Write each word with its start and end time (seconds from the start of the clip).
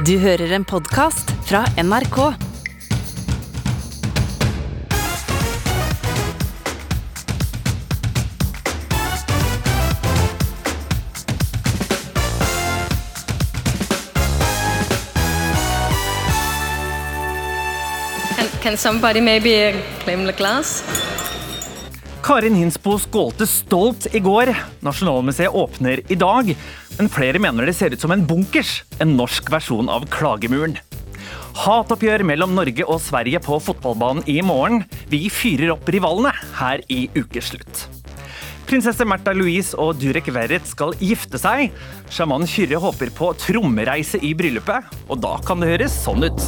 Du 0.00 0.16
hører 0.18 0.48
en 0.56 0.64
podkast 0.64 1.28
fra 1.44 1.66
NRK. 1.76 2.16
Can, 18.36 18.48
can 18.62 18.76
somebody 18.76 19.20
maybe 19.20 19.74
claim 20.04 20.24
the 20.24 20.32
glass? 20.32 20.82
Karin 22.22 22.54
Hinsbo 22.54 22.98
skålte 22.98 23.46
stolt 23.46 24.06
i 24.14 24.20
går. 24.22 24.54
Nasjonalmuseet 24.80 25.52
åpner 25.52 26.00
i 26.08 26.14
dag, 26.14 26.54
men 26.98 27.10
flere 27.12 27.40
mener 27.42 27.66
det 27.68 27.76
ser 27.78 27.94
ut 27.94 28.00
som 28.02 28.12
en 28.14 28.24
bunkers, 28.26 28.82
en 29.00 29.16
norsk 29.18 29.50
versjon 29.52 29.90
av 29.92 30.06
Klagemuren. 30.12 30.76
Hatoppgjør 31.62 32.24
mellom 32.24 32.54
Norge 32.56 32.84
og 32.88 33.00
Sverige 33.04 33.40
på 33.44 33.58
fotballbanen 33.60 34.24
i 34.30 34.38
morgen. 34.44 34.84
Vi 35.12 35.26
fyrer 35.32 35.74
opp 35.74 35.88
rivalene 35.92 36.32
her 36.56 36.80
i 36.92 37.04
ukeslutt. 37.16 37.86
Prinsesse 38.68 39.04
Märtha 39.04 39.34
Louise 39.36 39.76
og 39.76 39.98
Durek 40.00 40.30
Verret 40.32 40.64
skal 40.68 40.94
gifte 41.02 41.36
seg. 41.40 41.74
Sjaman 42.12 42.48
Kyrre 42.48 42.80
håper 42.80 43.12
på 43.12 43.32
trommereise 43.42 44.20
i 44.24 44.32
bryllupet, 44.38 44.88
og 45.12 45.20
da 45.20 45.34
kan 45.44 45.60
det 45.60 45.74
høres 45.74 45.98
sånn 46.06 46.24
ut. 46.24 46.46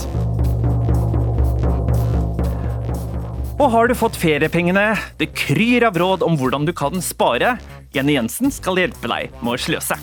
Og 3.55 3.69
har 3.71 3.87
du 3.89 3.95
fått 3.95 4.17
feriepengene? 4.19 4.95
Det 5.21 5.31
kryr 5.37 5.87
av 5.91 5.99
råd 6.01 6.25
om 6.27 6.39
hvordan 6.41 6.65
du 6.67 6.73
kan 6.77 7.05
spare. 7.05 7.59
Jenny 7.95 8.17
Jensen 8.17 8.51
skal 8.51 8.81
hjelpe 8.81 9.11
deg 9.11 9.37
med 9.45 9.55
å 9.55 9.61
sløse. 9.61 10.01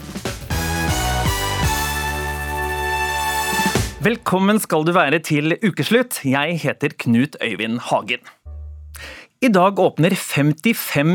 Velkommen 4.02 4.58
skal 4.58 4.82
du 4.82 4.96
være 4.96 5.20
til 5.22 5.54
ukeslutt. 5.62 6.24
Jeg 6.26 6.56
heter 6.64 6.96
Knut 7.04 7.36
Øyvind 7.38 7.78
Hagen. 7.86 8.24
I 9.46 9.50
dag 9.54 9.78
åpner 9.78 10.16
55 10.18 11.12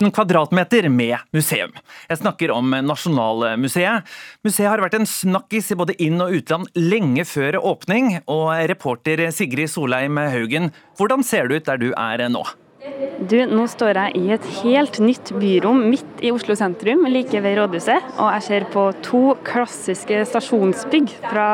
000 0.00 0.10
kvadratmeter 0.10 0.88
med 0.90 1.14
museum. 1.30 1.70
Jeg 2.10 2.18
snakker 2.18 2.50
om 2.50 2.74
Nasjonalmuseet. 2.88 4.10
Museet 4.42 4.66
har 4.66 4.82
vært 4.82 4.98
en 4.98 5.06
snakkis 5.06 5.70
i 5.70 5.78
både 5.78 5.94
inn- 6.02 6.26
og 6.26 6.34
utland 6.34 6.74
lenge 6.74 7.22
før 7.22 7.60
åpning. 7.62 8.16
Og 8.26 8.50
reporter 8.66 9.28
Sigrid 9.30 9.70
Solheim 9.70 10.18
Haugen, 10.18 10.72
hvordan 10.98 11.22
ser 11.22 11.46
det 11.46 11.62
ut 11.62 11.70
der 11.70 11.82
du 11.86 11.92
er 11.94 12.26
nå? 12.34 12.42
Du, 12.84 13.38
nå 13.48 13.64
står 13.70 13.96
jeg 13.96 14.18
i 14.20 14.32
et 14.34 14.46
helt 14.60 14.98
nytt 15.00 15.30
byrom 15.40 15.78
midt 15.88 16.20
i 16.24 16.32
Oslo 16.34 16.52
sentrum, 16.58 17.06
like 17.08 17.40
ved 17.40 17.56
rådhuset. 17.56 18.10
Og 18.18 18.28
jeg 18.34 18.44
ser 18.44 18.66
på 18.74 18.82
to 19.06 19.22
klassiske 19.46 20.18
stasjonsbygg 20.28 21.14
fra 21.22 21.46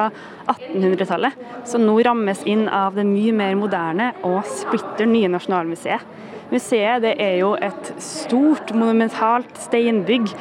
1800-tallet, 0.51 1.45
som 1.71 1.85
nå 1.87 1.95
rammes 2.03 2.43
inn 2.51 2.67
av 2.67 2.99
det 2.99 3.07
mye 3.07 3.35
mer 3.37 3.55
moderne 3.61 4.11
og 4.27 4.41
splitter 4.59 5.07
nye 5.07 5.31
Nasjonalmuseet. 5.31 6.19
Museet 6.51 7.05
det 7.05 7.15
er 7.23 7.37
jo 7.45 7.53
et 7.63 7.93
stort, 8.03 8.75
monumentalt 8.75 9.55
steinbygg. 9.69 10.33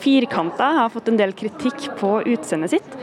Firkanta 0.00 0.70
har 0.78 0.92
fått 0.94 1.12
en 1.12 1.20
del 1.20 1.36
kritikk 1.36 1.90
på 2.00 2.22
utseendet 2.24 2.78
sitt. 2.78 3.00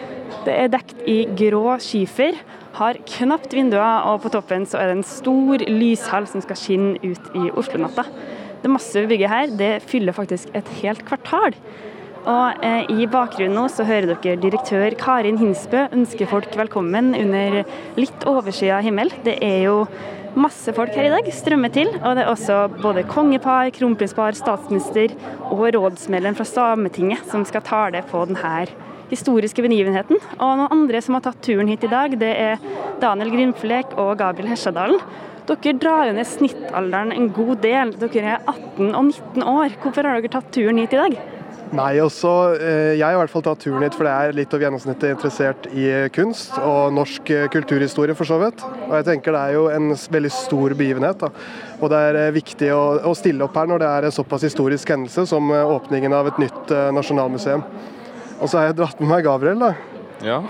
Det 0.48 0.56
er 0.64 0.74
dekt 0.74 0.98
i 1.06 1.22
grå 1.38 1.78
skifer 1.84 2.34
har 2.76 3.00
knapt 3.08 3.54
vinduer, 3.56 4.06
og 4.10 4.24
på 4.26 4.32
toppen 4.34 4.66
så 4.68 4.82
er 4.82 4.92
det 4.92 4.98
en 5.00 5.08
stor 5.08 5.64
lyshall 5.70 6.28
som 6.30 6.44
skal 6.44 6.60
skinne 6.60 7.00
ut 7.04 7.36
i 7.38 7.50
Oslo-natta. 7.56 8.08
Det 8.64 8.72
massive 8.72 9.10
bygget 9.12 9.32
her 9.32 9.52
det 9.60 9.74
fyller 9.86 10.16
faktisk 10.16 10.52
et 10.58 10.70
helt 10.82 11.06
kvartal. 11.08 11.56
Og 12.26 12.66
eh, 12.66 12.88
I 12.90 13.06
bakgrunnen 13.12 13.54
nå 13.54 13.68
så 13.70 13.86
hører 13.86 14.16
dere 14.16 14.40
direktør 14.42 14.96
Karin 14.98 15.38
Hinsbø 15.38 15.86
ønske 15.94 16.26
folk 16.30 16.56
velkommen 16.58 17.14
under 17.14 17.62
litt 18.00 18.26
overskya 18.26 18.80
himmel. 18.82 19.14
Det 19.28 19.38
er 19.46 19.68
jo 19.68 19.84
masse 20.36 20.74
folk 20.76 20.96
her 20.98 21.08
i 21.08 21.14
dag, 21.14 21.30
strømmer 21.32 21.72
til. 21.76 21.92
Og 22.02 22.18
det 22.18 22.26
er 22.26 22.32
også 22.32 22.64
både 22.80 23.06
kongepar, 23.12 23.70
kronprinspar, 23.78 24.36
statsminister 24.40 25.14
og 25.52 25.68
rådsmedlem 25.78 26.36
fra 26.40 26.50
Sametinget 26.50 27.30
som 27.30 27.46
skal 27.46 27.64
tale 27.70 28.02
på 28.10 28.26
denne 28.32 28.66
historiske 29.12 29.64
begivenheten. 29.66 30.20
Og 30.40 30.58
noen 30.62 30.74
andre 30.74 31.02
som 31.04 31.18
har 31.18 31.26
tatt 31.28 31.44
turen 31.46 31.70
hit 31.72 31.86
i 31.86 31.92
dag, 31.92 32.18
det 32.20 32.34
er 32.34 32.68
Daniel 33.04 33.34
Grimflek 33.34 33.96
og 34.02 34.16
Gabriel 34.22 34.52
Hesjadalen. 34.54 35.02
Dere 35.46 35.78
drar 35.78 36.08
jo 36.10 36.18
ned 36.18 36.26
snittalderen 36.26 37.14
en 37.14 37.30
god 37.34 37.60
del. 37.62 37.94
Dere 38.02 38.36
er 38.38 38.50
18 38.50 38.96
og 38.98 39.12
19 39.12 39.46
år. 39.46 39.80
Hvorfor 39.84 40.08
har 40.08 40.18
dere 40.18 40.34
tatt 40.34 40.54
turen 40.56 40.82
hit 40.82 40.96
i 40.96 41.02
dag? 41.04 41.18
Nei, 41.76 41.98
også, 42.00 42.32
Jeg 42.62 43.02
har 43.04 43.16
i 43.16 43.20
hvert 43.20 43.32
fall 43.34 43.44
tatt 43.46 43.64
turen 43.66 43.84
hit 43.84 43.96
for 43.98 44.08
det 44.08 44.14
er 44.14 44.36
litt 44.38 44.54
over 44.54 44.64
gjennomsnittet 44.68 45.16
interessert 45.16 45.66
i 45.74 45.88
kunst 46.14 46.54
og 46.62 46.94
norsk 46.94 47.32
kulturhistorie, 47.52 48.16
for 48.16 48.30
så 48.30 48.38
vidt. 48.42 48.62
Og 48.86 48.94
jeg 49.00 49.08
tenker 49.10 49.36
Det 49.36 49.42
er 49.42 49.54
jo 49.58 49.66
en 49.74 49.90
veldig 49.94 50.32
stor 50.32 50.74
begivenhet. 50.78 51.20
Da. 51.20 51.30
Og 51.82 51.90
Det 51.90 52.00
er 52.10 52.32
viktig 52.32 52.72
å, 52.74 52.84
å, 53.06 53.14
stille 53.18 53.44
opp 53.44 53.58
her 53.58 53.68
når 53.70 53.82
det 53.84 53.92
er 53.92 54.08
en 54.08 54.18
såpass 54.18 54.46
historisk 54.46 54.90
hendelse 54.90 55.28
som 55.30 55.52
åpningen 55.52 56.14
av 56.14 56.32
et 56.32 56.42
nytt 56.46 56.74
nasjonalmuseum. 56.96 57.66
Og 58.40 58.50
så 58.50 58.60
har 58.60 58.70
jeg 58.70 58.80
dratt 58.82 59.00
med 59.02 59.12
meg 59.12 59.26
Gabriel, 59.26 59.62
da. 59.62 59.74
Ja. 60.26 60.42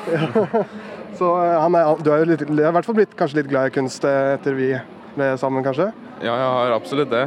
så 1.20 1.32
han 1.38 1.78
er, 1.78 1.94
du 2.02 2.12
er 2.14 2.24
jo 2.24 2.32
litt, 2.32 2.46
er 2.48 2.70
i 2.70 2.76
hvert 2.76 2.88
fall 2.88 2.98
blitt 2.98 3.16
kanskje 3.18 3.42
litt 3.42 3.52
glad 3.52 3.70
i 3.70 3.76
kunst 3.76 4.06
etter 4.10 4.58
vi 4.58 4.74
ble 5.16 5.30
sammen, 5.40 5.64
kanskje? 5.66 5.92
Ja, 6.24 6.32
jeg 6.32 6.48
har 6.56 6.74
absolutt 6.76 7.12
det. 7.12 7.26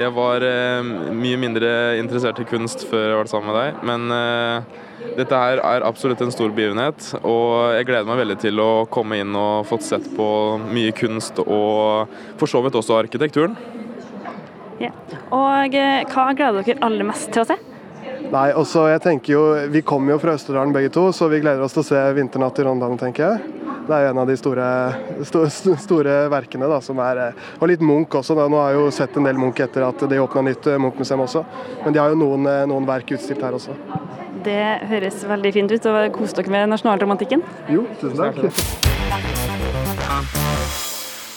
Jeg 0.00 0.10
var 0.16 0.42
eh, 0.42 0.90
mye 1.14 1.38
mindre 1.38 1.70
interessert 2.00 2.40
i 2.42 2.46
kunst 2.48 2.82
før 2.90 3.04
jeg 3.06 3.18
var 3.20 3.30
sammen 3.30 3.52
med 3.52 3.58
deg, 3.60 3.84
men 3.86 4.14
eh, 4.16 4.80
dette 5.20 5.38
her 5.38 5.62
er 5.62 5.86
absolutt 5.86 6.22
en 6.24 6.34
stor 6.34 6.50
begivenhet. 6.54 7.12
Og 7.22 7.76
jeg 7.76 7.86
gleder 7.88 8.10
meg 8.10 8.22
veldig 8.24 8.38
til 8.42 8.62
å 8.62 8.70
komme 8.90 9.20
inn 9.22 9.38
og 9.38 9.68
fått 9.70 9.86
sett 9.86 10.10
på 10.16 10.28
mye 10.66 10.94
kunst, 10.96 11.38
og 11.46 12.10
for 12.40 12.50
så 12.50 12.64
vidt 12.66 12.78
også 12.78 12.98
arkitekturen. 12.98 13.54
Ja. 14.82 14.90
Og 15.30 15.76
eh, 15.76 16.02
hva 16.10 16.30
gleder 16.34 16.66
dere 16.66 16.82
aller 16.86 17.06
mest 17.12 17.30
til 17.34 17.44
å 17.44 17.50
se? 17.52 17.60
Nei, 18.30 18.50
også 18.54 18.84
jeg 18.92 19.02
tenker 19.02 19.32
jo, 19.34 19.40
Vi 19.74 19.82
kommer 19.86 20.14
jo 20.14 20.20
fra 20.22 20.36
Østerdalen 20.38 20.74
begge 20.74 20.92
to, 20.94 21.08
så 21.14 21.26
vi 21.30 21.40
gleder 21.42 21.62
oss 21.64 21.74
til 21.74 21.82
å 21.82 21.88
se 21.88 22.02
'Vinternatt 22.14 22.58
i 22.60 22.66
Rondane', 22.66 22.98
tenker 22.98 23.26
jeg. 23.26 23.40
Det 23.88 23.96
er 23.96 24.04
jo 24.04 24.10
en 24.10 24.18
av 24.22 24.26
de 24.28 24.36
store, 24.38 24.66
store, 25.26 25.76
store 25.86 26.28
verkene. 26.30 26.68
da, 26.68 26.80
som 26.80 26.98
er, 26.98 27.32
Og 27.60 27.68
litt 27.68 27.80
Munch 27.80 28.14
også. 28.14 28.36
da, 28.36 28.46
Nå 28.48 28.56
har 28.60 28.70
jeg 28.72 28.78
jo 28.80 28.90
sett 28.90 29.16
en 29.16 29.24
del 29.24 29.34
Munch 29.36 29.58
etter 29.60 29.82
at 29.88 29.98
de 30.08 30.20
åpna 30.20 30.42
nytt 30.46 30.64
Munch-museum 30.78 31.20
også. 31.26 31.44
Men 31.84 31.92
de 31.92 31.98
har 31.98 32.08
jo 32.10 32.14
noen, 32.14 32.68
noen 32.68 32.86
verk 32.86 33.10
utstilt 33.10 33.42
her 33.42 33.52
også. 33.52 33.74
Det 34.44 34.80
høres 34.88 35.24
veldig 35.24 35.52
fint 35.52 35.72
ut. 35.72 35.86
og 35.86 36.12
Kos 36.12 36.32
dere 36.32 36.50
med 36.50 36.68
nasjonalromantikken. 36.70 37.42
Jo, 37.68 37.86
tusen 38.00 38.16
takk. 38.16 38.36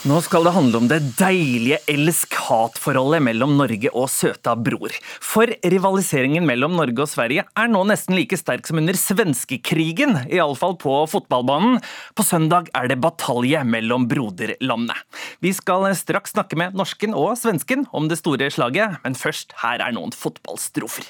Nå 0.04 0.18
skal 0.20 0.44
det 0.44 0.50
handle 0.52 0.82
om 0.82 0.88
det 0.90 0.98
deilige 1.16 1.78
elsk-hat-forholdet 1.88 3.22
mellom 3.24 3.54
Norge 3.56 3.88
og 3.96 4.10
søta 4.12 4.52
bror. 4.52 4.92
For 5.24 5.48
rivaliseringen 5.64 6.44
mellom 6.44 6.74
Norge 6.76 7.06
og 7.06 7.08
Sverige 7.08 7.46
er 7.48 7.70
nå 7.72 7.80
nesten 7.88 8.12
like 8.18 8.36
sterk 8.36 8.68
som 8.68 8.82
under 8.82 8.98
svenskekrigen, 9.00 10.26
iallfall 10.28 10.76
på 10.82 10.98
fotballbanen. 11.08 11.78
På 12.12 12.26
søndag 12.28 12.68
er 12.76 12.90
det 12.92 12.98
batalje 13.00 13.62
mellom 13.64 14.04
broderlandene. 14.10 14.98
Vi 15.40 15.54
skal 15.56 15.88
straks 15.96 16.36
snakke 16.36 16.58
med 16.60 16.76
norsken 16.76 17.16
og 17.16 17.38
svensken 17.40 17.86
om 17.96 18.10
det 18.12 18.20
store 18.20 18.50
slaget, 18.52 19.00
men 19.06 19.16
først, 19.16 19.56
her 19.64 19.80
er 19.80 19.96
noen 19.96 20.12
fotballstrofer. 20.12 21.08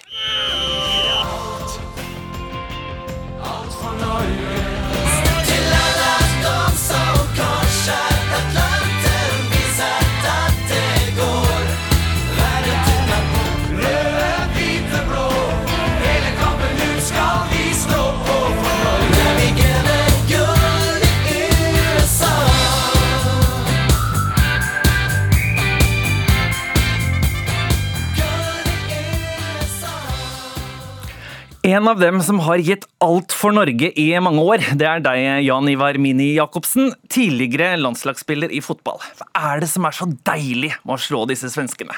Alt, 3.43 3.75
for 3.75 3.99
Norge. 3.99 4.74
En 31.75 31.89
av 31.89 31.99
dem 31.99 32.21
som 32.23 32.39
har 32.45 32.61
gitt 32.63 32.85
alt 33.03 33.33
for 33.35 33.55
Norge 33.57 33.89
i 33.99 34.05
mange 34.23 34.43
år, 34.45 34.63
det 34.79 34.87
er 34.87 35.01
deg, 35.03 35.23
Jan 35.43 35.67
Ivar 35.73 35.97
Mini 35.99 36.29
Jacobsen. 36.37 36.93
Tidligere 37.11 37.73
landslagsspiller 37.81 38.53
i 38.55 38.61
fotball. 38.63 39.01
Hva 39.19 39.27
er 39.55 39.65
det 39.65 39.71
som 39.73 39.87
er 39.89 39.97
så 39.97 40.07
deilig 40.29 40.71
med 40.85 40.95
å 40.95 41.01
slå 41.03 41.25
disse 41.31 41.51
svenskene? 41.51 41.97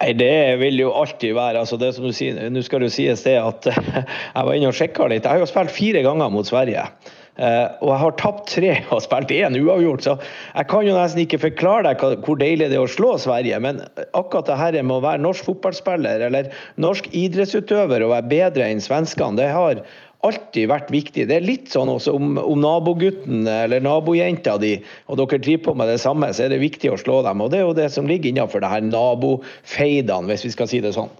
Nei, 0.00 0.12
Det 0.16 0.56
vil 0.62 0.80
jo 0.80 0.94
alltid 0.96 1.34
være. 1.36 1.60
altså 1.60 1.76
det 1.76 1.92
som 1.96 2.06
du 2.08 2.14
sier, 2.16 2.38
Nå 2.48 2.62
skal 2.64 2.86
det 2.86 2.92
sies 2.94 3.26
det 3.26 3.36
at 3.42 3.68
jeg 3.68 4.46
var 4.48 4.54
inne 4.54 4.70
og 4.70 4.78
sjekka 4.78 5.10
litt. 5.12 5.26
Jeg 5.28 5.34
har 5.34 5.44
jo 5.44 5.50
spilt 5.50 5.76
fire 5.76 6.06
ganger 6.06 6.32
mot 6.32 6.48
Sverige. 6.48 6.86
Uh, 7.40 7.72
og 7.80 7.88
jeg 7.88 8.00
har 8.02 8.16
tapt 8.20 8.50
tre 8.52 8.72
og 8.92 9.00
spilt 9.00 9.30
én 9.32 9.56
uavgjort, 9.56 10.04
så 10.04 10.16
jeg 10.20 10.68
kan 10.68 10.84
jo 10.84 10.96
nesten 10.96 11.22
ikke 11.22 11.40
forklare 11.46 11.86
deg 11.88 12.20
hvor 12.26 12.36
deilig 12.40 12.68
det 12.68 12.76
er 12.76 12.84
å 12.84 12.90
slå 12.90 13.14
Sverige. 13.22 13.56
Men 13.64 13.80
akkurat 14.12 14.50
det 14.50 14.58
her 14.60 14.76
med 14.82 14.98
å 14.98 15.04
være 15.06 15.24
norsk 15.24 15.48
fotballspiller 15.48 16.26
eller 16.28 16.52
norsk 16.80 17.08
idrettsutøver 17.16 18.04
og 18.04 18.12
være 18.12 18.30
bedre 18.34 18.68
enn 18.68 18.84
svenskene, 18.84 19.40
det 19.40 19.48
har 19.54 19.80
alltid 20.26 20.68
vært 20.68 20.92
viktig. 20.92 21.24
Det 21.30 21.38
er 21.38 21.46
litt 21.46 21.72
sånn 21.72 21.88
også 21.88 22.12
om, 22.18 22.34
om 22.42 22.60
nabogutten 22.60 23.48
eller 23.48 23.80
nabojenta 23.84 24.58
di, 24.60 24.74
og 25.08 25.22
dere 25.22 25.40
driver 25.40 25.70
på 25.70 25.76
med 25.80 25.88
det 25.94 26.00
samme, 26.02 26.28
så 26.36 26.44
er 26.44 26.52
det 26.52 26.60
viktig 26.60 26.92
å 26.92 27.00
slå 27.00 27.22
dem. 27.24 27.40
Og 27.40 27.52
det 27.52 27.62
er 27.62 27.66
jo 27.66 27.78
det 27.78 27.88
som 27.94 28.08
ligger 28.08 28.32
innenfor 28.34 28.60
det 28.60 28.72
her 28.72 28.84
nabofeidene, 28.84 30.28
hvis 30.28 30.44
vi 30.50 30.54
skal 30.58 30.68
si 30.68 30.84
det 30.84 30.92
sånn. 30.96 31.12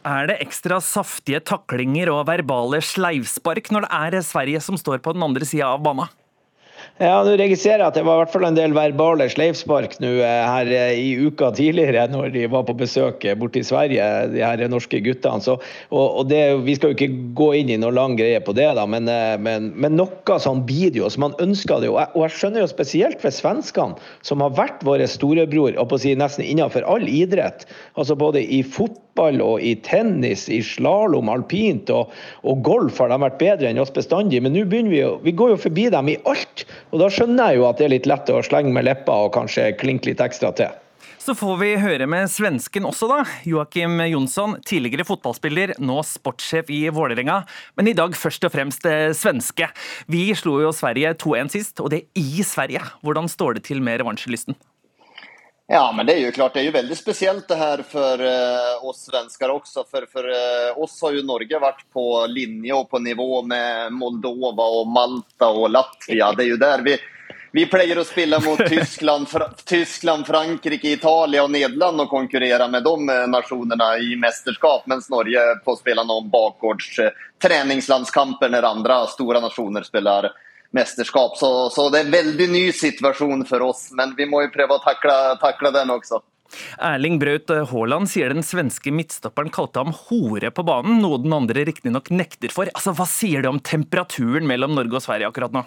Er 0.00 0.30
det 0.30 0.38
ekstra 0.40 0.78
saftige 0.80 1.42
taklinger 1.44 2.08
og 2.14 2.22
verbale 2.30 2.80
sleivspark 2.80 3.68
når 3.74 3.84
det 3.84 3.90
er 3.98 4.24
Sverige 4.24 4.62
som 4.64 4.78
står 4.80 5.02
på 5.04 5.12
den 5.12 5.26
andre 5.26 5.44
sida 5.44 5.74
av 5.74 5.84
banen? 5.84 6.08
Ja, 7.00 7.22
nå 7.24 7.32
registrerer 7.36 7.80
jeg 7.80 7.88
at 7.88 7.96
det 7.96 8.02
var 8.04 8.18
i 8.18 8.20
hvert 8.22 8.32
fall 8.32 8.44
en 8.44 8.56
del 8.56 8.74
verbale 8.76 9.24
sleivspark 9.32 9.98
nå 10.02 10.10
eh, 10.20 10.42
her 10.44 10.70
eh, 10.72 10.98
i 11.00 11.28
uka 11.28 11.50
tidligere, 11.56 12.06
når 12.12 12.32
de 12.34 12.46
var 12.52 12.66
på 12.68 12.76
besøk 12.76 13.24
eh, 13.24 13.36
borte 13.40 13.60
i 13.60 13.64
Sverige, 13.64 14.04
de 14.34 14.42
her 14.44 14.64
norske 14.68 15.00
guttene. 15.04 15.40
Så, 15.44 15.58
og, 15.88 16.04
og 16.04 16.28
det, 16.28 16.42
vi 16.66 16.76
skal 16.76 16.92
jo 16.92 16.98
ikke 16.98 17.32
gå 17.36 17.50
inn 17.60 17.72
i 17.72 17.78
noen 17.80 17.96
lang 17.96 18.16
greie 18.20 18.40
på 18.44 18.52
det, 18.56 18.68
da, 18.76 18.84
men, 18.88 19.08
men, 19.44 19.70
men 19.80 19.96
noe 19.96 20.38
sånn 20.40 20.64
blir 20.68 20.92
det 20.92 21.00
jo. 21.02 21.08
Så 21.12 21.24
man 21.24 21.36
ønsker 21.40 21.80
det 21.80 21.88
jo. 21.88 21.96
Og 22.00 22.24
jeg 22.26 22.36
skjønner 22.36 22.64
jo 22.64 22.72
spesielt 22.72 23.20
for 23.24 23.32
svenskene, 23.32 23.96
som 24.26 24.44
har 24.44 24.56
vært 24.56 24.84
våre 24.84 25.08
storebror 25.08 25.76
og 25.76 25.92
på 25.92 26.00
å 26.00 26.04
si 26.04 26.16
nesten 26.16 26.44
innenfor 26.44 26.84
all 26.88 27.08
idrett. 27.08 27.64
Altså 27.96 28.16
både 28.16 28.44
i 28.44 28.60
fotball 28.64 29.09
fotball 29.10 29.40
og 29.42 29.62
i 29.62 29.74
tennis, 29.82 30.48
i 30.48 30.62
slalåm, 30.62 31.28
alpint 31.28 31.90
og, 31.90 32.10
og, 32.44 32.62
golf 32.62 32.98
har 32.98 33.10
de 33.10 33.18
vært 33.20 33.38
bedre 33.38 33.70
enn 33.70 33.80
oss 33.80 33.92
bestandig. 33.92 34.42
Men 34.42 34.54
nå 34.54 34.64
begynner 34.64 34.90
vi 34.90 35.00
jo 35.00 35.20
Vi 35.22 35.32
går 35.32 35.50
jo 35.50 35.56
forbi 35.56 35.90
dem 35.90 36.08
i 36.08 36.18
alt. 36.24 36.66
Og 36.92 37.00
da 37.00 37.08
skjønner 37.10 37.50
jeg 37.50 37.60
jo 37.60 37.66
at 37.68 37.78
det 37.78 37.86
er 37.86 37.94
litt 37.96 38.06
lett 38.06 38.30
å 38.30 38.42
slenge 38.42 38.72
med 38.72 38.86
leppa 38.86 39.26
og 39.26 39.34
kanskje 39.34 39.74
klinke 39.76 40.10
litt 40.10 40.20
ekstra 40.20 40.52
til. 40.52 40.70
Så 41.20 41.34
får 41.36 41.58
vi 41.60 41.74
høre 41.76 42.06
med 42.08 42.30
svensken 42.32 42.86
også, 42.88 43.06
da. 43.10 43.18
Joakim 43.44 44.00
Jonsson, 44.08 44.56
tidligere 44.64 45.04
fotballspiller, 45.04 45.74
nå 45.78 45.98
sportssjef 46.06 46.72
i 46.72 46.86
Vålerenga. 46.88 47.42
Men 47.76 47.90
i 47.90 47.94
dag 47.96 48.16
først 48.16 48.46
og 48.48 48.54
fremst 48.54 48.88
eh, 48.88 49.12
svenske. 49.12 49.68
Vi 50.08 50.30
slo 50.38 50.56
jo 50.64 50.72
Sverige 50.72 51.12
2-1 51.20 51.52
sist, 51.58 51.84
og 51.84 51.92
det 51.92 52.06
i 52.16 52.40
Sverige. 52.40 52.80
Hvordan 53.04 53.28
står 53.28 53.58
det 53.58 53.68
til 53.68 53.84
med 53.84 54.00
revansjelysten? 54.00 54.56
Ja, 55.72 55.92
men 55.96 56.06
det 56.06 56.12
är 56.12 56.18
ju 56.18 56.32
klart, 56.32 56.54
det 56.54 56.60
är 56.60 56.64
ju 56.64 56.70
väldigt 56.70 56.98
speciellt 56.98 57.48
det 57.48 57.54
här 57.54 57.78
för 57.88 58.24
eh, 58.24 58.84
oss 58.84 59.04
svenskar 59.04 59.48
också. 59.48 59.84
För, 59.90 60.06
för 60.12 60.28
eh, 60.28 60.78
oss 60.78 61.02
har 61.02 61.12
ju 61.12 61.22
Norge 61.22 61.58
varit 61.58 61.92
på 61.92 62.26
linje 62.26 62.72
och 62.72 62.90
på 62.90 62.98
nivå 62.98 63.42
med 63.42 63.92
Moldova 63.92 64.64
och 64.64 64.86
Malta 64.86 65.48
och 65.48 65.70
Latvia. 65.70 66.32
Det 66.32 66.42
är 66.42 66.46
ju 66.46 66.56
där 66.56 66.82
vi, 66.82 66.98
vi 67.52 67.66
pleier 67.66 67.98
å 67.98 68.04
spille 68.04 68.40
mot 68.40 68.58
Tyskland, 68.68 69.28
Fra 69.28 69.48
Tyskland, 69.64 70.26
Frankrike, 70.26 70.90
Italia 70.90 71.46
og 71.46 71.54
Nederland 71.54 72.00
og 72.00 72.10
konkurrere 72.10 72.66
med 72.68 72.82
de 72.82 73.08
eh, 73.08 73.26
nasjonene 73.30 73.92
i 74.02 74.16
mesterskap, 74.18 74.90
mens 74.90 75.06
Norge 75.10 75.46
får 75.64 75.82
spille 75.84 76.02
noen 76.02 76.30
bakgårds 76.34 76.98
eh, 76.98 77.26
treningslandskamper 77.38 78.50
når 78.50 78.72
andre 78.74 79.02
store 79.14 79.46
nasjoner 79.46 79.86
spiller 79.86 80.32
mesterskap. 80.76 81.36
Så, 81.38 81.70
så, 81.74 81.88
det 81.90 82.00
er 82.00 82.08
en 82.08 82.16
veldig 82.16 82.48
ny 82.52 82.64
situasjon 82.76 83.46
for 83.48 83.70
oss, 83.70 83.88
men 83.96 84.14
vi 84.18 84.28
må 84.30 84.44
jo 84.46 84.52
prøve 84.54 84.78
å 84.78 84.84
takle, 84.84 85.16
takle 85.42 85.72
den 85.74 85.92
også. 85.96 86.22
Erling 86.82 87.20
Braut 87.22 87.50
Haaland 87.70 88.10
sier 88.10 88.32
den 88.34 88.42
svenske 88.42 88.90
midtstopperen 88.94 89.52
kalte 89.54 89.84
ham 89.84 89.94
hore 90.08 90.50
på 90.50 90.64
banen, 90.66 90.98
noe 91.02 91.20
den 91.22 91.34
andre 91.36 91.62
riktignok 91.68 92.10
nekter 92.10 92.50
for. 92.54 92.70
Altså, 92.74 92.94
Hva 92.96 93.06
sier 93.06 93.44
det 93.44 93.52
om 93.52 93.62
temperaturen 93.62 94.48
mellom 94.50 94.74
Norge 94.78 94.98
og 94.98 95.06
Sverige 95.06 95.30
akkurat 95.30 95.54
nå? 95.54 95.64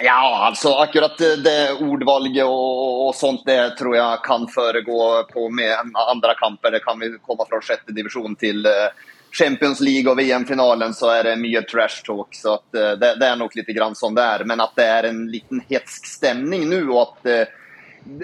Ja, 0.00 0.46
altså 0.46 0.76
akkurat 0.80 1.18
det 1.18 1.74
ordvalget 1.82 2.46
og, 2.46 3.08
og, 3.08 3.10
sånt, 3.18 3.42
det 3.46 3.74
tror 3.80 3.96
jeg 3.98 4.20
kan 4.24 4.46
foregå 4.48 5.00
på 5.32 5.48
med 5.52 5.74
andre 5.98 6.36
kamper. 6.38 6.76
Det 6.76 6.84
kan 6.84 7.02
vi 7.02 7.10
komme 7.26 7.46
fra 7.50 7.60
sjette 7.64 7.94
divisjon 7.94 8.38
til 8.40 8.64
uh, 8.64 8.94
Champions 9.32 9.80
League 9.80 10.10
og 10.10 10.18
VM-finalen 10.18 10.92
så 10.94 11.08
er 11.14 11.30
det 11.30 11.40
mye 11.40 11.62
trash 11.68 12.04
talk. 12.04 12.34
så 12.36 12.58
uh, 12.58 12.92
det, 13.00 13.14
det, 13.20 13.26
er 13.26 13.40
nok 13.40 13.56
litt 13.56 13.72
grann 13.72 13.96
sånn 13.96 14.16
det 14.16 14.24
er. 14.24 14.44
Men 14.48 14.60
at 14.60 14.76
det 14.76 14.86
er 14.86 15.08
en 15.08 15.24
liten 15.32 15.62
hetsk 15.70 16.08
stemning 16.08 16.66
nå, 16.68 16.82
og 16.92 17.02
at 17.02 17.30
uh, 17.30 17.58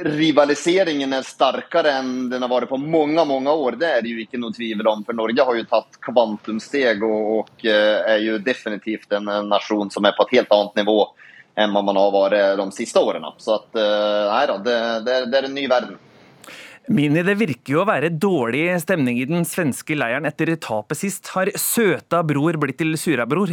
rivaliseringen 0.05 1.15
er 1.15 1.25
sterkere 1.25 1.95
enn 2.01 2.27
den 2.33 2.43
har 2.43 2.51
vært 2.51 2.73
på 2.73 2.81
mange 2.83 3.23
mange 3.25 3.53
år, 3.55 3.79
det 3.79 3.93
er 3.93 4.03
det 4.03 4.11
jo 4.13 4.25
ikke 4.25 4.41
noe 4.43 4.57
tvil 4.57 4.83
om. 4.85 5.05
For 5.07 5.17
Norge 5.17 5.47
har 5.49 5.61
jo 5.61 5.69
tatt 5.71 6.01
kvantumsteg 6.05 7.05
og, 7.07 7.31
og 7.39 7.69
er 7.71 8.19
jo 8.25 8.41
definitivt 8.43 9.15
en, 9.17 9.31
en 9.31 9.49
nasjon 9.49 9.95
som 9.95 10.05
er 10.05 10.19
på 10.19 10.27
et 10.27 10.41
helt 10.41 10.53
annet 10.57 10.83
nivå 10.83 10.99
enn 11.59 11.73
man 11.75 11.97
har 11.99 12.13
vært 12.15 12.59
de 12.59 12.67
siste 12.75 13.01
årene. 13.03 13.33
Så 13.43 13.57
at, 13.57 13.73
nei 13.75 14.43
da, 14.47 14.59
det, 14.63 14.77
det, 15.07 15.17
det 15.31 15.39
er 15.41 15.49
en 15.49 15.57
ny 15.57 15.65
verden. 15.71 15.97
Mini, 16.89 17.21
det 17.21 17.35
virker 17.37 17.75
jo 17.75 17.81
å 17.83 17.89
være 17.89 18.09
dårlig 18.17 18.63
stemning 18.81 19.19
i 19.21 19.27
den 19.29 19.45
svenske 19.45 19.93
leiren 19.99 20.25
etter 20.25 20.55
tapet 20.57 20.97
sist. 20.97 21.29
Har 21.35 21.51
søta 21.61 22.23
bror 22.25 22.57
blitt 22.61 22.79
til 22.81 22.97
surabror? 22.97 23.53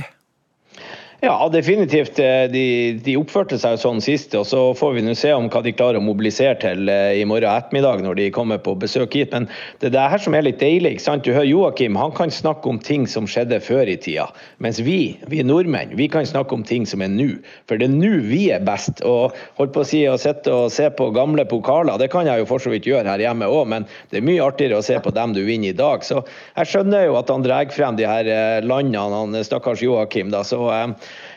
Ja, 1.22 1.50
definitivt. 1.50 2.20
Eh, 2.20 2.44
de, 2.52 2.66
de, 3.04 3.14
oppførte 3.16 3.56
seg 3.60 3.78
sånn 3.80 4.02
sist, 4.04 4.34
og 4.36 4.44
så 4.50 4.62
får 4.76 4.98
vi 4.98 5.04
nå 5.06 5.14
se 5.16 5.32
om 5.32 5.48
hva 5.52 5.62
de 5.64 5.72
klarer 5.72 6.02
å 6.02 6.04
mobilisere 6.04 6.58
til 6.60 6.90
eh, 6.92 7.22
i 7.22 7.24
morgen 7.28 7.48
ettermiddag 7.56 8.04
når 8.04 8.18
de 8.20 8.26
kommer 8.36 8.60
på 8.60 8.74
besøk 8.82 9.16
hit. 9.16 9.32
Men 9.32 9.48
det 9.80 9.90
er 9.90 9.94
det 9.96 10.04
her 10.12 10.22
som 10.26 10.36
er 10.36 10.44
litt 10.44 10.60
deilig. 10.60 10.98
ikke 10.98 11.06
sant? 11.06 11.24
Du 11.24 11.32
hører 11.32 11.48
Joakim, 11.48 11.96
han 11.96 12.12
kan 12.16 12.34
snakke 12.34 12.68
om 12.68 12.82
ting 12.84 13.08
som 13.08 13.30
skjedde 13.32 13.62
før 13.64 13.88
i 13.88 13.96
tida. 13.96 14.28
Mens 14.60 14.82
vi, 14.84 15.16
vi 15.32 15.40
nordmenn, 15.46 15.96
vi 15.96 16.10
kan 16.12 16.28
snakke 16.28 16.58
om 16.58 16.66
ting 16.68 16.84
som 16.90 17.04
er 17.06 17.14
nå. 17.14 17.30
For 17.70 17.80
det 17.80 17.88
er 17.88 17.96
nå 17.96 18.12
vi 18.28 18.44
er 18.52 18.68
best. 18.68 19.00
Og 19.08 19.38
holdt 19.56 19.74
på 19.78 19.86
å 19.86 19.88
si 19.88 20.04
å 20.12 20.20
sitte 20.20 20.52
og 20.52 20.68
se 20.76 20.90
på 21.00 21.10
gamle 21.16 21.48
pokaler, 21.48 21.96
det 22.02 22.12
kan 22.12 22.28
jeg 22.28 22.44
jo 22.44 22.50
for 22.52 22.60
så 22.60 22.76
vidt 22.76 22.90
gjøre 22.90 23.16
her 23.16 23.24
hjemme 23.24 23.48
òg, 23.48 23.64
men 23.72 23.88
det 24.12 24.20
er 24.20 24.28
mye 24.28 24.44
artigere 24.44 24.82
å 24.82 24.86
se 24.86 25.00
på 25.00 25.16
dem 25.16 25.32
du 25.38 25.46
vinner 25.48 25.72
i 25.72 25.80
dag. 25.80 26.04
Så 26.04 26.20
jeg 26.58 26.74
skjønner 26.74 27.08
jo 27.08 27.18
at 27.22 27.32
han 27.32 27.46
drar 27.46 27.72
frem 27.72 27.96
de 27.96 28.06
her 28.10 28.28
eh, 28.28 28.62
landene, 28.68 29.08
han 29.16 29.42
stakkars 29.48 29.82
Joakim. 29.86 30.28
da, 30.34 30.44
så 30.44 30.68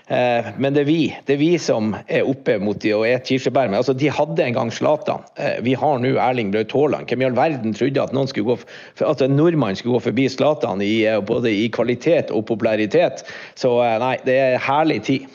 men 0.08 0.72
det 0.72 0.82
er 0.82 0.88
vi 0.88 1.00
det 1.28 1.34
er 1.34 1.40
vi 1.40 1.50
som 1.60 1.90
er 2.08 2.24
oppe 2.28 2.54
mot 2.62 2.78
de 2.80 2.94
og 2.96 3.04
er 3.04 3.20
kirsebær. 3.24 3.68
med. 3.68 3.78
altså, 3.78 3.92
de 3.92 4.08
hadde 4.08 4.44
en 4.44 4.56
gang 4.56 4.70
Zlatan. 4.72 5.24
Eh, 5.36 5.58
vi 5.64 5.74
har 5.74 5.98
nå 6.00 6.14
Erling 6.16 6.52
Braut 6.54 6.72
Haaland. 6.72 7.08
Hvem 7.08 7.22
i 7.22 7.28
all 7.28 7.36
verden 7.36 7.74
trodde 7.76 8.02
at 8.02 8.14
noen 8.16 8.30
skulle 8.30 8.56
gå, 8.56 8.58
at 9.04 9.24
en 9.24 9.36
nordmann 9.36 9.76
skulle 9.76 9.98
gå 9.98 10.06
forbi 10.08 10.28
Zlatan 10.32 10.80
i, 10.84 11.04
eh, 11.04 11.20
både 11.20 11.52
i 11.52 11.68
kvalitet 11.68 12.32
og 12.32 12.46
popularitet? 12.48 13.24
Så 13.54 13.74
nei, 14.00 14.16
det 14.24 14.38
er 14.38 14.58
herlig 14.64 15.02
tid. 15.10 15.28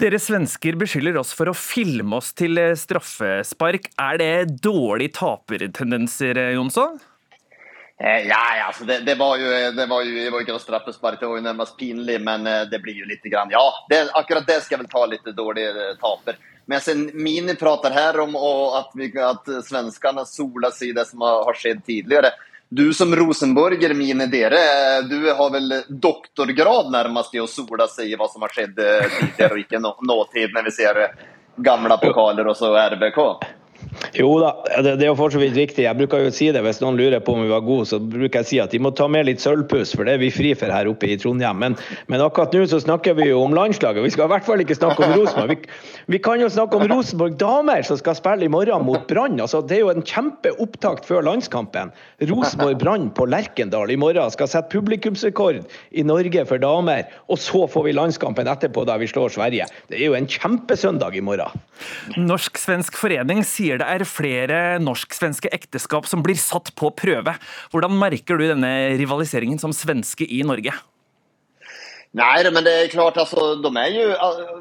Dere 0.00 0.18
svensker 0.18 0.74
beskylder 0.74 1.20
oss 1.20 1.30
for 1.32 1.46
å 1.46 1.54
filme 1.54 2.18
oss 2.18 2.32
til 2.34 2.58
straffespark. 2.58 3.92
Er 4.02 4.18
det 4.18 4.62
dårlige 4.64 5.14
tapertendenser, 5.20 6.40
Jonsson? 6.56 6.98
Eh, 8.00 8.28
ja, 8.28 8.66
altså 8.66 8.84
det, 8.84 9.00
det, 9.00 9.14
var 9.14 9.36
jo, 9.36 9.50
det, 9.76 9.86
var 9.86 10.02
jo, 10.02 10.14
det 10.14 10.30
var 10.30 10.42
ikke 10.42 10.56
noe 10.56 10.62
straffespark, 10.62 11.20
det 11.20 11.28
var 11.30 11.38
jo 11.38 11.44
nærmest 11.46 11.76
pinlig, 11.78 12.16
men 12.26 12.46
eh, 12.46 12.64
det 12.70 12.80
blir 12.82 12.96
jo 12.98 13.06
litt 13.06 13.22
grann, 13.22 13.52
Ja, 13.54 13.62
det, 13.90 14.08
akkurat 14.18 14.46
det 14.46 14.58
skal 14.64 14.76
jeg 14.76 14.82
vel 14.82 14.90
ta 14.90 15.04
litt 15.06 15.30
dårlig 15.36 15.68
eh, 15.70 15.94
taper. 16.00 16.40
Men 16.66 16.80
sen 16.80 17.04
Mini 17.14 17.54
prater 17.60 17.94
her 17.94 18.18
om 18.24 18.34
at, 18.40 18.90
vi, 18.96 19.12
at 19.20 19.46
svenskene 19.66 20.24
soler 20.26 20.72
seg 20.74 20.90
i 20.90 20.96
det 20.96 21.04
som 21.06 21.22
har, 21.22 21.44
har 21.46 21.58
skjedd 21.60 21.84
tidligere. 21.86 22.32
Du 22.74 22.88
som 22.96 23.12
rosenborger, 23.14 23.92
Mini, 23.94 24.26
dere 24.32 25.02
du 25.06 25.28
har 25.30 25.52
vel 25.52 25.76
doktorgrad 25.88 26.88
nærmest 26.90 27.36
i 27.36 27.42
å 27.44 27.46
sole 27.46 27.86
seg 27.92 28.10
i 28.10 28.16
hva 28.18 28.26
som 28.32 28.42
har 28.42 28.56
skjedd 28.56 28.80
tidligere, 28.80 29.52
og 29.52 29.60
ikke 29.60 29.82
nåtid, 29.84 30.56
når 30.56 30.66
vi 30.66 30.74
ser 30.80 31.04
gamle 31.62 32.00
pokaler 32.00 32.48
og 32.48 32.56
så 32.58 32.72
RBK? 32.74 33.20
Jo 34.18 34.28
da, 34.42 34.50
det, 34.84 34.96
det 35.00 35.06
er 35.06 35.10
jo 35.10 35.16
for 35.18 35.34
så 35.34 35.40
vidt 35.40 35.56
riktig. 35.58 35.84
Jeg 35.86 35.98
bruker 35.98 36.22
jo 36.22 36.30
å 36.30 36.34
si 36.34 36.50
det 36.54 36.62
hvis 36.64 36.80
noen 36.82 36.98
lurer 36.98 37.22
på 37.24 37.34
om 37.34 37.42
vi 37.44 37.50
var 37.50 37.64
gode, 37.66 37.86
så 37.90 37.98
bruker 37.98 38.40
jeg 38.40 38.46
å 38.46 38.50
si 38.50 38.60
at 38.62 38.74
de 38.74 38.80
må 38.82 38.92
ta 38.96 39.08
med 39.10 39.26
litt 39.28 39.42
sølvpuss, 39.42 39.94
for 39.96 40.06
det 40.06 40.16
er 40.16 40.22
vi 40.22 40.30
fri 40.34 40.52
for 40.58 40.72
her 40.72 40.90
oppe 40.90 41.10
i 41.10 41.18
Trondheim. 41.20 41.60
Men, 41.60 41.76
men 42.12 42.24
akkurat 42.24 42.54
nå 42.54 42.64
så 42.70 42.80
snakker 42.82 43.16
vi 43.18 43.28
jo 43.30 43.42
om 43.44 43.54
landslaget. 43.56 44.04
Vi 44.04 44.12
skal 44.14 44.28
i 44.28 44.34
hvert 44.34 44.46
fall 44.46 44.64
ikke 44.64 44.78
snakke 44.78 45.06
om 45.06 45.14
Rosenborg. 45.18 45.64
Vi, 45.64 46.14
vi, 46.16 46.20
kan 46.24 46.42
jo 46.42 46.50
snakke 46.52 46.78
om 46.78 46.86
Rosenborg 46.90 47.38
damer 47.40 47.86
som 47.86 47.98
skal 48.00 48.18
spille 48.18 48.46
i 48.46 48.52
morgen 48.52 48.86
mot 48.86 49.06
Brann. 49.10 49.40
Altså, 49.42 49.62
det 49.64 49.78
er 49.78 49.84
jo 49.84 49.92
en 49.92 50.04
kjempeopptakt 50.04 51.08
før 51.08 51.24
landskampen. 51.28 51.92
Rosenborg-Brann 52.24 53.10
på 53.16 53.28
Lerkendal 53.30 53.92
i 53.92 53.98
morgen 54.00 54.32
skal 54.34 54.50
sette 54.50 54.72
publikumsrekord 54.74 55.62
i 55.94 56.06
Norge 56.06 56.46
for 56.48 56.62
damer. 56.62 57.08
Og 57.28 57.40
så 57.42 57.64
får 57.70 57.88
vi 57.88 57.96
landskampen 57.96 58.50
etterpå, 58.50 58.86
da 58.88 58.98
vi 59.00 59.08
slår 59.10 59.34
Sverige. 59.36 59.68
Det 59.90 60.00
er 60.00 60.08
jo 60.08 60.18
en 60.18 60.28
kjempesøndag 60.30 61.16
i 61.18 61.24
morgen. 61.24 61.64
Norsk-svensk 62.18 62.96
forening 62.98 63.42
sier 63.46 63.80
det 63.80 63.83
er 63.92 64.06
flere 64.08 64.62
norsk-svenske 64.82 65.52
ekteskap 65.54 66.08
som 66.10 66.24
blir 66.24 66.38
satt 66.40 66.72
på 66.78 66.92
prøve. 66.96 67.36
Hvordan 67.72 67.96
merker 68.00 68.40
du 68.40 68.48
denne 68.48 68.72
rivaliseringen 68.98 69.60
som 69.62 69.74
svenske 69.76 70.26
i 70.26 70.42
Norge? 70.46 70.74
Nei, 72.14 72.50
men 72.54 72.62
det 72.62 72.72
er 72.78 72.90
klart, 72.92 73.16
altså, 73.18 73.56
de 73.58 73.70
er 73.80 73.88
jo, 73.90 74.04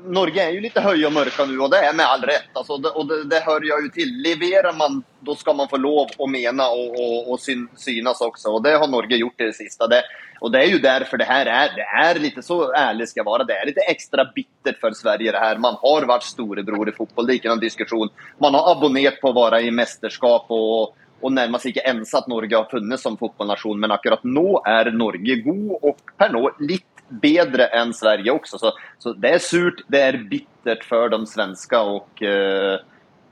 Norge 0.09 0.41
er 0.41 0.55
jo 0.55 0.61
litt 0.63 0.77
høye 0.81 1.05
og 1.05 1.11
mørke 1.13 1.43
nå, 1.45 1.59
og 1.61 1.69
det 1.69 1.83
er 1.85 1.91
med 1.93 2.07
all 2.09 2.23
rett. 2.25 2.47
Altså, 2.57 2.79
det, 2.81 2.89
og 2.97 3.05
det, 3.11 3.19
det 3.29 3.43
hører 3.45 3.67
jo 3.67 3.75
til. 3.93 4.13
Leverer 4.25 4.73
man, 4.73 5.03
da 5.21 5.35
skal 5.37 5.59
man 5.59 5.69
få 5.69 5.77
lov 5.77 6.15
å 6.17 6.29
mene 6.33 6.65
og, 6.65 6.95
og, 6.97 7.29
og 7.35 7.37
synes 7.43 7.85
også. 8.09 8.55
og 8.55 8.63
Det 8.65 8.73
har 8.73 8.89
Norge 8.89 9.19
gjort 9.21 9.45
i 9.45 9.51
det 9.51 9.57
siste. 9.59 9.85
Det, 9.91 10.01
og 10.41 10.49
Det 10.49 10.63
er 10.63 10.73
jo 10.73 10.79
derfor 10.81 11.21
det 11.21 11.27
her 11.29 11.51
er 11.51 11.75
det 11.75 11.85
er 11.85 12.19
litt 12.23 12.39
så 12.41 12.57
ærlig 12.73 13.11
skal 13.11 13.27
være. 13.27 13.45
Det 13.45 13.59
er 13.59 13.69
litt 13.69 13.83
ekstra 13.85 14.25
bittert 14.33 14.81
for 14.81 14.97
Sverige. 14.97 15.35
det 15.37 15.43
her. 15.45 15.61
Man 15.61 15.77
har 15.83 16.07
vært 16.09 16.25
storebror 16.25 16.89
i 16.89 16.95
fotball, 16.97 17.29
det 17.29 17.35
er 17.35 17.41
ikke 17.43 17.53
noen 17.53 17.61
diskusjon. 17.61 18.09
Man 18.41 18.57
har 18.57 18.71
abonnert 18.73 19.21
på 19.21 19.29
å 19.29 19.37
være 19.37 19.61
i 19.61 19.69
mesterskap. 19.69 20.49
og 20.49 20.97
og 21.23 21.31
nærmest 21.31 21.69
ikke 21.69 21.85
ense 21.87 22.17
at 22.17 22.25
Norge 22.27 22.51
har 22.51 22.67
funnet 22.67 22.99
som 22.99 23.15
fotballnasjon, 23.15 23.79
men 23.79 23.93
akkurat 23.95 24.25
nå 24.27 24.57
er 24.67 24.89
Norge 24.91 25.37
god 25.45 25.69
og 25.79 26.01
per 26.19 26.33
nå 26.35 26.49
litt 26.59 26.83
bedre 27.21 27.69
enn 27.75 27.93
Sverige 27.95 28.33
også. 28.33 28.59
Så, 28.61 28.73
så, 29.03 29.13
det 29.19 29.35
er 29.35 29.43
surt, 29.43 29.83
det 29.91 30.01
er 30.01 30.19
bittert 30.29 30.85
for 30.87 31.11
de 31.13 31.21
svenske. 31.29 31.77
Og 31.77 32.25
uh, 32.25 32.81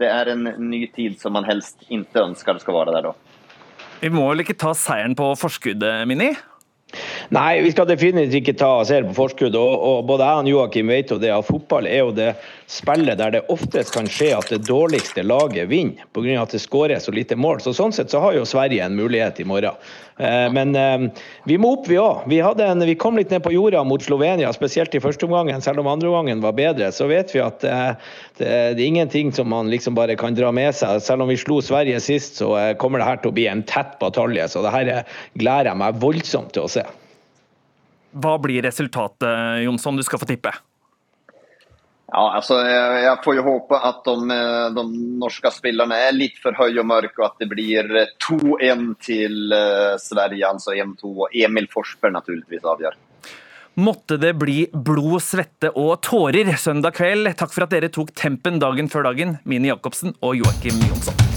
det 0.01 0.09
er 0.09 0.33
en 0.33 0.47
ny 0.69 0.85
tid 0.95 1.19
som 1.21 1.37
man 1.37 1.47
helst 1.47 1.83
ikke 1.89 2.25
ønsker 2.27 2.61
skal 2.61 2.79
være 2.81 2.95
der 2.97 3.09
da. 3.11 3.17
Vi 4.01 4.09
må 4.09 4.25
vel 4.31 4.41
ikke 4.41 4.57
ta 4.57 4.73
seieren 4.77 5.13
på 5.17 5.27
forskuddet, 5.37 6.07
Mini? 6.09 6.31
Nei, 7.31 7.61
vi 7.63 7.71
skal 7.71 7.87
definitivt 7.87 8.41
ikke 8.41 8.57
ta 8.59 8.71
seieren 8.87 9.11
på 9.11 9.19
forskudd. 9.21 9.55
Og, 9.55 9.75
og 9.87 10.07
både 10.09 10.27
jeg 10.27 10.43
og 10.43 10.51
Joakim 10.51 10.91
vet 10.91 11.13
jo 11.13 11.19
det 11.21 11.31
at 11.31 11.47
fotball 11.47 11.87
er 11.87 12.01
jo 12.01 12.15
det 12.15 12.31
spillet 12.71 13.19
der 13.19 13.33
det 13.35 13.41
oftest 13.51 13.91
kan 13.93 14.07
skje 14.07 14.29
at 14.37 14.47
det 14.51 14.61
dårligste 14.63 15.25
laget 15.25 15.67
vinner 15.67 16.07
pga. 16.15 16.41
at 16.41 16.53
det 16.55 16.61
skåres 16.63 17.03
så 17.03 17.11
lite 17.11 17.35
mål. 17.35 17.59
Så 17.59 17.73
Sånn 17.75 17.91
sett 17.91 18.11
så 18.11 18.21
har 18.23 18.33
jo 18.37 18.45
Sverige 18.47 18.85
en 18.85 18.95
mulighet 18.95 19.39
i 19.43 19.45
morgen. 19.47 19.75
Eh, 20.17 20.47
men 20.53 20.75
eh, 20.75 21.09
vi 21.49 21.57
må 21.59 21.73
opp, 21.75 21.89
vi 21.89 21.97
òg. 21.99 22.23
Vi, 22.31 22.39
vi, 22.85 22.95
kom 22.95 23.19
litt 23.19 23.33
ned 23.33 23.43
på 23.43 23.51
jorda 23.51 23.83
mot 23.83 24.03
Slovenia, 24.03 24.53
spesielt 24.55 24.95
i 24.95 25.03
første 25.03 25.27
omgangen. 25.27 25.61
Selv 25.61 25.83
om 25.83 25.91
andre 25.91 26.11
omgangen 26.11 26.43
var 26.43 26.55
bedre, 26.55 26.91
så 26.95 27.09
vet 27.11 27.35
vi 27.35 27.43
at 27.43 27.67
eh, 27.67 27.91
det, 28.39 28.47
er 28.47 28.83
ingenting 28.85 29.35
som 29.35 29.51
man 29.51 29.71
liksom 29.71 29.97
bare 29.97 30.15
kan 30.19 30.37
dra 30.37 30.53
med 30.55 30.71
seg. 30.77 31.03
Selv 31.03 31.25
om 31.25 31.31
vi 31.31 31.39
slo 31.41 31.59
Sverige 31.65 31.99
sist, 32.03 32.39
så 32.39 32.55
kommer 32.79 33.01
det 33.01 33.11
her 33.11 33.21
til 33.21 33.33
å 33.33 33.35
bli 33.35 33.49
en 33.51 33.67
tett 33.67 33.97
batalje. 33.99 34.47
Så 34.47 34.63
det 34.63 34.75
her 34.75 34.91
gleder 35.35 35.73
jeg 35.73 35.83
meg 35.83 36.01
voldsomt 36.01 36.55
til 36.55 36.69
å 36.69 36.71
se. 36.71 36.87
Hva 38.11 38.35
blir 38.43 38.63
resultatet, 38.63 39.63
Jonsson? 39.65 39.99
Du 39.99 40.07
skal 40.07 40.19
få 40.23 40.27
tippe. 40.31 40.55
Ja, 42.11 42.23
altså, 42.35 42.57
jeg 42.67 43.19
får 43.23 43.37
jo 43.37 43.43
håpe 43.45 43.77
at 43.87 44.03
de, 44.03 44.39
de 44.75 44.83
norske 45.21 45.51
spillerne 45.55 45.95
er 46.09 46.11
litt 46.11 46.41
for 46.43 46.57
høye 46.59 46.81
og 46.81 46.89
mørke, 46.89 47.15
og 47.21 47.29
at 47.29 47.39
det 47.39 47.47
blir 47.53 47.87
2-1 48.19 48.83
til 48.99 49.55
uh, 49.55 49.95
Sverige. 50.01 50.43
Altså 50.49 50.75
1-2. 50.75 51.13
Og 51.23 51.31
Emil 51.31 51.71
Forsberg 51.71 52.17
naturligvis 52.17 52.67
avgjør. 52.67 52.99
Måtte 53.79 54.19
det 54.19 54.33
bli 54.35 54.65
blod, 54.75 55.21
svette 55.23 55.71
og 55.79 56.01
tårer 56.03 56.51
søndag 56.59 56.99
kveld. 56.99 57.31
Takk 57.39 57.55
for 57.55 57.63
at 57.63 57.71
dere 57.71 57.93
tok 57.93 58.11
tempen 58.11 58.59
dagen 58.59 58.91
før 58.91 59.07
dagen, 59.07 59.37
Mini 59.47 59.71
Jacobsen 59.71 60.17
og 60.19 60.35
Joakim 60.43 60.83
Jonsson. 60.91 61.30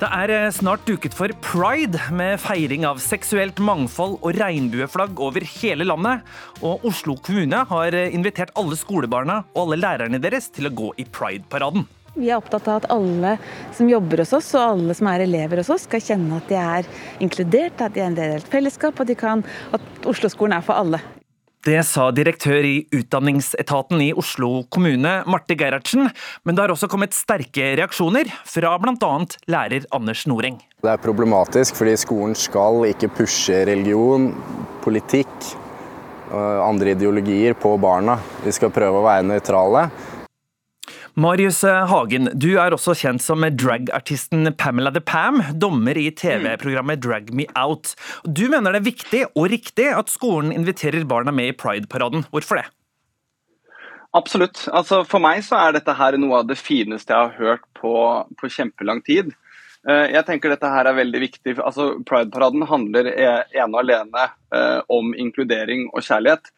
Det 0.00 0.08
er 0.16 0.30
eh, 0.32 0.46
snart 0.56 0.86
duket 0.88 1.12
for 1.12 1.28
pride, 1.44 1.98
med 2.16 2.38
feiring 2.40 2.86
av 2.88 3.02
seksuelt 3.04 3.58
mangfold 3.60 4.14
og 4.24 4.38
regnbueflagg 4.40 5.20
over 5.20 5.44
hele 5.58 5.84
landet. 5.84 6.24
Og 6.64 6.86
Oslo 6.88 7.18
kommune 7.20 7.60
har 7.68 7.96
eh, 7.98 8.08
invitert 8.16 8.54
alle 8.56 8.78
skolebarna 8.80 9.42
og 9.52 9.60
alle 9.66 9.80
lærerne 9.82 10.22
deres 10.24 10.48
til 10.56 10.70
å 10.70 10.72
gå 10.72 10.88
i 10.96 11.04
pride-paraden. 11.04 11.84
Vi 12.16 12.32
er 12.32 12.40
opptatt 12.40 12.64
av 12.72 12.80
at 12.80 12.88
alle 12.96 13.36
som 13.76 13.92
jobber 13.92 14.24
hos 14.24 14.32
oss 14.40 14.48
og 14.56 14.64
alle 14.70 14.96
som 14.96 15.12
er 15.12 15.28
elever 15.28 15.60
hos 15.60 15.74
oss, 15.76 15.84
skal 15.84 16.00
kjenne 16.08 16.40
at 16.40 16.48
de 16.48 16.56
er 16.64 16.88
inkludert, 17.20 17.84
at 17.84 17.92
de 17.92 18.00
er 18.00 18.08
en 18.08 18.16
del 18.16 18.38
av 18.38 18.40
et 18.40 18.52
fellesskap, 18.56 19.04
og 19.04 19.16
kan, 19.20 19.44
at 19.76 20.08
Oslo-skolen 20.08 20.56
er 20.56 20.64
for 20.64 20.80
alle. 20.80 21.04
Det 21.60 21.82
sa 21.84 22.06
direktør 22.16 22.64
i 22.64 22.76
Utdanningsetaten 22.96 24.00
i 24.00 24.14
Oslo 24.16 24.62
kommune, 24.72 25.10
Marte 25.28 25.52
Gerhardsen. 25.60 26.06
Men 26.40 26.56
det 26.56 26.62
har 26.64 26.72
også 26.72 26.88
kommet 26.88 27.12
sterke 27.12 27.74
reaksjoner 27.76 28.30
fra 28.48 28.70
bl.a. 28.80 29.10
lærer 29.52 29.84
Anders 29.92 30.22
Noreng. 30.30 30.56
Det 30.80 30.88
er 30.88 31.02
problematisk 31.04 31.76
fordi 31.76 31.98
skolen 32.00 32.32
skal 32.32 32.86
ikke 32.88 33.10
pushe 33.18 33.60
religion, 33.68 34.30
politikk 34.80 35.50
og 36.30 36.64
andre 36.64 36.94
ideologier 36.94 37.52
på 37.60 37.74
barna. 37.82 38.16
Vi 38.40 38.56
skal 38.56 38.72
prøve 38.72 39.02
å 39.02 39.04
være 39.10 39.28
nøytrale. 39.28 39.84
Marius 41.18 41.62
Hagen, 41.64 42.28
du 42.38 42.52
er 42.62 42.74
også 42.74 42.94
kjent 42.94 43.22
som 43.22 43.42
dragartisten 43.42 44.52
Pamela 44.58 44.92
the 44.94 45.02
Pam, 45.02 45.40
dommer 45.58 45.98
i 45.98 46.08
TV-programmet 46.14 47.02
Drag 47.02 47.32
Me 47.34 47.48
Out. 47.58 47.96
Du 48.24 48.46
mener 48.52 48.72
det 48.74 48.80
er 48.82 48.86
viktig 48.90 49.22
og 49.34 49.48
riktig 49.50 49.88
at 49.90 50.12
skolen 50.12 50.52
inviterer 50.54 51.06
barna 51.08 51.34
med 51.34 51.50
i 51.50 51.56
Pride-paraden. 51.56 52.28
Hvorfor 52.30 52.60
det? 52.60 52.68
Absolutt. 54.16 54.64
Altså, 54.74 55.02
for 55.06 55.22
meg 55.22 55.42
så 55.46 55.58
er 55.58 55.76
dette 55.76 55.94
her 55.98 56.18
noe 56.18 56.42
av 56.42 56.48
det 56.50 56.58
fineste 56.58 57.14
jeg 57.14 57.30
har 57.30 57.38
hørt 57.38 57.66
på, 57.78 57.94
på 58.38 58.50
kjempelang 58.50 59.02
tid. 59.06 59.34
Eh, 59.88 60.10
jeg 60.14 60.26
tenker 60.28 60.52
dette 60.52 60.70
her 60.70 60.88
er 60.90 60.98
veldig 60.98 61.20
viktig. 61.26 61.56
Altså, 61.58 61.92
Pride-paraden 62.06 62.66
handler 62.70 63.10
e-, 63.12 63.44
ene 63.58 63.70
og 63.70 63.82
alene 63.84 64.26
eh, 64.54 64.80
om 64.92 65.14
inkludering 65.14 65.88
og 65.90 66.04
kjærlighet. 66.06 66.50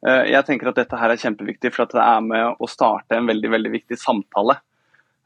Eh, 0.00 0.30
jeg 0.32 0.46
tenker 0.48 0.70
at 0.70 0.78
dette 0.80 0.96
her 0.96 1.12
er 1.12 1.20
kjempeviktig, 1.20 1.72
for 1.74 1.84
at 1.84 1.94
det 1.96 2.04
er 2.04 2.20
med 2.24 2.60
å 2.62 2.68
starte 2.70 3.18
en 3.18 3.28
veldig 3.28 3.52
veldig 3.52 3.72
viktig 3.74 3.98
samtale. 4.00 4.60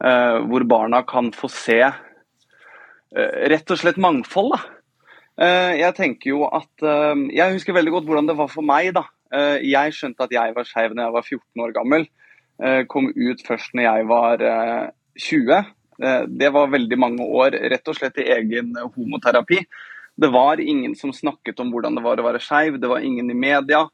Eh, 0.02 0.38
hvor 0.50 0.66
barna 0.66 1.04
kan 1.06 1.30
få 1.34 1.50
se 1.52 1.80
eh, 1.84 3.36
rett 3.52 3.70
og 3.70 3.80
slett 3.80 4.00
mangfold. 4.02 4.56
Da. 4.56 4.64
Jeg 5.34 5.96
tenker 5.96 6.28
jo 6.28 6.44
at 6.46 6.78
Jeg 6.78 7.54
husker 7.56 7.74
veldig 7.74 7.90
godt 7.90 8.04
hvordan 8.06 8.28
det 8.28 8.36
var 8.38 8.46
for 8.52 8.62
meg. 8.62 8.92
da. 8.94 9.02
Jeg 9.58 9.90
skjønte 9.96 10.28
at 10.28 10.30
jeg 10.30 10.52
var 10.54 10.68
skeiv 10.68 10.94
da 10.94 11.08
jeg 11.08 11.14
var 11.16 11.24
14 11.26 11.62
år 11.64 11.72
gammel. 11.74 12.04
Kom 12.86 13.08
ut 13.10 13.42
først 13.42 13.74
når 13.74 13.82
jeg 13.82 14.06
var 14.06 14.44
20. 15.18 15.72
Det 16.38 16.52
var 16.54 16.70
veldig 16.70 16.98
mange 17.02 17.26
år 17.26 17.58
rett 17.66 17.90
og 17.90 17.98
slett 17.98 18.22
i 18.22 18.28
egen 18.30 18.78
homoterapi. 18.78 19.58
Det 20.14 20.30
var 20.30 20.62
ingen 20.62 20.94
som 20.94 21.10
snakket 21.10 21.58
om 21.58 21.74
hvordan 21.74 21.98
det 21.98 22.06
var 22.06 22.22
å 22.22 22.28
være 22.30 22.38
skeiv, 22.38 22.78
det 22.78 22.92
var 22.94 23.02
ingen 23.02 23.26
i 23.26 23.34
media. 23.34 23.88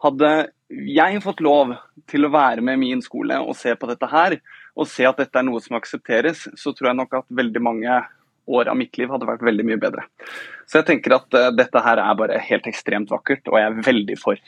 Hadde 0.00 0.30
jeg 0.70 1.20
fått 1.24 1.42
lov 1.44 1.74
til 2.10 2.24
å 2.24 2.32
være 2.32 2.62
med 2.64 2.80
min 2.80 3.02
skole 3.04 3.36
og 3.42 3.56
se 3.58 3.74
på 3.76 3.88
dette 3.90 4.08
her, 4.10 4.38
og 4.78 4.88
se 4.88 5.04
at 5.08 5.18
dette 5.20 5.36
er 5.38 5.46
noe 5.46 5.60
som 5.62 5.76
aksepteres, 5.76 6.46
så 6.56 6.72
tror 6.72 6.92
jeg 6.92 7.00
nok 7.00 7.20
at 7.20 7.28
veldig 7.40 7.62
mange 7.64 7.98
år 8.50 8.70
av 8.70 8.78
mitt 8.78 8.96
liv 8.98 9.10
hadde 9.12 9.28
vært 9.28 9.44
veldig 9.46 9.66
mye 9.66 9.80
bedre. 9.80 10.06
Så 10.66 10.80
jeg 10.80 10.88
tenker 10.88 11.16
at 11.18 11.36
uh, 11.36 11.50
dette 11.54 11.82
her 11.84 12.00
er 12.02 12.16
bare 12.18 12.40
helt 12.46 12.66
ekstremt 12.70 13.12
vakkert, 13.12 13.44
og 13.50 13.58
jeg 13.60 13.68
er 13.68 13.84
veldig 13.86 14.16
for. 14.20 14.40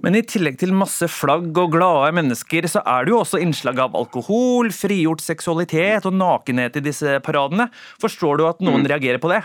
Men 0.00 0.16
i 0.16 0.24
tillegg 0.24 0.56
til 0.60 0.72
masse 0.76 1.04
flagg 1.12 1.56
og 1.60 1.74
glade 1.74 2.14
mennesker, 2.16 2.68
så 2.70 2.80
er 2.88 3.04
det 3.04 3.12
jo 3.12 3.20
også 3.20 3.40
innslag 3.44 3.80
av 3.84 3.96
alkohol, 3.98 4.72
frigjort 4.72 5.24
seksualitet 5.24 6.08
og 6.08 6.16
nakenhet 6.16 6.80
i 6.80 6.84
disse 6.88 7.18
paradene. 7.24 7.68
Forstår 8.02 8.40
du 8.40 8.46
at 8.48 8.64
noen 8.64 8.82
mm. 8.86 8.90
reagerer 8.94 9.20
på 9.22 9.32
det? 9.34 9.42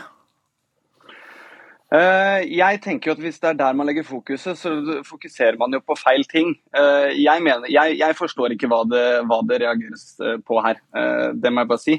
Eh, 1.92 2.46
jeg 2.56 2.80
tenker 2.86 3.10
jo 3.10 3.16
at 3.18 3.22
Hvis 3.26 3.40
det 3.44 3.50
er 3.50 3.60
der 3.60 3.76
man 3.76 3.90
legger 3.90 4.08
fokuset, 4.08 4.56
så 4.58 4.72
fokuserer 5.08 5.60
man 5.60 5.74
jo 5.76 5.82
på 5.84 5.98
feil 6.00 6.24
ting. 6.32 6.54
Eh, 6.72 7.12
jeg, 7.20 7.44
mener, 7.44 7.68
jeg, 7.68 7.98
jeg 8.00 8.16
forstår 8.16 8.56
ikke 8.56 8.70
hva 8.72 8.86
det, 8.88 9.06
hva 9.28 9.42
det, 9.48 9.60
reageres 9.66 10.06
eh, 10.24 10.38
på 10.40 10.62
her. 10.64 10.80
Det 11.36 11.52
må 11.52 11.66
jeg 11.66 11.72
bare 11.74 11.84
si. 11.86 11.98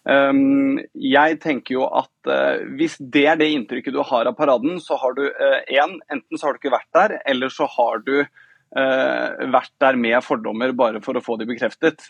Jeg 0.00 1.36
tenker 1.42 1.74
jo 1.74 1.82
at 1.84 2.28
hvis 2.72 2.94
det 3.12 3.24
er 3.28 3.36
det 3.36 3.50
inntrykket 3.52 3.92
du 3.92 4.00
har 4.08 4.30
av 4.30 4.36
paraden, 4.38 4.78
så 4.80 4.96
har 4.96 5.12
du 5.12 5.26
en, 5.28 5.98
enten 6.08 6.40
så 6.40 6.46
har 6.46 6.56
du 6.56 6.60
ikke 6.62 6.72
vært 6.72 6.88
der, 6.96 7.14
eller 7.28 7.52
så 7.52 7.68
har 7.68 8.00
du 8.06 8.14
vært 8.72 9.74
der 9.84 9.98
med 10.00 10.24
fordommer 10.24 10.72
bare 10.72 11.02
for 11.04 11.20
å 11.20 11.22
få 11.24 11.36
de 11.36 11.44
bekreftet. 11.50 12.08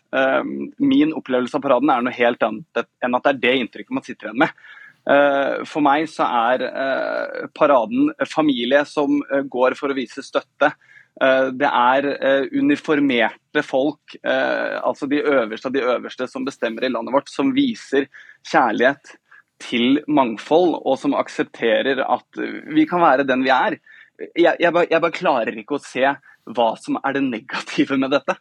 Min 0.78 1.16
opplevelse 1.18 1.58
av 1.58 1.66
paraden 1.66 1.90
er 1.90 2.06
noe 2.06 2.14
helt 2.14 2.46
annet 2.46 2.84
enn 3.02 3.18
at 3.18 3.26
det 3.26 3.34
er 3.34 3.42
det 3.42 3.56
inntrykket 3.64 3.98
man 3.98 4.06
sitter 4.06 4.30
igjen 4.30 4.42
med. 4.46 4.54
Eh, 5.10 5.62
for 5.66 5.82
meg 5.82 6.06
så 6.10 6.26
er 6.52 6.62
eh, 6.68 7.46
paraden 7.56 8.12
familie 8.30 8.84
som 8.86 9.18
eh, 9.30 9.42
går 9.50 9.74
for 9.78 9.90
å 9.90 9.98
vise 9.98 10.24
støtte. 10.24 10.74
Det 11.20 11.68
er 11.68 12.06
uniformerte 12.54 13.60
folk, 13.66 14.14
altså 14.24 15.08
de 15.10 15.18
øverste 15.18 15.68
av 15.68 15.74
de 15.74 15.82
øverste 15.82 16.28
som 16.30 16.46
bestemmer 16.46 16.86
i 16.86 16.88
landet 16.88 17.12
vårt, 17.12 17.28
som 17.28 17.50
viser 17.52 18.06
kjærlighet 18.48 19.10
til 19.60 19.98
mangfold, 20.08 20.78
og 20.80 20.96
som 21.02 21.18
aksepterer 21.18 22.00
at 22.06 22.40
vi 22.72 22.86
kan 22.88 23.02
være 23.02 23.26
den 23.28 23.42
vi 23.44 23.52
er. 23.52 23.76
Jeg, 24.22 24.54
jeg, 24.62 24.72
bare, 24.72 24.88
jeg 24.88 25.04
bare 25.04 25.18
klarer 25.18 25.60
ikke 25.60 25.76
å 25.76 25.84
se 25.84 26.14
hva 26.56 26.70
som 26.80 26.96
er 27.02 27.18
det 27.18 27.26
negative 27.26 28.00
med 28.00 28.14
dette. 28.16 28.38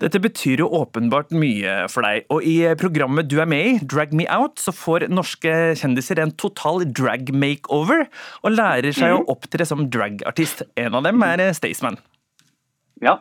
Dette 0.00 0.20
betyr 0.24 0.62
jo 0.62 0.70
åpenbart 0.78 1.34
mye 1.36 1.82
for 1.92 2.06
deg, 2.06 2.24
og 2.32 2.44
i 2.46 2.56
programmet 2.80 3.28
du 3.28 3.36
er 3.42 3.48
med 3.50 3.66
i, 3.66 3.72
Drag 3.84 4.14
Me 4.16 4.24
Out, 4.32 4.56
så 4.62 4.72
får 4.72 5.10
norske 5.12 5.54
kjendiser 5.76 6.22
en 6.22 6.32
total 6.40 6.86
drag 6.88 7.28
makeover, 7.36 8.06
og 8.40 8.54
lærer 8.54 8.96
seg 8.96 9.12
mm. 9.12 9.18
å 9.18 9.34
opptre 9.36 9.68
som 9.68 9.84
dragartist. 9.92 10.64
En 10.80 10.96
av 10.96 11.04
dem 11.04 11.20
er 11.26 11.44
Staysman. 11.56 12.00
Ja. 13.04 13.18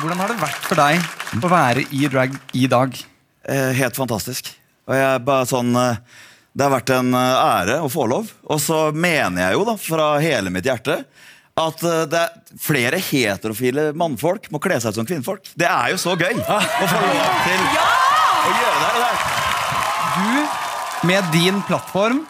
Hvordan 0.00 0.24
har 0.24 0.32
det 0.32 0.40
vært 0.42 0.66
for 0.66 0.82
deg 0.82 1.44
å 1.46 1.52
være 1.54 1.86
i 1.94 2.08
drag 2.10 2.34
i 2.58 2.66
dag? 2.70 2.98
Eh, 3.46 3.70
helt 3.78 3.96
fantastisk. 3.96 4.50
Og 4.86 4.94
jeg 4.98 5.22
bare 5.26 5.46
sånn 5.48 5.70
eh, 5.78 6.02
Det 6.56 6.64
har 6.64 6.72
vært 6.72 6.92
en 6.94 7.14
eh, 7.14 7.46
ære 7.46 7.78
å 7.84 7.90
få 7.92 8.08
lov. 8.10 8.32
Og 8.50 8.60
så 8.62 8.88
mener 8.90 9.44
jeg 9.44 9.56
jo, 9.56 9.64
da, 9.70 9.76
fra 9.80 10.08
hele 10.22 10.52
mitt 10.52 10.66
hjerte 10.66 11.04
at 11.56 11.82
eh, 11.88 12.04
det 12.12 12.20
er 12.20 12.56
flere 12.60 13.00
heterofile 13.00 13.88
mannfolk 13.96 14.50
må 14.52 14.60
kle 14.62 14.76
seg 14.82 14.92
ut 14.92 15.00
som 15.00 15.08
kvinnfolk. 15.08 15.48
Det 15.56 15.68
er 15.68 15.94
jo 15.94 16.00
så 16.00 16.16
gøy 16.18 16.36
å 16.36 16.58
få 16.90 17.02
lov 17.02 17.36
til 17.46 17.62
å 17.66 18.54
gjøre 18.60 18.90
det. 19.00 19.12
Du 20.16 21.06
med 21.06 21.30
din 21.32 21.60
plattform, 21.68 22.24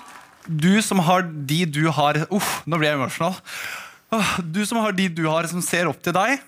du 0.46 0.76
som 0.84 1.00
har 1.06 1.26
de 1.26 1.64
du 1.66 1.86
har 1.94 2.18
Uff, 2.30 2.60
nå 2.66 2.78
blir 2.78 2.92
jeg 2.92 3.00
emotional. 3.00 3.34
Du 4.38 4.62
som 4.66 4.78
har 4.84 4.94
de 4.94 5.08
du 5.10 5.24
har, 5.26 5.48
som 5.50 5.62
ser 5.64 5.90
opp 5.90 5.98
til 6.04 6.14
deg. 6.14 6.38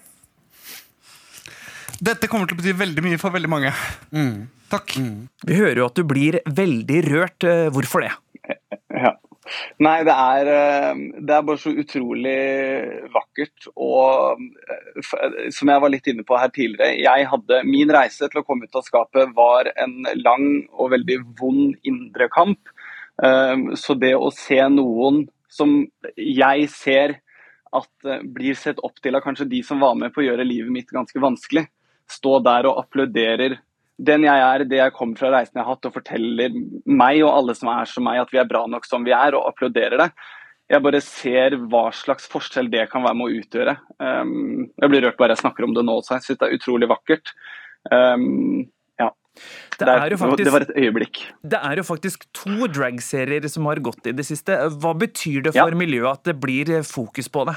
Dette 1.99 2.31
kommer 2.31 2.47
til 2.47 2.55
å 2.55 2.61
bety 2.61 2.77
veldig 2.79 3.03
mye 3.03 3.19
for 3.19 3.35
veldig 3.35 3.51
mange. 3.51 3.73
Mm. 4.15 4.47
Takk. 4.71 4.95
Mm. 5.01 5.27
Vi 5.49 5.57
hører 5.59 5.81
jo 5.81 5.89
at 5.89 5.99
du 5.99 6.05
blir 6.07 6.39
veldig 6.47 7.01
rørt. 7.09 7.47
Eh, 7.47 7.67
hvorfor 7.75 8.05
det? 8.05 8.13
Nei, 9.85 10.01
det 10.07 10.15
er, 10.15 10.51
eh, 10.53 11.01
det 11.19 11.35
er, 11.35 11.45
bare 11.47 11.61
så 11.61 11.73
utrolig 11.83 12.39
vakkert. 13.15 13.69
Og 13.75 14.43
eh, 14.69 15.47
som 15.55 15.73
jeg 15.73 15.85
var 15.85 15.93
litt 15.93 16.11
inne 16.11 16.27
på 16.27 16.39
her 16.39 16.53
tidligere, 16.55 16.99
jeg 17.01 17.29
hadde 17.33 17.63
min 17.69 17.93
reise 17.95 18.29
til 18.29 18.43
å 18.43 18.47
komme 18.47 18.69
ut 18.69 18.79
av 18.79 18.87
skapet 18.87 19.33
var 19.37 19.71
en 19.77 20.01
lang 20.19 20.49
og 20.75 20.93
veldig 20.97 21.21
vond 21.41 21.77
indre 21.89 22.31
kamp. 22.35 22.73
Eh, 23.23 23.57
så 23.79 23.97
det 23.99 24.15
å 24.17 24.33
se 24.35 24.61
noen 24.73 25.27
som 25.49 25.81
jeg 26.17 26.69
ser 26.73 27.19
at 27.75 28.09
blir 28.33 28.57
sett 28.57 28.79
opp 28.85 28.97
til 29.05 29.17
av 29.17 29.25
kanskje 29.25 29.49
de 29.49 29.63
som 29.65 29.81
var 29.81 29.97
med 29.99 30.13
på 30.15 30.23
å 30.23 30.29
gjøre 30.31 30.47
livet 30.47 30.73
mitt 30.73 30.93
ganske 30.93 31.21
vanskelig, 31.21 31.67
stå 32.09 32.39
der 32.41 32.69
og 32.71 32.79
applauderer 32.81 33.59
den 33.99 34.25
jeg 34.29 34.43
er, 34.47 34.65
det 34.71 34.79
jeg 34.79 34.95
kommer 34.95 35.19
fra 35.19 35.31
reisen 35.35 35.59
jeg 35.59 35.65
har 35.65 35.75
hatt, 35.75 35.87
og 35.89 35.95
forteller 35.97 36.55
meg 36.87 37.21
og 37.25 37.33
alle 37.33 37.55
som 37.59 37.71
er 37.73 37.91
som 37.91 38.07
meg, 38.07 38.21
at 38.23 38.35
vi 38.35 38.41
er 38.41 38.49
bra 38.51 38.65
nok 38.71 38.87
som 38.87 39.07
vi 39.07 39.15
er, 39.15 39.35
og 39.35 39.49
applauderer 39.51 39.99
det. 40.05 40.09
Jeg 40.69 40.85
bare 40.85 41.01
ser 41.01 41.57
hva 41.73 41.87
slags 41.97 42.29
forskjell 42.29 42.69
det 42.71 42.91
kan 42.93 43.03
være 43.07 43.17
med 43.17 43.27
å 43.27 43.39
utgjøre. 43.41 43.75
Um, 44.05 44.67
jeg 44.77 44.93
blir 44.93 45.07
rørt 45.07 45.17
bare 45.21 45.35
jeg 45.35 45.43
snakker 45.43 45.65
om 45.65 45.73
det 45.75 45.85
nå 45.89 45.95
også. 46.03 46.19
Jeg 46.19 46.27
syns 46.27 46.43
det 46.43 46.49
er 46.49 46.59
utrolig 46.59 46.91
vakkert. 46.91 47.33
Um, 47.89 48.67
ja. 49.01 49.09
Det, 49.79 49.89
er, 49.89 50.15
faktisk, 50.21 50.45
det, 50.45 50.53
var 50.53 50.67
et 50.67 50.75
øyeblikk. 50.77 51.23
Det 51.41 51.63
er 51.71 51.81
jo 51.81 51.87
faktisk 51.89 52.29
to 52.37 52.69
dragserier 52.69 53.49
som 53.49 53.67
har 53.71 53.81
gått 53.81 54.13
i 54.13 54.15
det 54.19 54.29
siste. 54.29 54.61
Hva 54.77 54.93
betyr 54.99 55.49
det 55.49 55.57
for 55.57 55.73
ja. 55.73 55.81
miljøet 55.81 56.21
at 56.21 56.29
det 56.29 56.37
blir 56.43 56.77
fokus 56.87 57.33
på 57.33 57.49
det? 57.49 57.57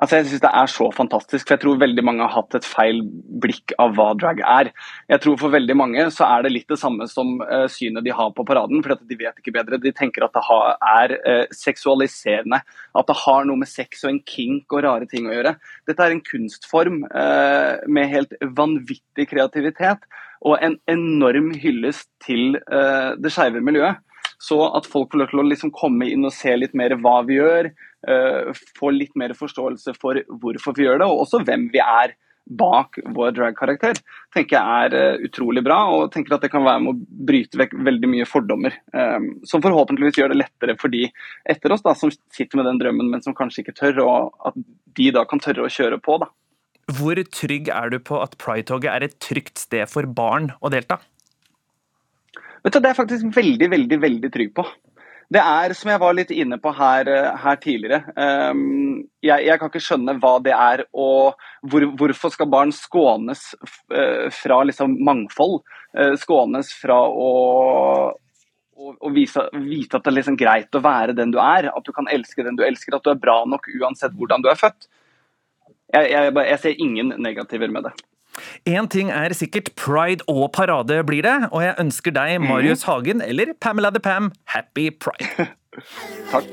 Altså 0.00 0.18
jeg 0.18 0.26
synes 0.28 0.42
Det 0.44 0.50
er 0.60 0.70
så 0.70 0.86
fantastisk, 0.94 1.46
for 1.46 1.56
jeg 1.56 1.62
tror 1.62 1.80
veldig 1.80 2.04
mange 2.04 2.24
har 2.24 2.34
hatt 2.34 2.56
et 2.58 2.66
feil 2.68 3.00
blikk 3.42 3.74
av 3.82 3.94
hva 3.96 4.10
drag 4.18 4.42
er. 4.44 4.70
Jeg 5.10 5.22
tror 5.24 5.38
For 5.40 5.54
veldig 5.54 5.76
mange 5.78 6.06
så 6.14 6.28
er 6.28 6.46
det 6.46 6.52
litt 6.54 6.68
det 6.72 6.78
samme 6.80 7.08
som 7.10 7.36
uh, 7.42 7.66
synet 7.72 8.06
de 8.06 8.14
har 8.14 8.32
på 8.36 8.46
paraden. 8.46 8.82
for 8.84 8.98
De 9.00 9.18
vet 9.18 9.40
ikke 9.40 9.54
bedre. 9.56 9.80
De 9.82 9.92
tenker 9.96 10.26
at 10.26 10.36
det 10.36 10.44
har, 10.48 10.76
er 11.00 11.16
uh, 11.24 11.44
seksualiserende. 11.54 12.60
At 12.96 13.10
det 13.10 13.18
har 13.24 13.48
noe 13.48 13.62
med 13.62 13.70
sex 13.70 14.04
og 14.04 14.12
en 14.12 14.22
kink 14.28 14.72
og 14.72 14.84
rare 14.86 15.08
ting 15.10 15.28
å 15.28 15.34
gjøre. 15.34 15.56
Dette 15.88 16.04
er 16.04 16.14
en 16.14 16.24
kunstform 16.24 17.02
uh, 17.10 17.82
med 17.88 18.12
helt 18.12 18.36
vanvittig 18.56 19.30
kreativitet 19.32 20.06
og 20.46 20.60
en 20.62 20.76
enorm 20.92 21.54
hyllest 21.56 22.10
til 22.22 22.58
det 22.60 23.30
skeive 23.32 23.62
miljøet. 23.64 24.02
Så 24.42 24.58
at 24.76 24.86
folk 24.88 25.12
får 25.12 25.22
lov 25.22 25.30
til 25.30 25.40
å 25.40 25.46
liksom 25.48 25.72
komme 25.74 26.10
inn 26.12 26.26
og 26.28 26.34
se 26.36 26.52
litt 26.58 26.74
mer 26.76 26.92
hva 27.00 27.22
vi 27.26 27.38
gjør, 27.38 27.70
få 28.78 28.92
litt 28.94 29.16
mer 29.18 29.34
forståelse 29.34 29.96
for 29.98 30.20
hvorfor 30.42 30.76
vi 30.76 30.86
gjør 30.86 31.02
det, 31.02 31.08
og 31.10 31.24
også 31.24 31.42
hvem 31.46 31.66
vi 31.72 31.82
er 31.82 32.14
bak 32.46 32.98
vår 33.14 33.32
drag-karakter, 33.34 33.98
tenker 34.34 34.56
jeg 34.56 34.86
er 34.86 35.16
uh, 35.16 35.24
utrolig 35.26 35.62
bra. 35.66 35.78
Og 35.96 36.12
tenker 36.14 36.36
at 36.36 36.46
det 36.46 36.52
kan 36.52 36.64
være 36.66 36.82
med 36.84 36.92
å 36.92 37.24
bryte 37.28 37.58
vekk 37.58 37.74
veldig 37.88 38.10
mye 38.12 38.28
fordommer. 38.28 38.76
Um, 38.94 39.28
som 39.48 39.64
forhåpentligvis 39.64 40.20
gjør 40.20 40.32
det 40.32 40.40
lettere 40.44 40.76
for 40.80 40.92
de 40.92 41.08
etter 41.48 41.74
oss 41.74 41.84
da, 41.86 41.96
som 41.98 42.12
sitter 42.14 42.60
med 42.60 42.70
den 42.70 42.80
drømmen, 42.82 43.10
men 43.12 43.24
som 43.24 43.36
kanskje 43.36 43.64
ikke 43.64 43.76
tør, 43.80 44.02
og 44.06 44.48
at 44.50 44.58
de 44.98 45.10
da 45.14 45.26
kan 45.28 45.42
tørre 45.42 45.66
å 45.66 45.72
kjøre 45.72 46.00
på. 46.02 46.20
da. 46.22 46.30
Hvor 46.96 47.18
trygg 47.34 47.70
er 47.74 47.90
du 47.90 47.98
på 47.98 48.22
at 48.22 48.38
Pride-toget 48.38 48.92
er 48.92 49.08
et 49.08 49.18
trygt 49.22 49.58
sted 49.58 49.90
for 49.90 50.06
barn 50.06 50.52
å 50.62 50.70
delta? 50.70 51.00
Vet 52.62 52.74
du, 52.74 52.78
Det 52.78 52.86
er 52.86 52.94
jeg 52.94 53.02
faktisk 53.02 53.34
veldig, 53.34 53.70
veldig, 53.74 53.98
veldig 54.02 54.30
trygg 54.34 54.54
på. 54.54 54.66
Det 55.32 55.42
er, 55.42 55.72
som 55.74 55.90
jeg 55.90 55.98
var 55.98 56.14
litt 56.14 56.30
inne 56.30 56.58
på 56.62 56.70
her, 56.76 57.08
eh, 57.10 57.38
her 57.42 57.56
tidligere 57.58 58.12
um, 58.14 59.00
jeg, 59.24 59.42
jeg, 59.48 59.58
kan 59.58 59.72
ikke 59.72 59.82
skjønne 59.82 60.14
hva 60.22 60.36
det 60.44 60.52
er 60.54 60.84
og 60.94 61.40
hvor, 61.66 61.86
hvorfor 61.98 62.30
skal 62.30 62.50
barn 62.52 62.70
skånes 62.74 63.48
uh, 63.90 64.28
fra 64.30 64.60
liksom, 64.68 64.94
mangfold? 65.06 65.58
Uh, 65.96 66.14
skånes 66.20 66.70
fra 66.78 67.00
å, 67.10 67.30
å, 68.14 68.92
å 68.94 69.12
vise, 69.14 69.48
vite 69.66 69.98
at 69.98 70.06
det 70.06 70.12
er 70.12 70.18
liksom 70.20 70.38
greit 70.38 70.78
å 70.78 70.84
være 70.84 71.16
den 71.18 71.34
du 71.34 71.40
er. 71.42 71.72
At 71.74 71.86
du 71.86 71.90
kan 71.96 72.06
elske 72.12 72.46
den 72.46 72.58
du 72.58 72.62
elsker. 72.66 72.94
At 72.94 73.06
du 73.06 73.10
er 73.10 73.22
bra 73.22 73.40
nok 73.50 73.66
uansett 73.80 74.14
hvordan 74.14 74.46
du 74.46 74.50
er 74.52 74.60
født. 74.60 74.86
Jeg, 75.94 76.12
jeg, 76.12 76.34
jeg 76.52 76.62
ser 76.62 76.84
ingen 76.86 77.16
negativer 77.22 77.72
med 77.72 77.88
det. 77.88 77.96
Én 78.68 78.88
ting 78.92 79.12
er 79.14 79.34
sikkert, 79.36 79.74
pride 79.78 80.24
og 80.30 80.50
parade 80.56 81.02
blir 81.08 81.26
det, 81.26 81.36
og 81.52 81.62
jeg 81.64 81.76
ønsker 81.82 82.16
deg, 82.16 82.38
mhm. 82.40 82.50
Marius 82.50 82.86
Hagen, 82.88 83.22
eller 83.24 83.54
Pamela 83.60 83.92
the 83.94 84.02
Pam, 84.02 84.32
happy 84.54 84.90
pride. 84.90 85.52
Takk. 86.32 86.48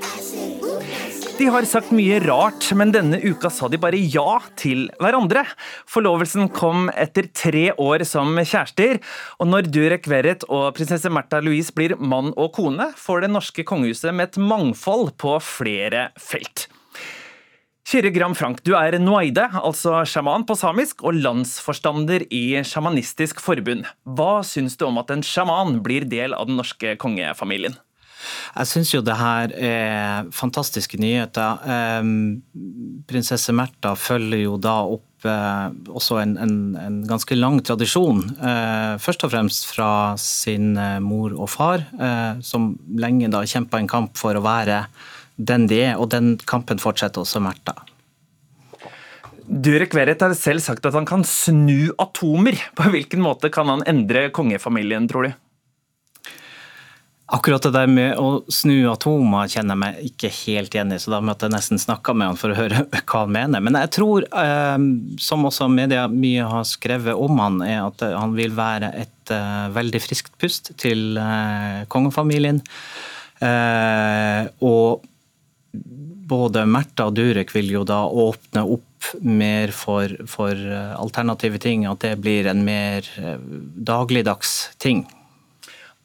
De 1.34 1.48
har 1.50 1.66
sagt 1.66 1.90
mye 1.96 2.20
rart, 2.22 2.68
men 2.78 2.92
denne 2.94 3.18
uka 3.24 3.50
sa 3.50 3.66
de 3.72 3.80
bare 3.82 3.98
ja 3.98 4.38
til 4.60 4.86
hverandre. 5.02 5.42
Forlovelsen 5.90 6.52
kom 6.54 6.92
etter 6.94 7.26
tre 7.34 7.64
år 7.82 8.06
som 8.06 8.38
kjærester, 8.38 9.00
og 9.42 9.50
når 9.50 9.72
Durek 9.74 10.10
Verret 10.12 10.46
og 10.46 10.76
prinsesse 10.78 11.10
Märtha 11.10 11.42
Louise 11.42 11.74
blir 11.74 11.96
mann 11.98 12.36
og 12.38 12.54
kone, 12.60 12.92
får 13.00 13.26
det 13.26 13.34
norske 13.34 13.66
kongehuset 13.66 14.14
med 14.14 14.30
et 14.30 14.40
mangfold 14.44 15.16
på 15.24 15.40
flere 15.42 16.12
felt. 16.22 16.68
Kyrre 17.84 18.14
Gram 18.16 18.32
Frank, 18.32 18.62
du 18.64 18.72
er 18.80 18.96
noaide, 19.02 19.44
altså 19.60 20.00
sjaman 20.08 20.46
på 20.48 20.56
samisk, 20.56 21.04
og 21.04 21.18
landsforstander 21.20 22.24
i 22.32 22.62
Sjamanistisk 22.64 23.44
forbund. 23.44 23.84
Hva 24.08 24.40
syns 24.48 24.78
du 24.80 24.88
om 24.88 25.02
at 25.02 25.12
en 25.12 25.24
sjaman 25.26 25.82
blir 25.84 26.08
del 26.08 26.36
av 26.38 26.48
den 26.48 26.56
norske 26.62 26.96
kongefamilien? 27.02 27.76
Jeg 28.56 28.70
syns 28.70 28.94
jo 28.94 29.02
det 29.04 29.18
her 29.20 29.52
er 29.60 30.30
fantastiske 30.32 30.96
nyheter. 31.02 31.60
Prinsesse 33.10 33.52
Märtha 33.52 33.98
følger 34.00 34.46
jo 34.46 34.56
da 34.64 34.78
opp 34.88 35.28
eh, 35.28 35.66
også 35.92 36.22
en, 36.22 36.38
en, 36.40 36.54
en, 36.80 37.02
ganske 37.10 37.36
lang 37.36 37.60
tradisjon. 37.68 38.24
Eh, 38.40 38.94
først 39.04 39.28
og 39.28 39.34
fremst 39.34 39.68
fra 39.68 39.90
sin 40.22 40.78
eh, 40.80 41.02
mor 41.04 41.36
og 41.36 41.52
far, 41.52 41.84
som 42.46 42.72
lenge 42.96 43.28
da 43.34 43.44
kjempa 43.44 43.82
en 43.82 43.92
kamp 43.92 44.16
for 44.20 44.40
å 44.40 44.46
være 44.46 44.86
den 45.36 45.68
de 45.68 45.82
er, 45.82 45.96
og 45.98 46.12
den 46.14 46.36
kampen 46.50 46.82
fortsetter 46.82 47.24
også 47.24 47.42
Märtha. 47.44 47.76
Durek 49.44 49.96
Verrett 49.96 50.22
har 50.24 50.34
selv 50.40 50.64
sagt 50.64 50.86
at 50.88 50.96
han 50.96 51.08
kan 51.08 51.26
snu 51.28 51.92
atomer. 52.00 52.56
På 52.78 52.88
hvilken 52.94 53.24
måte 53.24 53.52
kan 53.54 53.68
han 53.70 53.84
endre 53.90 54.30
kongefamilien, 54.34 55.08
tror 55.12 55.28
du? 55.28 55.34
Akkurat 57.34 57.64
det 57.66 57.72
der 57.74 57.90
med 57.90 58.20
å 58.20 58.44
snu 58.52 58.86
atomer 58.92 59.50
kjenner 59.50 59.74
jeg 59.74 59.82
meg 59.82 60.02
ikke 60.06 60.30
helt 60.44 60.76
igjen 60.76 60.92
i, 60.94 61.00
så 61.02 61.16
da 61.16 61.22
måtte 61.24 61.48
jeg 61.48 61.56
nesten 61.56 61.80
snakke 61.82 62.14
med 62.14 62.30
han 62.30 62.40
for 62.40 62.54
å 62.54 62.58
høre 62.58 62.84
hva 63.10 63.24
han 63.24 63.34
mener. 63.36 63.64
Men 63.64 63.80
jeg 63.80 63.94
tror, 63.96 64.28
eh, 64.28 64.86
som 65.24 65.48
også 65.50 65.70
media 65.72 66.06
mye 66.12 66.46
har 66.52 66.68
skrevet 66.70 67.18
om 67.18 67.42
han, 67.42 67.62
er 67.66 67.82
at 67.88 68.04
han 68.14 68.36
vil 68.38 68.54
være 68.56 68.92
et 69.02 69.34
eh, 69.34 69.66
veldig 69.76 70.04
friskt 70.04 70.38
pust 70.40 70.76
til 70.84 71.18
eh, 71.20 71.84
kongefamilien. 71.92 72.62
og 74.64 75.04
både 75.74 76.66
Märtha 76.70 77.08
og 77.10 77.18
Durek 77.18 77.52
vil 77.56 77.72
jo 77.74 77.84
da 77.88 78.04
åpne 78.08 78.64
opp 78.76 79.10
mer 79.26 79.74
for, 79.76 80.12
for, 80.30 80.54
eh, 80.54 80.94
alternative 80.96 81.60
ting, 81.60 81.88
at 81.90 82.04
det 82.06 82.16
blir 82.24 82.48
en 82.50 82.64
mer 82.66 83.08
eh, 83.20 83.42
dagligdags 83.90 84.74
ting. 84.82 85.04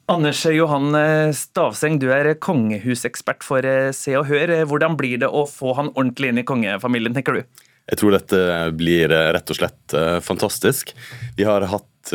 Anders 0.09 0.41
Johan 0.45 0.95
eh, 0.97 1.31
Stavseng, 1.37 1.99
du 2.01 2.09
er 2.13 2.33
kongehusekspert 2.41 3.45
for 3.45 3.65
Se 3.95 4.17
og 4.17 4.27
Hør. 4.29 4.55
Hvordan 4.69 4.97
blir 4.99 5.21
det 5.21 5.29
å 5.29 5.45
få 5.49 5.75
han 5.77 5.93
ordentlig 5.95 6.33
inn 6.33 6.41
i 6.41 6.47
kongefamilien, 6.47 7.15
tenker 7.15 7.39
du? 7.39 7.65
Jeg 7.89 8.01
tror 8.01 8.13
dette 8.13 8.39
blir 8.77 9.09
rett 9.09 9.49
og 9.49 9.57
slett 9.57 9.93
fantastisk. 10.21 10.91
Vi 11.39 11.45
har 11.47 11.63
hatt 11.71 12.11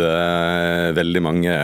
veldig 0.94 1.22
mange 1.22 1.54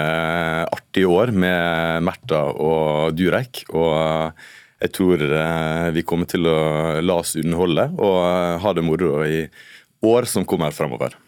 artige 0.66 1.07
år 1.07 1.31
med 1.31 2.03
Märtha 2.09 2.40
og 2.50 3.14
Durek. 3.14 3.62
og 3.70 4.35
jeg 4.81 4.93
tror 4.97 5.21
eh, 5.21 5.88
vi 5.93 6.05
kommer 6.09 6.29
til 6.29 6.49
å 6.49 6.61
la 7.05 7.19
oss 7.21 7.35
underholde 7.40 7.90
og 7.99 8.16
eh, 8.25 8.55
ha 8.62 8.73
det 8.77 8.85
moro 8.87 9.19
i 9.27 9.43
år 10.09 10.29
som 10.31 10.47
kommer 10.49 10.73
fremover. 10.73 11.19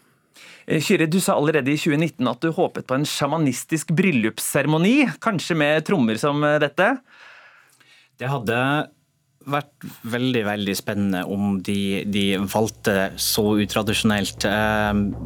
Eh, 0.65 0.81
Kyrre, 0.81 1.05
du 1.05 1.19
sa 1.21 1.37
allerede 1.37 1.69
i 1.69 1.77
2019 1.77 2.31
at 2.31 2.41
du 2.41 2.49
håpet 2.55 2.87
på 2.89 2.97
en 2.97 3.05
sjamanistisk 3.05 3.93
bryllupsseremoni, 3.93 4.97
kanskje 5.21 5.57
med 5.59 5.85
trommer 5.85 6.17
som 6.21 6.41
dette? 6.41 6.95
Det 8.17 8.29
hadde 8.31 8.57
vært 9.43 9.85
veldig 10.07 10.41
veldig 10.47 10.73
spennende 10.79 11.21
om 11.27 11.57
de, 11.67 12.05
de 12.07 12.37
valgte 12.47 13.11
så 13.19 13.43
utradisjonelt. 13.59 14.47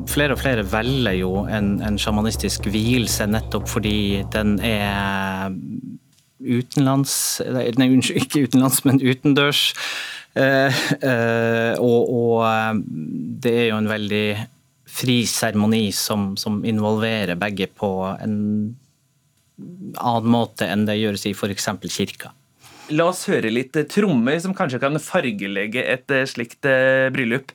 flere 0.10 0.34
og 0.34 0.42
flere 0.42 0.64
velger 0.66 1.20
jo 1.20 1.30
en, 1.46 1.76
en 1.86 2.00
sjamanistisk 2.02 2.66
vielse 2.74 3.30
nettopp 3.30 3.70
fordi 3.70 4.26
den 4.34 4.56
er 4.66 5.54
utenlands 6.40 7.42
Nei, 7.46 7.90
unnskyld, 7.90 8.24
ikke 8.26 8.46
utenlands, 8.48 8.84
men 8.86 9.02
utendørs. 9.02 9.72
Eh, 10.38 10.82
eh, 11.02 11.74
og, 11.82 12.12
og, 12.14 12.42
eh, 12.46 12.82
det 13.42 13.54
er 13.54 13.68
jo 13.72 13.80
en 13.82 13.90
veldig 13.90 14.26
fri 14.98 15.22
seremoni 15.30 15.88
som, 15.96 16.32
som, 16.40 16.60
involverer 16.66 17.38
begge 17.40 17.68
på 17.70 17.92
en 18.14 18.38
annen 19.98 20.32
måte 20.32 20.68
enn 20.70 20.86
det 20.88 21.00
gjøres 21.00 21.26
i 21.30 21.34
f.eks. 21.34 21.70
kirka. 21.94 22.34
La 22.94 23.10
oss 23.12 23.26
høre 23.28 23.52
litt 23.52 23.76
trommer 23.92 24.38
som 24.40 24.56
kanskje 24.56 24.80
kan 24.82 24.98
fargelegge 25.02 25.84
et 25.84 26.14
slikt 26.30 26.70
bryllup. 27.14 27.52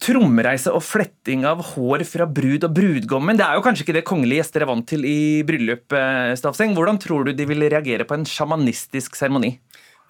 Trommereise 0.00 0.72
og 0.72 0.80
fletting 0.80 1.42
av 1.44 1.60
hår 1.74 2.06
fra 2.08 2.24
brud 2.24 2.64
og 2.64 2.72
brudgommen. 2.72 3.36
Det 3.36 3.44
er 3.44 3.58
jo 3.58 3.64
kanskje 3.66 3.84
ikke 3.84 3.98
det 3.98 4.06
kongelige 4.08 4.40
gjester 4.40 4.64
er 4.64 4.70
vant 4.70 4.86
til 4.88 5.04
i 5.04 5.42
bryllup. 5.44 5.92
eh, 5.92 6.32
Stavseng. 6.40 6.72
Hvordan 6.76 7.00
tror 7.02 7.26
du 7.28 7.34
de 7.36 7.44
vil 7.44 7.66
reagere 7.68 8.06
på 8.08 8.16
en 8.16 8.24
sjamanistisk 8.24 9.18
seremoni? 9.18 9.58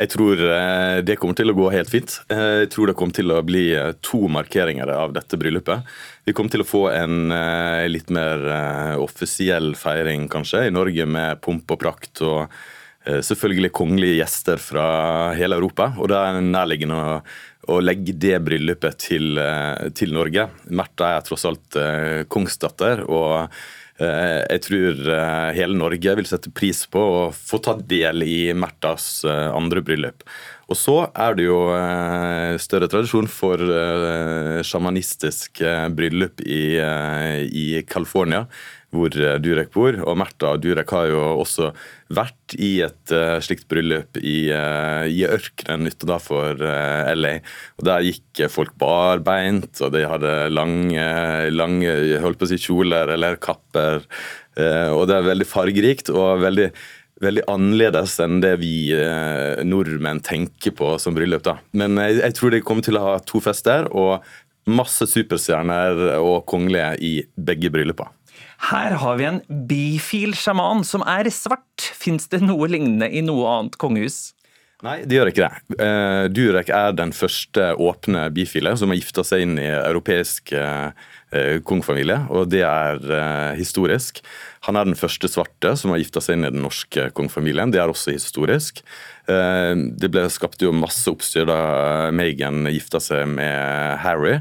Jeg 0.00 0.12
tror 0.14 0.38
eh, 0.46 1.02
det 1.02 1.18
kommer 1.18 1.34
til 1.34 1.50
å 1.50 1.56
gå 1.58 1.66
helt 1.74 1.90
fint. 1.90 2.20
Eh, 2.30 2.62
Jeg 2.62 2.70
tror 2.70 2.86
det 2.86 2.96
kommer 2.96 3.18
til 3.18 3.34
å 3.34 3.42
bli 3.42 3.66
to 4.00 4.28
markeringer 4.30 4.88
av 4.94 5.12
dette 5.12 5.36
bryllupet. 5.36 5.82
Vi 6.24 6.32
kommer 6.38 6.54
til 6.54 6.62
å 6.62 6.70
få 6.70 6.86
en 6.94 7.34
litt 7.90 8.10
mer 8.14 8.46
offisiell 9.02 9.74
feiring, 9.74 10.28
kanskje, 10.30 10.68
i 10.68 10.70
Norge 10.70 11.04
med 11.04 11.42
pomp 11.42 11.66
og 11.74 11.82
prakt. 11.82 12.22
og 12.22 12.46
Selvfølgelig 13.00 13.72
kongelige 13.72 14.18
gjester 14.18 14.60
fra 14.60 14.86
hele 15.38 15.56
Europa. 15.56 15.90
Og 15.96 16.10
det 16.12 16.18
er 16.20 16.40
nærliggende 16.44 16.98
å, 17.00 17.18
å 17.72 17.80
legge 17.80 18.12
det 18.12 18.36
bryllupet 18.44 18.98
til, 19.08 19.38
eh, 19.40 19.88
til 19.96 20.12
Norge. 20.16 20.50
Märtha 20.68 21.14
er 21.16 21.24
tross 21.24 21.46
alt 21.48 21.78
eh, 21.80 22.22
kongsdatter. 22.28 23.06
og 23.08 23.48
Eh, 24.00 24.40
Jeg 24.48 24.62
tror 24.64 25.00
eh, 25.12 25.50
hele 25.58 25.76
Norge 25.76 26.14
vil 26.16 26.28
sette 26.28 26.52
pris 26.56 26.86
på 26.88 27.00
å 27.00 27.24
få 27.36 27.60
ta 27.62 27.76
del 27.76 28.24
i 28.24 28.52
Märthas 28.56 29.26
eh, 29.28 29.48
andre 29.52 29.82
bryllup. 29.84 30.24
Og 30.70 30.78
så 30.78 30.96
er 31.12 31.36
det 31.36 31.48
jo 31.48 31.58
eh, 31.74 32.56
større 32.62 32.88
tradisjon 32.88 33.28
for 33.30 33.60
eh, 33.60 34.60
sjamanistisk 34.64 35.60
eh, 35.66 35.88
bryllup 35.92 36.40
i, 36.46 36.62
eh, 36.80 37.42
i 37.44 37.66
California, 37.90 38.46
hvor 38.94 39.14
eh, 39.14 39.38
Durek 39.42 39.72
bor. 39.74 39.96
Og 40.04 40.18
Märtha 40.18 40.54
Durek 40.60 40.92
har 40.94 41.08
jo 41.10 41.22
også 41.40 41.70
vært 42.14 42.56
i 42.58 42.72
et 42.86 43.14
eh, 43.14 43.38
slikt 43.44 43.68
bryllup 43.70 44.20
i, 44.20 44.50
eh, 44.54 45.06
i 45.10 45.24
ørkenen 45.28 45.90
utenfor 45.90 46.60
LA. 47.14 47.34
Og 47.78 47.88
Der 47.88 48.06
gikk 48.06 48.44
folk 48.52 48.76
barbeint, 48.80 49.72
og 49.80 49.94
de 49.94 50.06
hadde 50.08 50.36
lange, 50.52 51.08
lange 51.54 51.96
holdt 52.22 52.40
på 52.40 52.48
å 52.48 52.52
si 52.52 52.60
kjoler 52.60 53.14
eller 53.16 53.40
kapper. 53.40 54.06
Og 54.60 55.04
det 55.08 55.14
er 55.14 55.28
veldig 55.28 55.46
fargerikt 55.48 56.10
og 56.12 56.42
veldig, 56.42 56.66
veldig 57.24 57.44
annerledes 57.52 58.16
enn 58.24 58.40
det 58.42 58.54
vi 58.60 58.90
eh, 58.96 59.62
nordmenn 59.66 60.22
tenker 60.24 60.74
på 60.76 60.94
som 61.02 61.16
bryllup. 61.16 61.44
da. 61.46 61.58
Men 61.76 62.00
jeg, 62.00 62.20
jeg 62.24 62.36
tror 62.38 62.54
de 62.54 62.62
kommer 62.64 62.86
til 62.86 62.98
å 63.00 63.06
ha 63.06 63.18
to 63.24 63.42
fester 63.44 63.88
og 63.90 64.24
masse 64.70 65.06
superstjerner 65.08 66.18
og 66.20 66.44
kongelige 66.50 66.90
i 67.04 67.12
begge 67.36 67.72
bryllupene. 67.72 68.19
Her 68.70 68.98
har 69.00 69.16
vi 69.20 69.28
en 69.28 69.40
bifil 69.68 70.34
sjaman 70.36 70.84
som 70.86 71.04
er 71.08 71.30
svart. 71.34 71.90
Fins 71.96 72.28
det 72.32 72.42
noe 72.44 72.68
lignende 72.70 73.08
i 73.08 73.24
noe 73.24 73.48
annet 73.54 73.80
kongehus? 73.80 74.30
Nei, 74.80 75.02
det 75.04 75.18
gjør 75.18 75.28
ikke 75.28 75.44
det. 75.44 75.78
Eh, 75.84 76.26
Durek 76.32 76.70
er 76.72 76.94
den 76.96 77.10
første 77.12 77.72
åpne 77.76 78.28
bifile 78.32 78.72
som 78.80 78.92
har 78.92 78.96
gifta 78.96 79.24
seg 79.28 79.44
inn 79.44 79.58
i 79.60 79.66
europeisk 79.68 80.54
eh, 80.56 81.10
kongefamilie, 81.68 82.16
og 82.32 82.48
det 82.48 82.62
er 82.64 83.04
eh, 83.04 83.58
historisk. 83.60 84.22
Han 84.64 84.80
er 84.80 84.88
den 84.88 84.96
første 84.96 85.28
svarte 85.28 85.74
som 85.76 85.92
har 85.92 86.00
gifta 86.00 86.22
seg 86.24 86.38
inn 86.38 86.48
i 86.48 86.52
den 86.54 86.64
norske 86.64 87.10
kongefamilien. 87.16 87.74
Det 87.74 87.82
er 87.82 87.92
også 87.92 88.16
historisk. 88.16 88.82
Det 89.30 90.08
ble 90.10 90.24
skapt 90.32 90.60
jo 90.64 90.72
masse 90.74 91.06
oppstyr 91.08 91.46
da 91.46 91.60
Meghan 92.12 92.66
gifta 92.72 92.98
seg 93.00 93.28
med 93.30 94.00
Harry. 94.02 94.40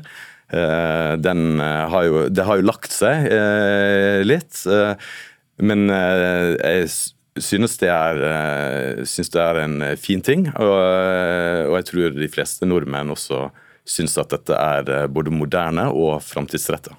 Eh, 0.49 1.13
Den 1.21 1.61
eh, 1.61 1.85
har 1.91 2.07
jo, 2.07 2.25
det 2.29 2.45
har 2.47 2.57
jo 2.59 2.65
lagt 2.65 2.93
seg 2.95 3.27
eh, 3.29 4.21
litt, 4.25 4.63
men 5.59 5.91
jeg 5.91 6.87
synes 7.39 7.75
det, 7.81 7.89
er, 7.91 8.21
eh, 8.23 9.01
synes 9.07 9.31
det 9.33 9.41
er 9.43 9.59
en 9.65 9.81
fin 9.99 10.23
ting. 10.23 10.47
Og, 10.55 10.77
og 11.69 11.75
jeg 11.77 11.87
tror 11.91 12.15
de 12.15 12.31
fleste 12.31 12.67
nordmenn 12.67 13.11
også 13.13 13.49
syns 13.89 14.17
at 14.21 14.31
dette 14.31 14.55
er 14.55 15.09
både 15.11 15.33
moderne 15.33 15.89
og 15.91 16.21
framtidsretta. 16.23 16.95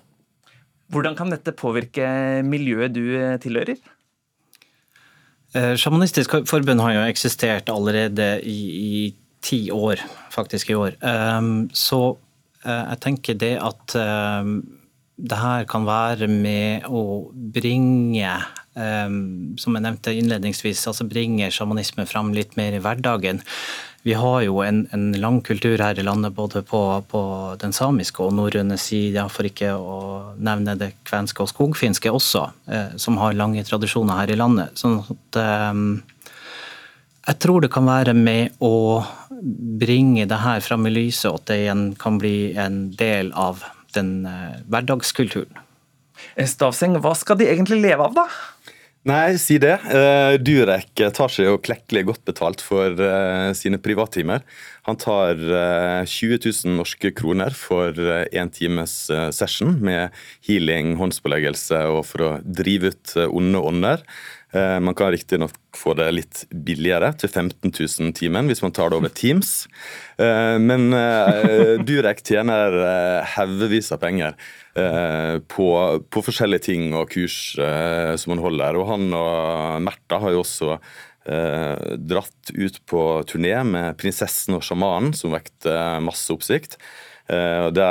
Hvordan 0.90 1.14
kan 1.16 1.30
dette 1.30 1.54
påvirke 1.54 2.04
miljøet 2.42 2.92
du 2.96 3.04
tilhører? 3.42 3.78
Eh, 5.54 5.74
Sjamanistisk 5.78 6.34
forbund 6.50 6.82
har 6.82 6.96
jo 6.96 7.04
eksistert 7.10 7.70
allerede 7.72 8.32
i, 8.46 8.58
i 8.70 9.04
ti 9.42 9.64
år, 9.72 10.02
faktisk 10.34 10.70
i 10.70 10.76
år. 10.78 10.98
Så 11.72 12.00
jeg 12.64 13.00
tenker 13.00 13.38
det 13.40 13.54
at 13.62 13.94
um, 13.96 14.58
det 15.20 15.36
her 15.40 15.66
kan 15.68 15.84
være 15.88 16.28
med 16.30 16.88
å 16.88 17.02
bringe, 17.32 18.32
um, 18.74 19.20
som 19.60 19.76
jeg 19.76 19.84
nevnte 19.84 20.16
innledningsvis, 20.16 20.86
altså 20.88 21.06
bringe 21.08 21.50
sjamanisme 21.52 22.06
fram 22.08 22.32
litt 22.36 22.56
mer 22.60 22.76
i 22.76 22.82
hverdagen. 22.82 23.42
Vi 24.02 24.14
har 24.16 24.38
jo 24.46 24.62
en, 24.64 24.86
en 24.96 25.10
lang 25.20 25.42
kultur 25.44 25.80
her 25.82 25.98
i 26.00 26.04
landet 26.06 26.32
både 26.32 26.62
på, 26.64 26.80
på 27.10 27.22
den 27.60 27.74
samiske 27.76 28.24
og 28.24 28.32
norrøne 28.38 28.78
sida, 28.80 29.26
for 29.28 29.48
ikke 29.48 29.74
å 29.76 29.98
nevne 30.40 30.78
det 30.80 30.94
kvenske 31.08 31.44
og 31.44 31.50
skogfinske 31.52 32.12
også, 32.16 32.46
eh, 32.72 32.96
som 32.96 33.20
har 33.20 33.36
lange 33.36 33.64
tradisjoner 33.68 34.22
her 34.22 34.32
i 34.32 34.38
landet. 34.40 34.80
Sånn 34.80 35.02
at 35.04 35.40
eh, 35.42 35.84
jeg 37.26 37.40
tror 37.42 37.64
det 37.64 37.72
kan 37.72 37.88
være 37.88 38.14
med 38.16 38.56
å 38.64 39.02
bringe 39.80 40.26
det 40.28 40.40
her 40.42 40.62
fram 40.64 40.86
i 40.88 40.94
lyset, 40.94 41.30
og 41.30 41.40
at 41.40 41.50
det 41.50 41.58
igjen 41.64 41.84
kan 42.00 42.20
bli 42.20 42.52
en 42.60 42.82
del 42.96 43.32
av 43.38 43.64
den 43.96 44.24
eh, 44.28 44.60
hverdagskulturen. 44.70 45.66
Stavseng, 46.36 46.98
hva 47.00 47.14
skal 47.16 47.38
de 47.40 47.48
egentlig 47.48 47.80
leve 47.82 48.06
av, 48.06 48.16
da? 48.16 48.26
Nei, 49.08 49.38
si 49.40 49.56
det. 49.56 49.78
Eh, 49.88 50.34
Durek 50.44 51.00
tar 51.16 51.32
seg 51.32 51.46
jo 51.46 51.60
klekkelig 51.64 52.02
godt 52.10 52.26
betalt 52.28 52.60
for 52.60 52.98
eh, 53.00 53.52
sine 53.56 53.78
privattimer. 53.80 54.42
Han 54.84 54.98
tar 55.00 55.40
eh, 55.40 56.02
20 56.04 56.42
000 56.44 56.74
norske 56.76 57.12
kroner 57.16 57.56
for 57.56 57.96
én 57.96 58.52
times 58.52 59.08
session 59.32 59.78
med 59.80 60.12
healing, 60.44 60.98
håndspåleggelse 61.00 61.80
og 61.94 62.02
for 62.10 62.26
å 62.26 62.30
drive 62.44 62.92
ut 62.92 63.16
onde 63.24 63.64
ånder. 63.72 64.04
Eh, 64.52 64.80
Man 64.80 64.94
kan 64.94 65.10
riktignok 65.12 65.54
få 65.76 65.94
det 65.94 66.08
litt 66.14 66.44
billigere, 66.50 67.12
til 67.18 67.30
15 67.30 67.70
000 67.70 68.14
timen, 68.18 68.50
hvis 68.50 68.62
man 68.64 68.74
tar 68.74 68.90
det 68.90 68.98
over 68.98 69.12
Teams. 69.14 69.68
Eh, 70.18 70.56
Men 70.58 70.92
eh, 70.96 71.76
Durek 71.86 72.24
tjener 72.26 72.74
haugevis 73.36 73.92
av 73.94 74.02
penger 74.02 74.34
på, 75.50 75.66
på 76.14 76.20
forskjellige 76.22 76.62
ting 76.68 76.92
og 76.94 77.10
kurs 77.10 77.56
som 77.58 78.30
han 78.32 78.40
holder. 78.40 78.76
Og 78.78 78.86
han 78.86 79.08
og 79.18 79.82
Märtha 79.82 80.20
har 80.22 80.30
jo 80.36 80.44
også 80.44 80.76
dratt 81.26 82.52
ut 82.54 82.78
på 82.88 83.02
turné 83.28 83.58
med 83.66 83.98
'Prinsessen 83.98 84.54
og 84.56 84.62
sjamanen', 84.62 85.12
som 85.12 85.34
vekte 85.34 85.74
masse 86.06 86.30
oppsikt. 86.32 86.78
Det 87.26 87.90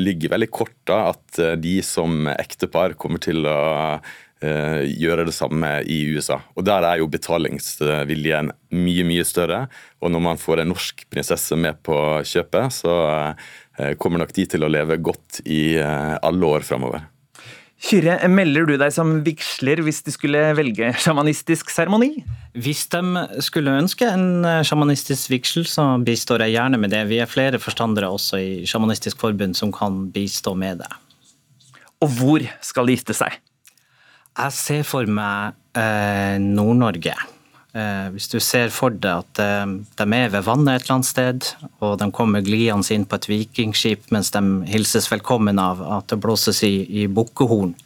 ligger 0.00 0.32
veldig 0.38 0.50
kort 0.54 0.78
da 0.86 1.10
at 1.10 1.42
de 1.60 1.74
som 1.82 2.30
ektepar 2.30 2.94
kommer 2.94 3.18
til 3.18 3.42
å 3.44 3.98
gjøre 4.44 5.26
det 5.28 5.34
samme 5.36 5.70
i 5.90 6.00
USA. 6.14 6.40
Og 6.56 6.66
Der 6.66 6.86
er 6.86 7.00
jo 7.00 7.10
betalingsviljen 7.10 8.52
mye, 8.74 9.06
mye 9.06 9.24
større. 9.26 9.64
Og 10.02 10.12
når 10.12 10.24
man 10.28 10.40
får 10.40 10.62
en 10.62 10.72
norsk 10.74 11.06
prinsesse 11.12 11.56
med 11.56 11.80
på 11.86 11.96
kjøpet, 12.26 12.78
så 12.82 12.94
eh, 13.78 13.94
kommer 14.00 14.22
nok 14.22 14.34
de 14.36 14.46
til 14.50 14.64
å 14.64 14.70
leve 14.70 15.00
godt 15.02 15.42
i 15.44 15.76
eh, 15.80 16.14
alle 16.22 16.54
år 16.56 16.66
framover. 16.66 17.08
Kyrre, 17.84 18.16
melder 18.32 18.64
du 18.64 18.76
deg 18.80 18.92
som 18.94 19.18
vigsler 19.26 19.82
hvis 19.84 19.98
de 20.06 20.12
skulle 20.14 20.40
velge 20.56 20.92
sjamanistisk 21.04 21.72
seremoni? 21.74 22.22
Hvis 22.56 22.86
de 22.92 23.24
skulle 23.44 23.74
ønske 23.76 24.08
en 24.08 24.44
eh, 24.46 24.62
sjamanistisk 24.64 25.32
vigsel, 25.32 25.66
så 25.68 25.88
bistår 26.04 26.46
jeg 26.46 26.56
gjerne 26.56 26.80
med 26.80 26.94
det. 26.94 27.02
Vi 27.10 27.20
er 27.20 27.30
flere 27.30 27.60
forstandere 27.60 28.08
også 28.14 28.40
i 28.40 28.52
Sjamanistisk 28.68 29.20
forbund 29.20 29.58
som 29.58 29.74
kan 29.74 30.06
bistå 30.14 30.54
med 30.56 30.80
det. 30.84 30.92
Og 32.04 32.14
hvor 32.18 32.46
skal 32.64 32.88
de 32.88 32.96
gifte 32.96 33.16
seg? 33.16 33.36
Jeg 34.34 34.54
ser 34.56 34.82
for 34.82 35.06
meg 35.06 35.54
eh, 35.78 36.40
Nord-Norge. 36.42 37.14
Eh, 37.74 38.08
hvis 38.14 38.26
du 38.32 38.40
ser 38.42 38.72
for 38.74 38.94
deg 38.94 39.22
at 39.22 39.40
eh, 39.42 39.62
de 39.70 40.06
er 40.18 40.32
ved 40.32 40.46
vannet 40.46 40.74
et 40.74 40.84
eller 40.86 40.96
annet 40.96 41.10
sted, 41.10 41.48
og 41.78 42.00
de 42.00 42.08
kommer 42.14 42.42
glidende 42.42 42.96
inn 42.96 43.06
på 43.06 43.20
et 43.20 43.28
vikingskip 43.30 44.10
mens 44.14 44.32
de 44.34 44.42
hilses 44.70 45.06
velkommen 45.12 45.58
av 45.62 45.82
at 46.00 46.10
det 46.10 46.18
blåses 46.22 46.64
i, 46.66 46.74
i 47.02 47.06
bukkehorn. 47.06 47.76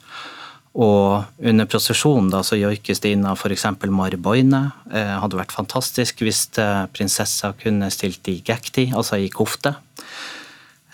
Og 0.78 1.44
under 1.50 1.68
prosesjonen 1.68 2.30
da, 2.32 2.40
så 2.46 2.56
joikes 2.56 3.00
det 3.04 3.12
inn 3.12 3.28
av 3.28 3.36
f.eks. 3.36 3.66
Mari 3.92 4.16
Boine. 4.16 4.62
Eh, 4.88 5.14
hadde 5.20 5.40
vært 5.40 5.52
fantastisk 5.52 6.24
hvis 6.24 6.46
eh, 6.60 6.84
prinsessa 6.94 7.52
kunne 7.60 7.92
stilt 7.92 8.28
i 8.32 8.38
gekti, 8.46 8.88
altså 8.96 9.20
i 9.20 9.28
kofte, 9.32 9.74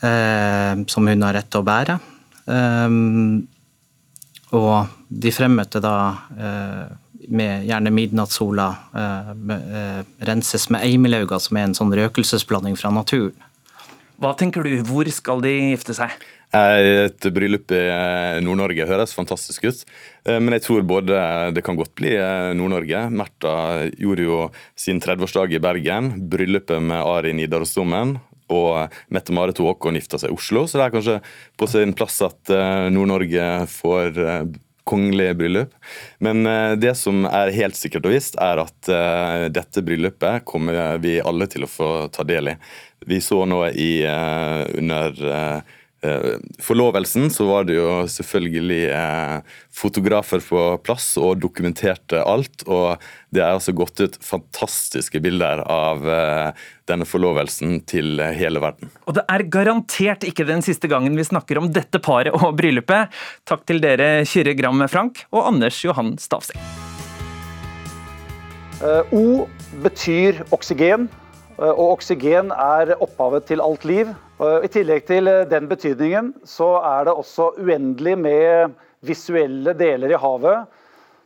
eh, 0.03 0.75
som 0.91 1.11
hun 1.11 1.27
har 1.27 1.39
rett 1.39 1.51
til 1.53 1.63
å 1.63 1.69
bære. 1.71 2.01
Um, 2.45 3.47
og 4.55 4.93
de 5.09 5.33
fremmøtte 5.35 5.81
da 5.83 5.95
eh, 6.39 6.85
med 7.35 7.65
gjerne 7.69 7.93
midnattssola 7.95 8.69
eh, 8.95 9.33
med, 9.35 9.75
eh, 9.81 10.01
renses 10.29 10.69
med 10.73 10.85
eimelauga, 10.87 11.41
som 11.41 11.59
er 11.59 11.69
en 11.69 11.77
sånn 11.77 11.95
røkelsesblanding 11.97 12.79
fra 12.81 12.93
naturen. 12.95 13.37
Hva 14.23 14.31
tenker 14.39 14.63
du, 14.63 14.77
hvor 14.87 15.09
skal 15.11 15.43
de 15.43 15.53
gifte 15.73 15.97
seg? 15.97 16.13
Eh, 16.55 17.07
Et 17.07 17.27
bryllup 17.35 17.73
i 17.75 17.83
Nord-Norge 18.45 18.87
høres 18.87 19.15
fantastisk 19.17 19.67
ut, 19.67 19.81
eh, 20.29 20.39
men 20.39 20.55
jeg 20.57 20.67
tror 20.69 20.87
både 20.87 21.19
det 21.57 21.65
kan 21.67 21.79
godt 21.79 21.95
bli 21.99 22.15
Nord-Norge. 22.59 23.09
Märtha 23.11 23.57
gjorde 23.99 24.29
jo 24.29 24.39
sin 24.79 25.03
30-årsdag 25.03 25.57
i 25.57 25.63
Bergen. 25.63 26.15
Bryllupet 26.31 26.83
med 26.83 27.03
Ari 27.03 27.35
Nidarosdomen 27.35 28.19
og 28.53 28.93
Mette-Marit 29.15 29.61
Håkon 29.63 29.99
gifta 29.99 30.21
seg 30.21 30.33
i 30.33 30.37
Oslo, 30.37 30.67
så 30.69 30.81
det 30.81 30.87
er 30.87 30.95
kanskje 30.95 31.17
på 31.61 31.69
sin 31.71 31.95
plass 31.97 32.21
at 32.27 32.53
eh, 32.53 32.87
Nord-Norge 32.95 33.49
får 33.73 34.15
kongelige 34.15 34.63
kongelig 34.85 35.31
bryllup. 35.39 35.71
Men 36.21 36.45
eh, 36.45 36.75
det 36.77 36.93
som 37.01 37.23
er 37.25 37.55
helt 37.57 37.79
sikkert 37.79 38.05
og 38.05 38.13
visst, 38.13 38.35
er 38.37 38.61
at 38.61 38.91
dette 39.49 39.81
bryllupet 39.81 40.45
kommer 40.45 40.99
vi 41.01 41.15
alle 41.25 41.49
til 41.49 41.65
å 41.65 41.71
få 41.73 41.89
ta 42.13 42.27
del 42.29 42.53
i. 42.53 42.55
Vi 43.09 43.17
så 43.25 43.39
nå 43.49 43.63
i, 43.73 44.05
under 44.77 45.17
Eh, 45.55 45.74
forlovelsen 46.61 47.31
så 47.33 47.47
var 47.49 47.67
det 47.69 47.79
jo 47.79 47.89
selvfølgelig 48.11 48.81
eh, 48.93 49.55
fotografer 49.73 50.43
på 50.45 50.63
plass 50.85 51.15
og 51.21 51.41
dokumenterte 51.43 52.21
alt. 52.21 52.65
Og 52.69 53.01
det 53.35 53.43
er 53.43 53.55
altså 53.55 53.75
gått 53.77 54.03
ut 54.03 54.19
fantastiske 54.25 55.21
bilder 55.25 55.65
av 55.65 56.05
eh, 56.05 56.65
denne 56.91 57.09
forlovelsen 57.09 57.81
til 57.89 58.21
hele 58.37 58.63
verden. 58.63 58.93
Og 59.09 59.17
det 59.19 59.25
er 59.33 59.47
garantert 59.57 60.27
ikke 60.29 60.49
den 60.49 60.65
siste 60.67 60.91
gangen 60.93 61.17
vi 61.17 61.27
snakker 61.27 61.63
om 61.63 61.71
dette 61.73 62.03
paret 62.05 62.37
og 62.37 62.57
bryllupet. 62.59 63.13
Takk 63.49 63.65
til 63.69 63.81
dere 63.85 64.27
Kyrre 64.29 64.57
Gram 64.59 64.85
Frank 64.93 65.25
og 65.33 65.47
Anders 65.49 65.81
Johan 65.85 66.17
Stavseng. 66.21 66.61
O 69.15 69.47
betyr 69.81 70.43
oksygen, 70.53 71.07
og 71.59 71.91
oksygen 71.95 72.51
er 72.51 72.97
opphavet 72.99 73.45
til 73.51 73.63
alt 73.63 73.85
liv. 73.87 74.11
I 74.43 74.69
tillegg 74.73 75.05
til 75.07 75.31
eh, 75.31 75.45
den 75.47 75.69
betydningen, 75.71 76.33
så 76.43 76.81
er 76.83 77.07
det 77.07 77.15
også 77.15 77.53
uendelig 77.63 78.17
med 78.19 78.75
visuelle 79.07 79.75
deler 79.79 80.11
i 80.11 80.19
havet. 80.19 80.65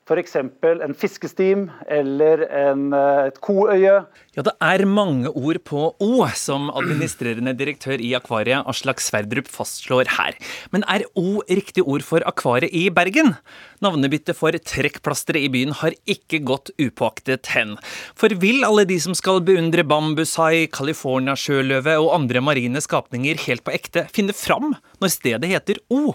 F.eks. 0.08 0.36
en 0.40 0.94
fiskestim 0.96 1.66
eller 1.84 2.40
en, 2.48 2.92
eh, 2.96 3.26
et 3.28 3.40
koøye. 3.44 4.06
Ja, 4.32 4.42
det 4.46 4.54
er 4.64 4.84
mange 4.88 5.28
ord 5.28 5.58
på 5.68 5.82
O, 6.00 6.24
som 6.32 6.70
administrerende 6.72 7.52
direktør 7.58 8.00
i 8.00 8.14
Akvariet 8.16 8.64
Aslak 8.70 9.02
Sverdrup 9.04 9.50
fastslår 9.52 10.08
her. 10.16 10.38
Men 10.72 10.86
er 10.88 11.04
O 11.14 11.42
riktig 11.44 11.84
ord 11.84 12.06
for 12.06 12.24
akvariet 12.24 12.72
i 12.72 12.88
Bergen? 12.88 13.36
Navnebyttet 13.84 14.38
for 14.38 14.56
trekkplasteret 14.56 15.44
i 15.44 15.52
byen 15.52 15.76
har 15.76 15.92
ikke 16.08 16.40
gått 16.40 16.72
upåaktet 16.80 17.52
hen. 17.52 17.76
For 18.16 18.32
vil 18.32 18.64
alle 18.64 18.86
de 18.88 18.96
som 19.02 19.12
skal 19.18 19.42
beundre 19.44 19.84
bambushai, 19.84 20.70
California-sjøløve 20.72 21.98
og 22.00 22.14
andre 22.16 22.40
marine 22.40 22.80
skapninger 22.80 23.44
helt 23.44 23.66
på 23.66 23.76
ekte, 23.76 24.08
finne 24.08 24.32
fram 24.32 24.72
når 25.02 25.12
stedet 25.12 25.52
heter 25.52 25.84
O? 25.92 26.14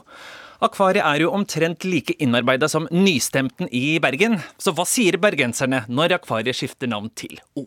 Akvariet 0.63 1.03
er 1.03 1.19
jo 1.19 1.31
omtrent 1.35 1.83
like 1.83 2.13
innarbeida 2.23 2.69
som 2.71 2.85
nystemten 2.87 3.67
i 3.67 3.97
Bergen. 3.99 4.37
Så 4.55 4.71
hva 4.71 4.85
sier 4.87 5.17
bergenserne 5.19 5.81
når 5.91 6.15
akvariet 6.15 6.55
skifter 6.55 6.87
navn 6.87 7.09
til 7.19 7.35
O? 7.59 7.65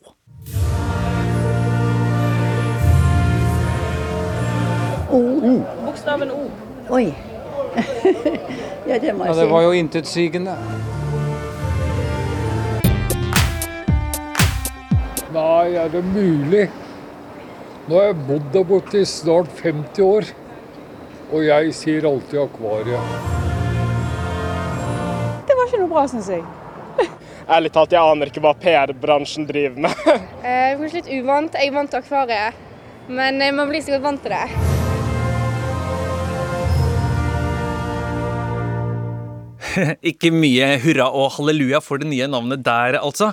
O. 5.13 5.21
Bokstaven 5.83 6.33
O. 6.33 6.47
Oi. 6.97 7.11
ja, 8.89 8.97
det 8.97 9.13
må 9.13 9.27
jeg 9.27 9.29
si. 9.29 9.29
Ja, 9.29 9.37
det 9.43 9.47
var 9.51 9.67
jo 9.67 9.77
intetsigende. 9.77 10.57
Nei, 15.37 15.69
er 15.85 15.93
det 15.93 16.05
mulig? 16.15 16.65
Nå 17.91 18.01
har 18.01 18.11
jeg 18.15 18.21
bodd 18.25 18.51
der 18.57 18.69
borte 18.73 19.05
i 19.05 19.07
snart 19.13 19.53
50 19.61 20.05
år. 20.09 20.33
Og 21.35 21.43
jeg 21.43 21.73
sier 21.75 22.07
alltid 22.07 22.39
akvariet. 22.45 23.03
Det 25.47 25.57
var 25.59 25.67
ikke 25.67 25.81
noe 25.83 25.91
bra, 25.91 26.07
syns 26.11 26.31
jeg. 26.31 26.45
Ærlig 27.47 27.71
talt, 27.75 27.93
jeg 27.95 28.03
aner 28.03 28.31
ikke 28.31 28.43
hva 28.43 28.53
PR-bransjen 28.59 29.47
driver 29.47 29.85
med. 29.87 30.07
eh, 30.47 30.75
kanskje 30.79 31.01
litt 31.01 31.11
uvant. 31.21 31.55
Jeg 31.55 31.75
vant 31.75 31.91
til 31.93 32.03
akvariet, 32.03 32.59
men 33.07 33.39
eh, 33.43 33.55
man 33.55 33.71
blir 33.71 33.83
sikkert 33.87 34.07
vant 34.07 34.23
til 34.23 34.35
det. 34.35 34.47
ikke 40.11 40.33
mye 40.35 40.77
hurra 40.83 41.07
og 41.15 41.35
halleluja 41.37 41.83
for 41.85 42.03
det 42.03 42.11
nye 42.11 42.27
navnet 42.31 42.67
der, 42.67 42.99
altså. 43.03 43.33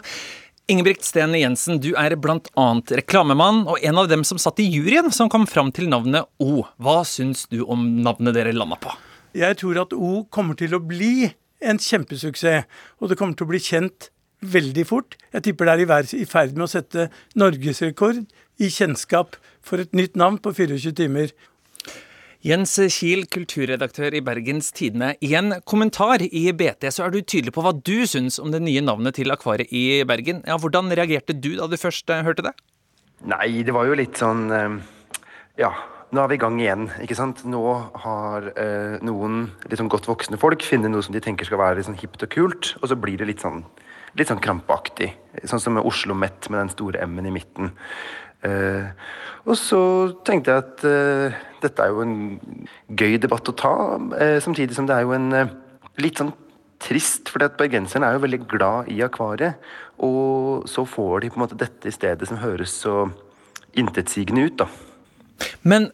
Ingebrigt 0.72 1.04
Sten 1.04 1.34
Jensen, 1.36 1.82
du 1.84 1.90
er 2.00 2.14
bl.a. 2.16 2.66
reklamemann 2.96 3.66
og 3.68 3.82
en 3.84 3.98
av 4.00 4.08
dem 4.08 4.22
som 4.24 4.40
satt 4.40 4.62
i 4.64 4.68
juryen 4.72 5.12
som 5.12 5.28
kom 5.28 5.44
fram 5.44 5.74
til 5.76 5.90
navnet 5.92 6.30
O. 6.40 6.64
Hva 6.80 7.02
syns 7.04 7.44
du 7.52 7.66
om 7.68 7.84
navnet 8.06 8.32
dere 8.38 8.54
landa 8.56 8.78
på? 8.80 8.94
Jeg 9.36 9.58
tror 9.60 9.82
at 9.82 9.96
O 9.98 10.22
kommer 10.32 10.56
til 10.56 10.78
å 10.78 10.80
bli 10.80 11.28
en 11.60 11.82
kjempesuksess, 11.84 12.64
og 13.04 13.12
det 13.12 13.18
kommer 13.20 13.36
til 13.36 13.44
å 13.44 13.52
bli 13.52 13.60
kjent 13.60 14.08
veldig 14.40 14.86
fort. 14.88 15.18
Jeg 15.36 15.50
tipper 15.50 15.68
det 15.68 15.84
er 15.84 16.16
i 16.16 16.24
ferd 16.32 16.56
med 16.56 16.70
å 16.70 16.72
sette 16.72 17.10
norgesrekord 17.36 18.24
i 18.64 18.72
kjennskap 18.72 19.36
for 19.60 19.84
et 19.84 19.92
nytt 19.92 20.16
navn 20.20 20.40
på 20.40 20.56
24 20.56 20.96
timer. 20.96 21.36
Jens 22.44 22.74
Kiel, 22.92 23.22
kulturredaktør 23.32 24.18
i 24.18 24.20
Bergens 24.20 24.74
Tidende. 24.76 25.14
I 25.24 25.30
en 25.40 25.62
kommentar 25.64 26.20
i 26.28 26.42
BT 26.52 26.90
så 26.92 27.06
er 27.06 27.14
du 27.14 27.22
tydelig 27.22 27.54
på 27.56 27.64
hva 27.64 27.72
du 27.72 28.04
syns 28.04 28.36
om 28.36 28.52
det 28.52 28.60
nye 28.66 28.82
navnet 28.84 29.16
til 29.16 29.32
akvariet 29.32 29.72
i 29.72 30.04
Bergen. 30.04 30.42
Ja, 30.44 30.58
hvordan 30.60 30.92
reagerte 30.92 31.32
du 31.32 31.54
da 31.56 31.70
du 31.72 31.78
først 31.80 32.12
uh, 32.12 32.20
hørte 32.28 32.44
det? 32.50 32.52
Nei, 33.32 33.64
det 33.64 33.72
var 33.72 33.88
jo 33.88 33.96
litt 33.96 34.20
sånn 34.20 34.52
uh, 34.52 34.76
Ja, 35.56 35.70
nå 36.12 36.20
er 36.20 36.34
vi 36.34 36.36
i 36.36 36.42
gang 36.44 36.60
igjen, 36.60 36.90
ikke 37.06 37.16
sant. 37.16 37.46
Nå 37.48 37.62
har 38.04 38.50
eh, 38.52 39.00
noen 39.02 39.48
sånn 39.72 39.90
godt 39.90 40.06
voksne 40.12 40.38
folk 40.38 40.62
funnet 40.68 40.92
noe 40.92 41.02
som 41.06 41.16
de 41.16 41.24
tenker 41.24 41.48
skal 41.48 41.62
være 41.62 41.86
sånn 41.88 41.98
hipt 41.98 42.28
og 42.28 42.30
kult, 42.36 42.74
og 42.82 42.92
så 42.92 42.98
blir 43.00 43.18
det 43.18 43.30
litt 43.32 43.42
sånn, 43.42 43.64
litt 44.20 44.30
sånn 44.30 44.44
krampaktig. 44.44 45.10
Sånn 45.50 45.64
som 45.64 45.74
med 45.80 45.88
Oslo 45.90 46.14
Met 46.14 46.52
med 46.52 46.60
den 46.60 46.74
store 46.76 47.02
M-en 47.08 47.32
i 47.32 47.34
midten. 47.34 47.72
Uh, 48.44 48.92
og 49.48 49.58
så 49.60 49.82
tenkte 50.28 50.52
jeg 50.52 50.64
at 50.64 50.86
uh, 50.88 51.36
dette 51.64 51.84
er 51.84 51.92
jo 51.92 52.04
en 52.04 52.16
gøy 52.92 53.18
debatt 53.24 53.48
å 53.48 53.56
ta, 53.56 53.74
uh, 53.98 54.40
samtidig 54.44 54.76
som 54.76 54.88
det 54.88 54.98
er 54.98 55.06
jo 55.08 55.14
en 55.16 55.30
litt 56.02 56.20
sånn 56.20 56.34
trist, 56.84 57.32
for 57.32 57.44
bergenserne 57.60 58.10
er 58.10 58.18
jo 58.18 58.24
veldig 58.26 58.42
glad 58.52 58.90
i 58.92 59.00
akvariet. 59.06 59.62
Og 60.04 60.66
så 60.68 60.84
får 60.90 61.24
de 61.24 61.30
på 61.32 61.40
en 61.40 61.46
måte 61.46 61.60
dette 61.60 61.88
i 61.88 61.96
stedet 61.96 62.28
som 62.28 62.42
høres 62.42 62.74
så 62.84 63.06
intetsigende 63.80 64.50
ut, 64.50 64.58
da. 64.60 64.68
Men 65.64 65.88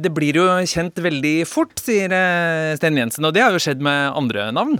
det 0.00 0.10
blir 0.14 0.38
jo 0.38 0.44
kjent 0.70 1.00
veldig 1.02 1.42
fort, 1.50 1.74
sier 1.82 2.12
Sten 2.78 3.00
Jensen, 3.00 3.26
og 3.26 3.34
det 3.34 3.42
har 3.42 3.54
jo 3.54 3.60
skjedd 3.62 3.82
med 3.84 4.14
andre 4.20 4.46
navn? 4.54 4.78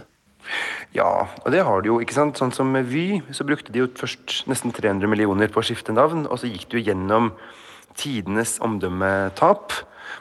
Ja, 0.96 1.28
og 1.44 1.52
det 1.52 1.64
har 1.66 1.82
de 1.82 1.90
jo. 1.90 1.98
ikke 2.02 2.16
sant? 2.16 2.40
Sånn 2.40 2.54
som 2.54 2.70
med 2.72 2.88
Vy, 2.88 3.20
så 3.36 3.46
brukte 3.48 3.74
de 3.74 3.82
jo 3.84 3.90
først 3.98 4.44
nesten 4.50 4.74
300 4.74 5.10
millioner 5.10 5.52
på 5.52 5.62
å 5.62 5.66
skifte 5.66 5.94
navn, 5.94 6.26
og 6.26 6.40
så 6.40 6.50
gikk 6.50 6.68
du 6.72 6.78
gjennom 6.80 7.32
tidenes 7.98 8.56
omdømmetap. 8.64 9.74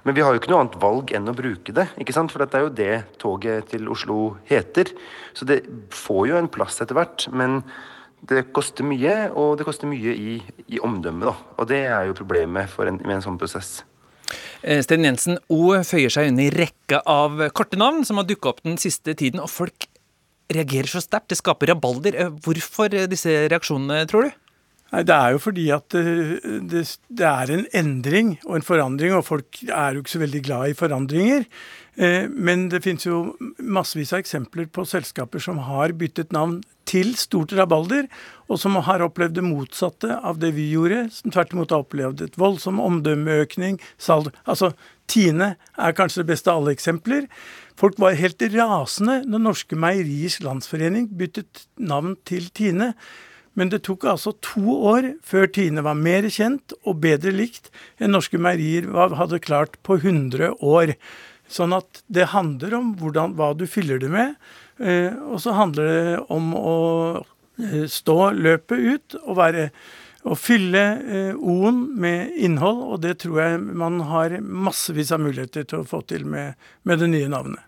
Men 0.03 0.15
vi 0.17 0.23
har 0.23 0.33
jo 0.33 0.41
ikke 0.41 0.51
noe 0.51 0.63
annet 0.65 0.79
valg 0.81 1.11
enn 1.15 1.29
å 1.31 1.35
bruke 1.35 1.73
det, 1.75 1.87
ikke 1.99 2.15
sant? 2.15 2.33
for 2.33 2.43
det 2.43 2.57
er 2.57 2.65
jo 2.65 2.73
det 2.75 2.95
toget 3.21 3.69
til 3.71 3.87
Oslo 3.91 4.37
heter. 4.49 4.91
Så 5.37 5.47
det 5.47 5.61
får 5.93 6.23
jo 6.31 6.39
en 6.39 6.51
plass 6.51 6.81
etter 6.83 6.97
hvert. 6.97 7.27
Men 7.31 7.61
det 8.27 8.47
koster 8.55 8.87
mye, 8.87 9.29
og 9.37 9.57
det 9.59 9.67
koster 9.67 9.89
mye 9.89 10.15
i, 10.15 10.39
i 10.67 10.81
omdømme. 10.83 11.27
da. 11.29 11.35
Og 11.57 11.69
det 11.69 11.83
er 11.85 12.09
jo 12.09 12.17
problemet 12.17 12.73
en, 12.83 12.99
med 13.03 13.19
en 13.19 13.25
sånn 13.29 13.39
prosess. 13.39 13.81
Eh, 14.61 14.81
Sten 14.83 15.05
Jensen, 15.05 15.37
O 15.53 15.75
føyer 15.87 16.11
seg 16.11 16.33
i 16.33 16.49
rekka 16.53 17.03
av 17.07 17.39
korte 17.55 17.79
navn 17.79 18.03
som 18.07 18.19
har 18.19 18.27
dukka 18.27 18.51
opp 18.51 18.63
den 18.65 18.79
siste 18.81 19.15
tiden. 19.15 19.41
Og 19.43 19.51
folk 19.51 19.87
reagerer 20.53 20.89
så 20.91 21.03
sterkt. 21.03 21.29
Det 21.31 21.39
skaper 21.39 21.73
rabalder. 21.73 22.17
Eh, 22.17 22.35
hvorfor 22.45 22.93
eh, 22.93 23.09
disse 23.09 23.33
reaksjonene, 23.51 24.05
tror 24.09 24.27
du? 24.27 24.43
Nei, 24.93 25.03
Det 25.03 25.15
er 25.15 25.33
jo 25.35 25.41
fordi 25.43 25.65
at 25.75 25.89
det, 25.91 26.05
det, 26.71 26.85
det, 27.09 27.27
er 27.27 27.51
en 27.51 27.65
endring 27.75 28.37
og 28.45 28.55
en 28.55 28.63
forandring, 28.69 29.17
og 29.17 29.25
folk 29.27 29.59
er 29.67 29.97
jo 29.97 30.03
ikke 30.03 30.15
så 30.15 30.23
veldig 30.23 30.41
glad 30.45 30.69
i 30.69 30.77
forandringer. 30.79 31.43
Men 32.29 32.67
det 32.69 32.83
finnes 32.85 33.07
jo 33.07 33.33
massevis 33.57 34.11
av 34.13 34.21
eksempler 34.21 34.67
på 34.69 34.83
selskaper 34.85 35.41
som 35.41 35.57
har 35.65 35.95
byttet 35.97 36.29
navn 36.31 36.59
til 36.87 37.13
stort 37.19 37.53
rabalder, 37.57 38.07
og 38.47 38.59
som 38.61 38.77
har 38.85 39.03
opplevd 39.03 39.37
det 39.37 39.45
motsatte 39.45 40.19
av 40.23 40.39
det 40.41 40.53
vi 40.55 40.69
gjorde. 40.71 41.07
Som 41.13 41.33
tvert 41.33 41.53
imot 41.55 41.73
har 41.73 41.83
opplevd 41.83 42.23
et 42.23 42.39
voldsom 42.39 42.79
omdømmeøkning. 42.83 43.81
Salg. 43.99 44.31
Altså, 44.45 44.71
Tine 45.07 45.53
er 45.79 45.95
kanskje 45.95 46.23
det 46.23 46.31
beste 46.33 46.51
av 46.51 46.61
alle 46.61 46.75
eksempler. 46.75 47.27
Folk 47.77 47.99
var 48.01 48.17
helt 48.17 48.41
rasende 48.55 49.21
når 49.29 49.43
Norske 49.43 49.77
Meieriers 49.77 50.39
Landsforening 50.41 51.11
byttet 51.17 51.67
navn 51.77 52.15
til 52.25 52.49
Tine. 52.49 52.93
Men 53.57 53.69
det 53.69 53.83
tok 53.85 54.07
altså 54.09 54.33
to 54.41 54.73
år 54.89 55.11
før 55.25 55.45
Tine 55.53 55.83
var 55.85 55.97
mer 55.97 56.25
kjent 56.33 56.73
og 56.83 57.03
bedre 57.05 57.33
likt 57.33 57.69
enn 58.01 58.13
Norske 58.13 58.41
Meierier 58.41 58.89
hadde 59.17 59.41
klart 59.45 59.77
på 59.85 59.99
100 60.01 60.57
år. 60.57 60.95
Sånn 61.49 61.73
at 61.77 62.01
det 62.09 62.31
handler 62.33 62.75
om 62.79 62.91
hvordan, 62.97 63.37
hva 63.37 63.53
du 63.57 63.67
fyller 63.69 64.01
det 64.01 64.09
med. 64.13 64.33
Eh, 64.81 65.13
og 65.13 65.39
så 65.41 65.53
handler 65.57 65.87
det 65.93 66.17
om 66.33 66.51
å 66.57 66.77
eh, 67.61 67.85
stå 67.89 68.17
løpet 68.37 68.89
ut 68.89 69.17
og 69.23 69.37
være 69.37 69.69
å 70.27 70.37
fylle 70.37 70.83
eh, 71.03 71.37
O-en 71.37 71.83
med 71.99 72.35
innhold, 72.43 72.83
og 72.91 73.01
det 73.05 73.17
tror 73.23 73.41
jeg 73.43 73.61
man 73.79 74.01
har 74.09 74.37
massevis 74.41 75.13
av 75.15 75.23
muligheter 75.23 75.67
til 75.67 75.83
å 75.83 75.87
få 75.87 76.03
til 76.09 76.27
med, 76.29 76.57
med 76.87 77.03
det 77.03 77.09
nye 77.13 77.31
navnet. 77.31 77.63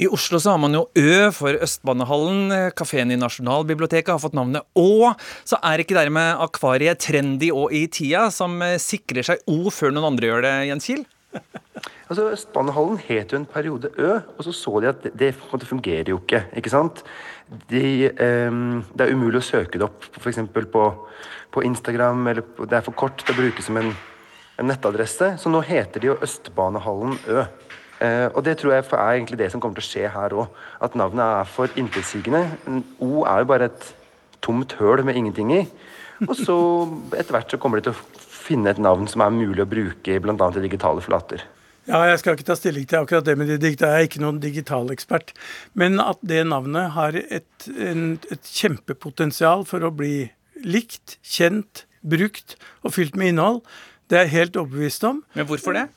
I 0.00 0.08
Oslo 0.08 0.40
så 0.40 0.54
har 0.54 0.60
man 0.62 0.74
jo 0.74 0.86
Ø 0.98 1.28
for 1.36 1.54
Østbanehallen. 1.62 2.72
Kafeen 2.74 3.12
i 3.12 3.18
Nasjonalbiblioteket 3.20 4.10
har 4.14 4.22
fått 4.22 4.34
navnet 4.34 4.64
Å. 4.78 5.12
Så 5.44 5.60
er 5.62 5.82
ikke 5.82 5.98
dermed 5.98 6.40
akvariet 6.42 7.02
trendy 7.04 7.52
og 7.54 7.74
i 7.76 7.84
tida, 7.92 8.26
som 8.34 8.56
eh, 8.64 8.78
sikrer 8.82 9.26
seg 9.28 9.44
O 9.52 9.70
før 9.70 9.94
noen 9.94 10.14
andre 10.14 10.32
gjør 10.32 10.46
det, 10.48 10.54
Jens 10.72 10.88
Kiel? 10.88 11.04
Altså, 12.12 12.26
Østbanehallen 12.28 12.98
het 13.06 13.30
jo 13.32 13.38
en 13.38 13.46
periode 13.48 13.88
Ø, 13.96 14.18
og 14.36 14.44
så 14.44 14.52
så 14.52 14.80
de 14.84 14.88
at 14.90 15.06
det, 15.16 15.30
det 15.32 15.68
fungerer 15.68 16.10
jo 16.12 16.18
ikke. 16.20 16.42
ikke 16.60 16.68
sant? 16.68 16.98
De, 17.68 18.10
um, 18.48 18.80
det 18.96 19.04
er 19.04 19.12
umulig 19.12 19.42
å 19.42 19.44
søke 19.44 19.80
det 19.80 19.86
opp 19.86 20.06
f.eks. 20.18 20.40
På, 20.72 20.86
på 21.52 21.64
Instagram, 21.68 22.26
eller 22.32 22.46
på, 22.46 22.66
det 22.68 22.78
er 22.78 22.86
for 22.86 22.96
kort 22.96 23.20
til 23.20 23.34
å 23.34 23.38
bruke 23.42 23.64
som 23.64 23.78
en, 23.80 23.92
en 24.58 24.70
nettadresse. 24.70 25.34
Så 25.40 25.52
nå 25.52 25.60
heter 25.66 26.02
de 26.02 26.12
jo 26.12 26.18
Østbanehallen 26.24 27.18
Ø. 27.28 27.46
Uh, 28.02 28.28
og 28.32 28.40
det 28.46 28.56
tror 28.58 28.74
jeg 28.74 28.86
er 28.88 29.16
egentlig 29.16 29.38
det 29.38 29.52
som 29.52 29.62
kommer 29.62 29.78
til 29.78 29.84
å 29.84 29.90
skje 29.90 30.12
her 30.14 30.34
òg. 30.34 30.62
At 30.82 30.96
navnet 30.98 31.22
er 31.26 31.50
for 31.50 31.78
intetsigende. 31.78 32.46
O 33.04 33.26
er 33.28 33.44
jo 33.44 33.50
bare 33.52 33.70
et 33.70 33.92
tomt 34.42 34.74
høl 34.80 35.04
med 35.06 35.18
ingenting 35.18 35.52
i. 35.54 35.62
Og 36.26 36.34
så 36.38 36.56
etter 37.18 37.34
hvert 37.34 37.52
så 37.52 37.58
kommer 37.62 37.78
de 37.78 37.88
til 37.90 37.94
å 37.94 38.22
finne 38.42 38.72
et 38.72 38.80
navn 38.82 39.08
som 39.10 39.22
er 39.24 39.34
mulig 39.34 39.62
å 39.62 39.70
bruke 39.70 40.18
bl.a. 40.22 40.34
i 40.34 40.64
digitale 40.64 41.02
flater. 41.04 41.44
Ja, 41.88 42.04
Jeg 42.06 42.20
skal 42.20 42.36
ikke 42.36 42.46
ta 42.46 42.54
stilling 42.58 42.84
til 42.86 43.00
akkurat 43.02 43.26
det 43.26 43.34
med 43.38 43.48
det 43.50 43.60
digitale. 43.62 43.96
Jeg 43.96 44.04
er 44.04 44.10
ikke 44.10 44.22
noen 44.22 44.42
digitalekspert. 44.42 45.32
Men 45.74 45.98
at 46.02 46.20
det 46.22 46.44
navnet 46.46 46.92
har 46.94 47.16
et, 47.18 47.70
en, 47.74 48.20
et 48.30 48.52
kjempepotensial 48.54 49.66
for 49.66 49.82
å 49.82 49.90
bli 49.94 50.28
likt, 50.62 51.16
kjent, 51.26 51.86
brukt 52.02 52.54
og 52.82 52.94
fylt 52.94 53.18
med 53.18 53.32
innhold, 53.32 53.60
det 54.10 54.18
er 54.18 54.28
jeg 54.28 54.36
helt 54.36 54.62
overbevist 54.62 55.04
om. 55.08 55.20
Men 55.34 55.48
hvorfor 55.48 55.74
det? 55.74 55.88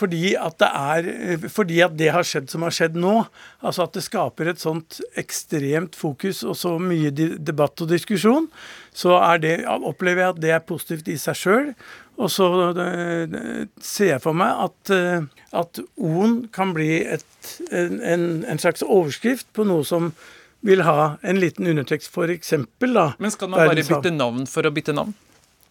Fordi 0.00 0.34
at, 0.38 0.56
det 0.60 0.68
er, 0.72 1.48
fordi 1.52 1.80
at 1.84 1.96
det 1.98 2.08
har 2.14 2.24
skjedd 2.24 2.48
som 2.52 2.64
har 2.64 2.72
skjedd 2.72 2.96
nå. 2.96 3.14
Altså 3.60 3.84
at 3.84 3.96
det 3.96 4.04
skaper 4.06 4.48
et 4.48 4.62
sånt 4.62 5.00
ekstremt 5.20 5.98
fokus 5.98 6.40
og 6.46 6.56
så 6.56 6.76
mye 6.80 7.10
debatt 7.12 7.82
og 7.84 7.90
diskusjon. 7.90 8.48
Så 8.96 9.18
det, 9.42 9.58
opplever 9.68 10.24
jeg 10.24 10.34
at 10.34 10.40
det 10.40 10.54
er 10.56 10.64
positivt 10.64 11.10
i 11.12 11.18
seg 11.20 11.36
sjøl. 11.42 11.68
Og 12.20 12.28
så 12.28 12.46
ser 13.80 14.10
jeg 14.10 14.20
for 14.20 14.36
meg 14.36 14.66
at, 14.66 14.92
at 15.56 15.80
O-en 15.96 16.34
kan 16.52 16.74
bli 16.76 16.98
et, 17.00 17.54
en, 17.72 18.42
en, 18.44 18.60
slags 18.60 18.84
overskrift 18.84 19.48
på 19.56 19.64
noe 19.64 19.86
som 19.88 20.10
vil 20.66 20.84
ha 20.84 21.14
en 21.24 21.40
liten 21.40 21.70
undertekst, 21.70 22.12
f.eks. 22.12 22.52
Men 22.84 23.32
skal 23.32 23.48
man 23.48 23.62
bare 23.62 23.80
bytte 23.80 24.12
navn 24.12 24.44
for 24.50 24.68
å 24.68 24.74
bytte 24.74 24.92
navn? 24.96 25.16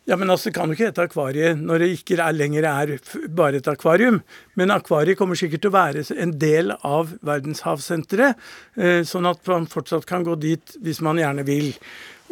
Ja, 0.09 0.15
men 0.17 0.29
altså, 0.29 0.49
Det 0.49 0.55
kan 0.55 0.71
jo 0.71 0.73
ikke 0.73 0.87
hete 0.89 1.05
akvariet 1.05 1.59
når 1.61 1.83
det 1.83 1.89
ikke 1.99 2.17
er 2.23 2.33
lenger 2.33 2.65
er 2.65 2.95
bare 3.29 3.59
et 3.61 3.67
akvarium. 3.69 4.21
Men 4.57 4.73
akvariet 4.73 5.19
kommer 5.19 5.37
sikkert 5.37 5.61
til 5.61 5.69
å 5.69 5.77
være 5.77 6.05
en 6.17 6.33
del 6.41 6.73
av 6.73 7.13
verdenshavsenteret, 7.21 8.39
eh, 8.75 9.03
sånn 9.05 9.29
at 9.29 9.45
man 9.45 9.69
fortsatt 9.69 10.07
kan 10.09 10.25
gå 10.25 10.33
dit 10.41 10.73
hvis 10.81 11.03
man 11.05 11.21
gjerne 11.21 11.45
vil. 11.45 11.75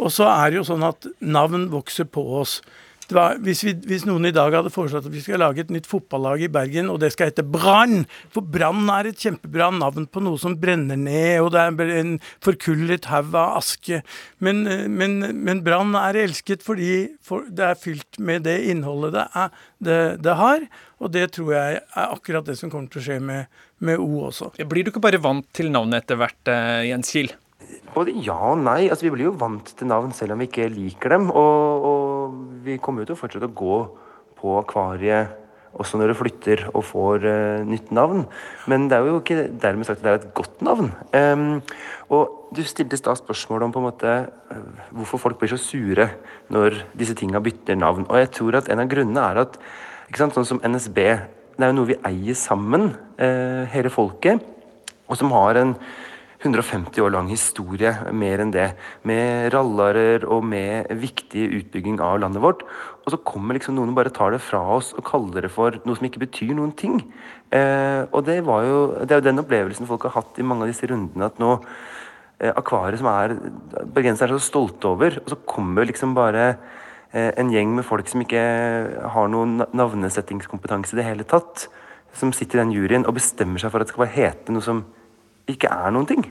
Og 0.02 0.10
så 0.14 0.26
er 0.32 0.50
det 0.50 0.62
jo 0.62 0.66
sånn 0.72 0.88
at 0.88 1.06
navn 1.22 1.70
vokser 1.70 2.10
på 2.10 2.24
oss. 2.42 2.62
Var, 3.08 3.38
hvis, 3.40 3.62
vi, 3.64 3.72
hvis, 3.88 4.04
noen 4.08 4.28
i 4.28 4.34
dag 4.36 4.52
hadde 4.52 4.72
foreslått 4.74 5.06
at 5.08 5.14
vi 5.14 5.22
skal 5.24 5.40
lage 5.40 5.64
et 5.64 5.72
nytt 5.72 5.88
fotballag 5.88 6.42
i 6.44 6.50
Bergen, 6.52 6.90
og 6.92 7.00
det 7.00 7.14
skal 7.14 7.30
hete 7.30 7.46
Brann 7.48 8.04
For 8.34 8.44
Brann 8.44 8.90
er 8.92 9.08
et 9.08 9.22
kjempebra 9.24 9.70
navn 9.76 10.10
på 10.12 10.24
noe 10.26 10.40
som 10.42 10.58
brenner 10.60 11.00
ned, 11.00 11.40
og 11.46 11.54
det 11.56 11.64
er 11.64 11.94
en 12.02 12.18
forkullet 12.44 13.08
haug 13.08 13.32
av 13.32 13.62
aske. 13.62 14.02
Men, 14.44 14.66
men, 14.92 15.18
men 15.40 15.64
Brann 15.64 15.96
er 16.00 16.20
elsket 16.26 16.66
fordi 16.66 17.08
for 17.24 17.48
det 17.48 17.70
er 17.70 17.80
fylt 17.80 18.20
med 18.20 18.44
det 18.48 18.60
innholdet 18.74 19.16
det, 19.16 19.26
er, 19.40 19.58
det, 19.80 20.00
det, 20.28 20.38
har. 20.42 20.68
Og 21.00 21.16
det 21.16 21.30
tror 21.38 21.56
jeg 21.56 21.82
er 21.82 22.12
akkurat 22.12 22.48
det 22.48 22.58
som 22.60 22.72
kommer 22.74 22.92
til 22.92 23.04
å 23.04 23.08
skje 23.08 23.20
med, 23.24 23.60
med 23.80 24.04
O 24.04 24.28
også. 24.28 24.52
Blir 24.68 24.84
du 24.84 24.92
ikke 24.92 25.04
bare 25.04 25.22
vant 25.24 25.48
til 25.56 25.72
navnet 25.72 26.04
etter 26.04 26.20
hvert, 26.20 26.42
eh, 26.52 26.90
Jens 26.92 27.16
Kiel? 27.16 27.32
Både 27.96 28.14
ja 28.24 28.38
og 28.52 28.60
nei. 28.62 28.88
Altså, 28.88 29.08
vi 29.08 29.14
blir 29.16 29.30
jo 29.30 29.38
vant 29.40 29.72
til 29.78 29.90
navn 29.90 30.14
selv 30.16 30.36
om 30.36 30.42
vi 30.42 30.48
ikke 30.50 30.70
liker 30.72 31.16
dem. 31.16 31.30
Og, 31.32 31.88
og 31.90 32.07
vi 32.66 32.78
kommer 32.82 33.04
jo 33.04 33.12
til 33.12 33.18
å 33.18 33.22
fortsette 33.22 33.50
å 33.50 33.58
gå 33.58 33.82
på 34.38 34.56
akvariet 34.60 35.36
også 35.78 36.00
når 36.00 36.12
det 36.12 36.18
flytter 36.18 36.64
og 36.72 36.86
får 36.88 37.26
uh, 37.28 37.68
nytt 37.68 37.92
navn. 37.96 38.26
Men 38.70 38.88
det 38.90 38.98
er 38.98 39.10
jo 39.10 39.20
ikke 39.22 39.48
dermed 39.62 39.88
sagt 39.88 40.02
at 40.02 40.06
det 40.06 40.12
er 40.12 40.20
et 40.22 40.34
godt 40.38 40.64
navn. 40.66 40.92
Um, 41.14 41.60
og 42.14 42.54
du 42.56 42.64
stilte 42.66 43.00
da 43.04 43.16
spørsmål 43.18 43.68
om 43.68 43.76
på 43.76 43.82
en 43.82 43.88
måte 43.90 44.16
uh, 44.26 44.84
hvorfor 44.96 45.22
folk 45.22 45.42
blir 45.42 45.54
så 45.54 45.60
sure 45.62 46.10
når 46.54 46.82
disse 46.98 47.18
tinga 47.18 47.42
bytter 47.44 47.80
navn. 47.80 48.08
Og 48.08 48.22
jeg 48.24 48.34
tror 48.40 48.62
at 48.62 48.72
en 48.74 48.84
av 48.84 48.92
grunnene 48.92 49.28
er 49.32 49.44
at 49.44 49.60
ikke 50.08 50.24
sant, 50.24 50.38
sånn 50.38 50.50
som 50.56 50.64
NSB, 50.64 51.00
det 51.58 51.66
er 51.66 51.74
jo 51.74 51.80
noe 51.82 51.92
vi 51.92 52.02
eier 52.08 52.38
sammen, 52.38 52.94
uh, 53.20 53.64
hele 53.74 53.94
folket, 53.94 54.42
og 55.08 55.20
som 55.20 55.32
har 55.36 55.60
en 55.60 55.76
150 56.38 57.02
år 57.02 57.14
lang 57.16 57.32
historie, 57.32 57.90
mer 58.14 58.44
enn 58.44 58.52
det. 58.54 58.68
Med 59.08 59.50
rallarer 59.56 60.26
og 60.30 60.44
med 60.46 60.92
viktig 61.02 61.48
utbygging 61.64 61.98
av 62.04 62.20
landet 62.22 62.44
vårt. 62.44 62.62
Og 63.06 63.14
så 63.14 63.20
kommer 63.26 63.58
liksom 63.58 63.78
noen 63.78 63.90
og 63.90 63.98
bare 63.98 64.14
tar 64.14 64.36
det 64.36 64.44
fra 64.46 64.62
oss 64.76 64.92
og 64.94 65.06
kaller 65.08 65.48
det 65.48 65.52
for 65.54 65.80
noe 65.82 65.98
som 65.98 66.06
ikke 66.06 66.22
betyr 66.28 66.54
noen 66.54 66.76
ting. 66.78 67.00
Eh, 67.50 68.04
og 68.12 68.26
det, 68.28 68.42
var 68.46 68.68
jo, 68.68 68.82
det 69.02 69.16
er 69.16 69.22
jo 69.22 69.28
den 69.30 69.42
opplevelsen 69.42 69.90
folk 69.90 70.06
har 70.06 70.18
hatt 70.20 70.38
i 70.38 70.46
mange 70.46 70.68
av 70.68 70.74
disse 70.74 70.90
rundene. 70.92 71.32
At 71.32 71.42
nå 71.42 71.56
eh, 71.58 72.52
Akvariet, 72.54 73.02
som 73.02 73.10
er 73.10 73.34
bergenserne 73.96 74.38
er 74.38 74.44
så 74.44 74.52
stolte 74.52 74.92
over, 74.92 75.18
og 75.24 75.34
så 75.34 75.40
kommer 75.50 75.90
liksom 75.90 76.14
bare 76.18 76.52
eh, 77.16 77.32
en 77.34 77.50
gjeng 77.50 77.74
med 77.80 77.88
folk 77.88 78.12
som 78.12 78.22
ikke 78.22 78.44
har 79.16 79.34
noen 79.34 79.64
navnesettingskompetanse 79.74 80.94
i 80.94 81.02
det 81.02 81.08
hele 81.10 81.26
tatt, 81.26 81.66
som 82.18 82.30
sitter 82.34 82.60
i 82.60 82.66
den 82.66 82.78
juryen 82.78 83.10
og 83.10 83.18
bestemmer 83.18 83.62
seg 83.62 83.74
for 83.74 83.82
at 83.82 83.90
det 83.90 83.96
skal 83.96 84.06
bare 84.06 84.16
hete 84.20 84.54
noe 84.54 84.66
som 84.66 84.86
ikke 85.52 85.72
er 85.72 85.94
noen 85.96 86.10
ting. 86.10 86.28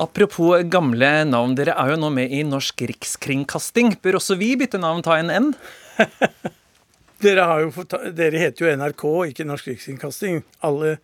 Apropos 0.00 0.64
gamle 0.72 1.10
navn, 1.28 1.54
dere 1.56 1.74
er 1.76 1.92
jo 1.92 2.00
nå 2.00 2.08
med 2.14 2.32
i 2.32 2.40
Norsk 2.48 2.80
Rikskringkasting. 2.88 3.98
Bør 4.00 4.16
også 4.22 4.38
vi 4.40 4.54
bytte 4.60 4.80
navn, 4.80 5.02
ta 5.04 5.18
en 5.20 5.32
N? 5.32 5.50
dere, 7.24 7.46
fått, 7.74 7.98
dere, 8.16 8.40
heter 8.40 8.64
jo 8.64 8.76
NRK, 8.80 9.04
ikke 9.32 9.46
Norsk 9.48 9.68
Rikskringkasting. 9.68 10.40
Alle, 10.64 10.96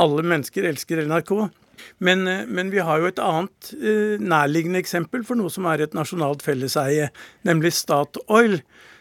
alle 0.00 0.24
mennesker 0.24 0.68
elsker 0.70 1.04
NRK. 1.04 1.34
Men, 2.00 2.24
eh, 2.28 2.46
men, 2.48 2.72
vi 2.72 2.80
har 2.84 3.00
jo 3.00 3.08
et 3.08 3.20
annet 3.20 3.72
eh, 3.76 4.16
nærliggende 4.20 4.80
eksempel 4.80 5.24
for 5.24 5.36
noe 5.36 5.52
som 5.52 5.68
er 5.68 5.84
et 5.84 5.96
nasjonalt 5.96 6.44
felleseie, 6.44 7.08
nemlig 7.48 7.72
Statoil, 7.76 8.60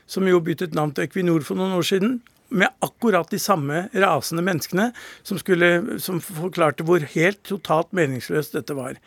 som 0.09 0.27
jo 0.27 0.43
byttet 0.43 0.75
navn 0.75 0.91
til 0.95 1.07
Equinor 1.07 1.43
for 1.47 1.59
noen 1.59 1.75
år 1.79 1.87
siden 1.87 2.19
med 2.49 2.71
akkurat 2.85 3.29
de 3.31 3.39
samme 3.41 3.87
rasende 3.93 4.43
menneskene 4.45 4.89
som, 5.23 5.39
skulle, 5.41 5.99
som 6.01 6.21
forklarte 6.23 6.85
hvor 6.87 7.03
helt 7.13 7.41
totalt 7.47 7.93
meningsløst 7.95 8.57
dette 8.57 8.75
var. 8.77 8.97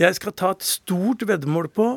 Jeg 0.00 0.16
skal 0.16 0.36
ta 0.36 0.54
et 0.54 0.64
stort 0.64 1.26
veddemål 1.28 1.68
på 1.76 1.90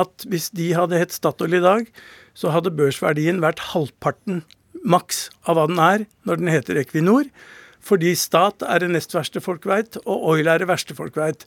at 0.00 0.26
hvis 0.30 0.48
de 0.56 0.70
hadde 0.76 0.98
hett 1.00 1.12
Statoil 1.12 1.58
i 1.58 1.64
dag, 1.64 1.88
så 2.32 2.52
hadde 2.54 2.72
børsverdien 2.72 3.42
vært 3.42 3.62
halvparten 3.72 4.44
maks 4.86 5.28
av 5.44 5.58
hva 5.58 5.66
den 5.68 5.80
er 5.82 6.06
når 6.28 6.40
den 6.40 6.52
heter 6.52 6.78
Equinor. 6.80 7.26
Fordi 7.80 8.12
stat 8.18 8.64
er 8.66 8.82
det 8.82 8.90
nest 8.92 9.14
verste 9.16 9.40
folk 9.42 9.64
veit, 9.68 9.96
og 10.04 10.26
oil 10.34 10.50
er 10.52 10.62
det 10.62 10.68
verste 10.70 10.96
folk 10.96 11.16
veit. 11.18 11.46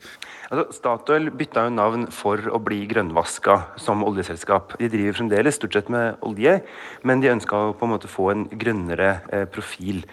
Altså, 0.50 0.66
Statoil 0.80 1.30
bytta 1.34 1.68
jo 1.68 1.74
navn 1.76 2.08
for 2.14 2.42
å 2.50 2.60
bli 2.64 2.84
grønnvaska 2.90 3.60
som 3.82 4.04
oljeselskap. 4.06 4.76
De 4.82 4.90
driver 4.92 5.20
fremdeles 5.20 5.60
stort 5.60 5.78
sett 5.78 5.92
med 5.94 6.22
olje, 6.26 6.60
men 7.04 7.24
de 7.24 7.32
ønska 7.34 7.66
på 7.78 7.88
en 7.88 7.94
måte 7.94 8.12
få 8.12 8.32
en 8.34 8.48
grønnere 8.50 9.16
eh, 9.32 9.46
profil. 9.50 10.04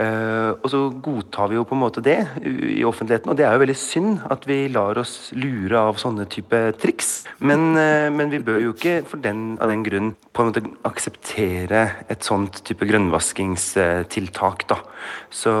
Uh, 0.00 0.56
og 0.64 0.70
så 0.72 0.78
godtar 1.04 1.50
vi 1.50 1.58
jo 1.58 1.64
på 1.68 1.76
en 1.76 1.82
måte 1.82 2.00
det 2.00 2.16
i 2.40 2.80
offentligheten, 2.88 3.28
og 3.28 3.36
det 3.36 3.44
er 3.44 3.52
jo 3.52 3.60
veldig 3.60 3.76
synd 3.76 4.22
at 4.32 4.46
vi 4.48 4.62
lar 4.72 4.96
oss 4.96 5.28
lure 5.36 5.76
av 5.76 6.00
sånne 6.00 6.24
type 6.32 6.56
triks. 6.80 7.10
Men, 7.44 7.74
uh, 7.76 8.08
men 8.14 8.32
vi 8.32 8.40
bør 8.46 8.62
jo 8.64 8.72
ikke 8.72 9.00
for 9.10 9.20
den, 9.20 9.58
av 9.60 9.68
den 9.68 9.84
grunn 9.84 10.14
på 10.32 10.40
en 10.40 10.48
måte 10.48 10.64
akseptere 10.88 11.84
et 12.08 12.24
sånt 12.24 12.62
type 12.64 12.88
grønnvaskingstiltak, 12.88 14.64
da. 14.72 14.80
Så 15.28 15.52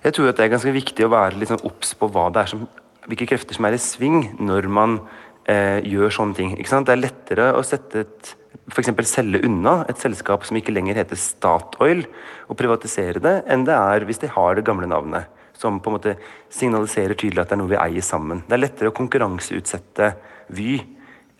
jeg 0.00 0.16
tror 0.16 0.30
at 0.30 0.40
det 0.40 0.48
er 0.48 0.54
ganske 0.56 0.76
viktig 0.80 1.04
å 1.04 1.12
være 1.12 1.36
litt 1.36 1.52
sånn 1.52 1.66
obs 1.68 1.92
på 1.98 2.08
hva 2.14 2.30
det 2.32 2.46
er 2.46 2.54
som, 2.54 2.64
hvilke 3.08 3.28
krefter 3.28 3.58
som 3.58 3.68
er 3.68 3.76
i 3.76 3.82
sving 3.82 4.22
når 4.40 4.72
man 4.72 5.00
uh, 5.48 5.78
gjør 5.84 6.14
sånne 6.14 6.38
ting. 6.38 6.52
Ikke 6.58 6.72
sant? 6.72 6.88
Det 6.88 6.94
er 6.96 7.02
lettere 7.02 7.48
å 7.56 7.64
sette 7.66 8.04
et 8.04 8.34
f.eks. 8.72 8.92
selge 9.08 9.40
unna 9.46 9.82
et 9.88 10.00
selskap 10.00 10.44
som 10.46 10.58
ikke 10.58 10.74
lenger 10.74 10.98
heter 11.00 11.18
Statoil, 11.18 12.04
og 12.48 12.58
privatisere 12.60 13.22
det, 13.22 13.34
enn 13.48 13.64
det 13.68 13.76
er 13.76 14.06
hvis 14.08 14.22
de 14.22 14.30
har 14.34 14.58
det 14.58 14.66
gamle 14.68 14.88
navnet. 14.90 15.28
Som 15.58 15.80
på 15.82 15.90
en 15.90 15.96
måte 15.96 16.14
signaliserer 16.54 17.18
tydelig 17.18 17.42
at 17.42 17.50
det 17.50 17.56
er 17.56 17.62
noe 17.64 17.72
vi 17.72 17.80
eier 17.80 18.04
sammen. 18.04 18.44
Det 18.46 18.54
er 18.54 18.62
lettere 18.62 18.92
å 18.92 18.94
konkurranseutsette 18.94 20.12
Vy 20.54 20.78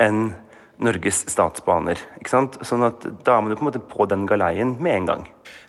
enn 0.02 0.32
Norges 0.82 1.24
statsbaner. 1.30 1.98
ikke 2.18 2.30
sant? 2.30 2.58
Sånn 2.66 2.84
at 2.86 3.06
Da 3.26 3.36
er 3.36 3.42
man 3.42 3.52
jo 3.52 3.58
på 3.58 3.66
en 3.66 3.70
måte 3.70 3.82
på 3.82 4.06
den 4.10 4.26
galeien 4.26 4.76
med 4.82 4.96
en 4.96 5.08
gang. 5.10 5.24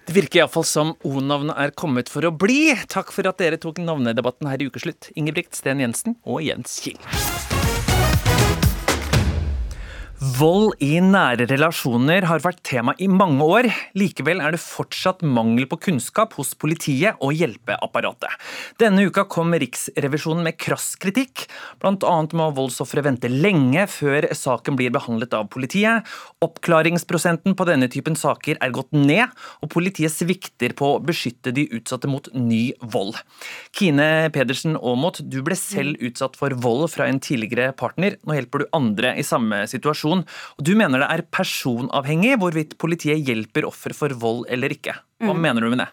Det 0.06 0.16
virker 0.18 0.42
iallfall 0.42 0.66
som 0.66 0.96
O-navnet 1.06 1.58
er 1.58 1.74
kommet 1.78 2.10
for 2.10 2.26
å 2.26 2.34
bli. 2.34 2.74
Takk 2.90 3.14
for 3.14 3.30
at 3.30 3.38
dere 3.38 3.62
tok 3.62 3.78
navnedebatten 3.78 4.50
her 4.50 4.62
i 4.62 4.70
Ukeslutt, 4.70 5.12
Ingebrigt 5.14 5.58
Sten 5.58 5.82
Jensen 5.86 6.18
og 6.26 6.42
Jens 6.46 6.80
Kiel. 6.82 7.59
Vold 10.20 10.74
i 10.84 10.98
nære 11.00 11.46
relasjoner 11.48 12.26
har 12.28 12.42
vært 12.44 12.58
tema 12.68 12.92
i 13.00 13.06
mange 13.08 13.40
år. 13.40 13.70
Likevel 13.96 14.42
er 14.44 14.52
det 14.52 14.60
fortsatt 14.60 15.22
mangel 15.24 15.64
på 15.72 15.78
kunnskap 15.86 16.34
hos 16.36 16.50
politiet 16.60 17.16
og 17.24 17.32
hjelpeapparatet. 17.40 18.34
Denne 18.84 19.06
uka 19.08 19.24
kom 19.32 19.56
Riksrevisjonen 19.56 20.44
med 20.44 20.58
krass 20.60 20.90
kritikk. 21.00 21.46
Annet 21.88 22.36
må 22.36 22.50
voldsofre 22.58 23.06
vente 23.06 23.32
lenge 23.32 23.86
før 23.88 24.28
saken 24.36 24.76
blir 24.76 24.92
behandlet 24.92 25.38
av 25.38 25.48
politiet. 25.54 26.04
Oppklaringsprosenten 26.44 27.56
på 27.56 27.70
denne 27.70 27.88
typen 27.88 28.20
saker 28.20 28.60
er 28.60 28.76
gått 28.76 28.92
ned, 28.92 29.32
og 29.64 29.72
politiet 29.72 30.12
svikter 30.12 30.76
på 30.76 30.98
å 30.98 31.00
beskytte 31.00 31.56
de 31.56 31.70
utsatte 31.80 32.12
mot 32.12 32.28
ny 32.36 32.74
vold. 32.92 33.16
Kine 33.72 34.28
Pedersen 34.36 34.76
Aamodt, 34.76 35.24
du 35.24 35.40
ble 35.48 35.56
selv 35.56 35.96
utsatt 36.04 36.36
for 36.36 36.52
vold 36.60 36.90
fra 36.92 37.08
en 37.08 37.24
tidligere 37.24 37.72
partner. 37.72 38.20
Nå 38.28 38.36
hjelper 38.36 38.66
du 38.66 38.70
andre 38.76 39.16
i 39.16 39.24
samme 39.24 39.64
situasjon 39.70 40.09
person. 40.10 40.26
Og 40.58 40.66
du 40.66 40.76
mener 40.76 41.00
det 41.00 41.10
er 41.10 41.26
personavhengig 41.32 42.38
hvorvidt 42.40 42.78
politiet 42.78 43.26
hjelper 43.26 43.66
offer 43.66 43.94
for 43.94 44.10
vold 44.10 44.48
eller 44.50 44.70
ikke. 44.70 44.96
Hva 45.20 45.34
mm. 45.34 45.42
mener 45.42 45.62
du 45.62 45.70
med 45.70 45.84
det? 45.84 45.90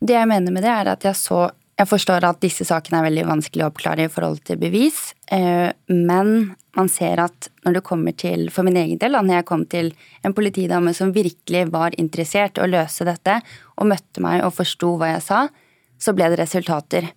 Det 0.00 0.14
jeg 0.14 0.28
mener 0.28 0.52
med 0.52 0.62
det, 0.62 0.70
er 0.70 0.92
at 0.94 1.04
jeg 1.04 1.16
så 1.18 1.48
jeg 1.78 1.86
forstår 1.86 2.24
at 2.26 2.40
disse 2.42 2.64
sakene 2.66 2.98
er 2.98 3.04
veldig 3.06 3.24
vanskelig 3.28 3.62
å 3.62 3.68
oppklare 3.70 4.08
i 4.08 4.10
forhold 4.10 4.40
til 4.42 4.58
bevis, 4.58 5.12
eh, 5.30 5.70
men 5.86 6.56
man 6.74 6.88
ser 6.90 7.20
at 7.22 7.46
når 7.62 7.76
det 7.76 7.82
kommer 7.86 8.16
til, 8.18 8.48
for 8.50 8.66
min 8.66 8.74
egen 8.80 8.98
del, 8.98 9.14
når 9.14 9.36
jeg 9.36 9.46
kom 9.46 9.62
til 9.70 9.92
en 10.26 10.34
politidame 10.34 10.90
som 10.90 11.14
virkelig 11.14 11.68
var 11.70 11.94
interessert 11.94 12.58
i 12.58 12.64
å 12.64 12.66
løse 12.66 13.06
dette, 13.06 13.38
og 13.78 13.86
møtte 13.92 14.24
meg 14.24 14.42
og 14.42 14.56
forsto 14.56 14.96
hva 14.98 15.12
jeg 15.12 15.22
sa, 15.28 15.44
så 16.02 16.16
ble 16.18 16.32
det 16.32 16.40
resultater. 16.42 17.12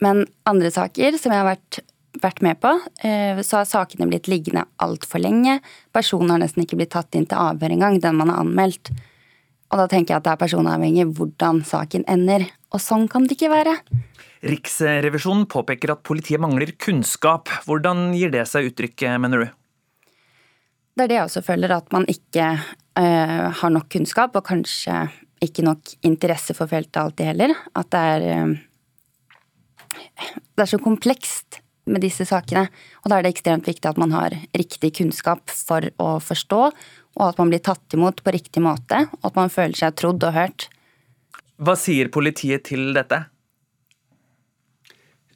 Men 0.00 0.24
andre 0.48 0.72
saker 0.72 1.20
som 1.20 1.36
jeg 1.36 1.44
har 1.44 1.50
vært 1.52 1.82
vært 2.20 2.42
med 2.44 2.60
på, 2.60 2.74
eh, 3.04 3.40
så 3.40 3.60
har 3.62 3.68
sakene 3.68 4.08
blitt 4.10 4.28
liggende 4.28 4.66
altfor 4.82 5.22
lenge. 5.22 5.60
Personen 5.92 6.30
har 6.30 6.42
nesten 6.42 6.64
ikke 6.64 6.76
blitt 6.76 6.92
tatt 6.92 7.14
inn 7.14 7.26
til 7.26 7.38
avhør 7.38 7.72
engang, 7.72 8.00
den 8.00 8.16
man 8.16 8.28
har 8.28 8.42
anmeldt. 8.44 8.92
Og 9.72 9.80
da 9.80 9.86
tenker 9.88 10.12
jeg 10.12 10.20
at 10.20 10.26
det 10.26 10.32
er 10.34 10.42
personavhengig 10.42 11.06
hvordan 11.16 11.62
saken 11.64 12.04
ender. 12.10 12.44
Og 12.72 12.80
sånn 12.80 13.08
kan 13.08 13.24
det 13.24 13.38
ikke 13.38 13.52
være. 13.52 13.78
Riksrevisjonen 14.42 15.46
påpeker 15.48 15.94
at 15.94 16.02
politiet 16.04 16.42
mangler 16.42 16.74
kunnskap. 16.76 17.48
Hvordan 17.64 18.10
gir 18.16 18.32
det 18.34 18.44
seg 18.50 18.68
uttrykk, 18.68 19.06
mener 19.22 19.44
du? 19.44 19.50
Det 20.92 21.06
er 21.06 21.08
det 21.08 21.16
jeg 21.16 21.28
også 21.28 21.44
føler, 21.46 21.72
at 21.72 21.88
man 21.94 22.04
ikke 22.10 22.48
uh, 22.58 23.48
har 23.62 23.72
nok 23.72 23.88
kunnskap, 23.94 24.34
og 24.36 24.44
kanskje 24.44 25.06
ikke 25.42 25.64
nok 25.64 25.94
interesse 26.04 26.54
for 26.58 26.70
feltet 26.70 27.00
alltid 27.00 27.30
heller. 27.32 27.54
At 27.78 27.88
det 27.94 28.02
er 28.12 28.26
uh, 28.28 28.52
Det 30.52 30.66
er 30.66 30.70
så 30.70 30.80
komplekst 30.82 31.51
med 31.90 32.04
disse 32.04 32.26
sakene. 32.28 32.68
Og 33.02 33.10
da 33.10 33.18
er 33.18 33.26
det 33.26 33.34
ekstremt 33.34 33.68
viktig 33.68 33.90
at 33.90 34.00
man 34.00 34.14
har 34.14 34.36
riktig 34.56 34.94
kunnskap 35.00 35.50
for 35.50 35.88
å 36.02 36.14
forstå, 36.22 36.62
og 37.18 37.24
at 37.26 37.40
man 37.40 37.52
blir 37.52 37.62
tatt 37.64 37.96
imot 37.96 38.22
på 38.24 38.34
riktig 38.34 38.62
måte, 38.64 39.06
og 39.20 39.28
at 39.32 39.38
man 39.38 39.52
føler 39.52 39.76
seg 39.78 39.98
trodd 39.98 40.22
og 40.24 40.36
hørt. 40.36 40.68
Hva 41.62 41.76
sier 41.78 42.10
politiet 42.12 42.64
til 42.70 42.90
dette? 42.96 43.24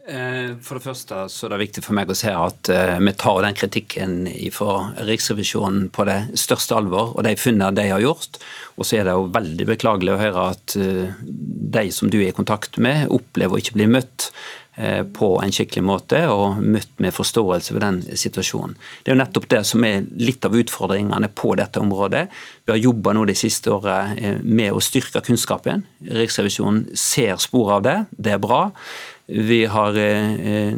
Eh, 0.07 0.55
for 0.63 0.79
det 0.79 0.85
første 0.85 1.25
så 1.33 1.47
er 1.47 1.53
det 1.53 1.65
viktig 1.65 1.83
for 1.83 1.97
meg 1.99 2.11
å 2.11 2.15
se 2.15 2.31
at 2.31 2.69
eh, 2.71 2.95
vi 3.03 3.13
tar 3.19 3.41
den 3.43 3.57
kritikken 3.59 4.29
fra 4.55 4.93
Riksrevisjonen 5.09 5.89
på 5.95 6.07
det 6.07 6.19
største 6.39 6.77
alvor, 6.79 7.11
og 7.17 7.27
de 7.27 7.35
funnene 7.41 7.75
de 7.75 7.89
har 7.91 8.05
gjort. 8.05 8.39
Og 8.79 8.87
så 8.87 9.01
er 9.01 9.09
det 9.09 9.17
jo 9.17 9.27
veldig 9.35 9.67
beklagelig 9.73 10.15
å 10.15 10.21
høre 10.21 10.45
at 10.53 10.77
eh, 10.79 11.17
de 11.27 11.89
som 11.95 12.13
du 12.13 12.21
er 12.21 12.31
i 12.31 12.37
kontakt 12.37 12.79
med, 12.79 13.09
opplever 13.11 13.59
å 13.59 13.63
ikke 13.63 13.75
bli 13.81 13.91
møtt 13.97 14.31
på 14.77 15.29
en 15.41 15.53
skikkelig 15.55 15.83
måte 15.89 16.19
og 16.29 16.59
møtt 16.61 16.99
med 17.01 17.15
forståelse 17.17 17.73
ved 17.73 17.81
den 17.81 18.01
situasjonen. 18.21 18.75
Det 19.01 19.11
er 19.11 19.17
jo 19.17 19.23
nettopp 19.23 19.49
det 19.49 19.63
som 19.69 19.85
er 19.89 20.05
litt 20.21 20.45
av 20.45 20.57
utfordringene 20.59 21.31
på 21.33 21.55
dette 21.57 21.81
området. 21.81 22.27
Vi 22.67 22.75
har 22.75 22.83
jobba 22.83 23.15
nå 23.17 23.25
de 23.29 23.37
siste 23.39 23.73
året 23.73 24.21
eh, 24.21 24.39
med 24.45 24.77
å 24.77 24.83
styrke 24.85 25.25
kunnskapen. 25.25 25.87
Riksrevisjonen 26.05 26.91
ser 26.93 27.41
spor 27.41 27.79
av 27.79 27.87
det, 27.89 27.99
det 28.13 28.37
er 28.37 28.43
bra. 28.43 28.67
Vi 29.27 29.63
har 29.73 29.97
eh, 29.99 30.77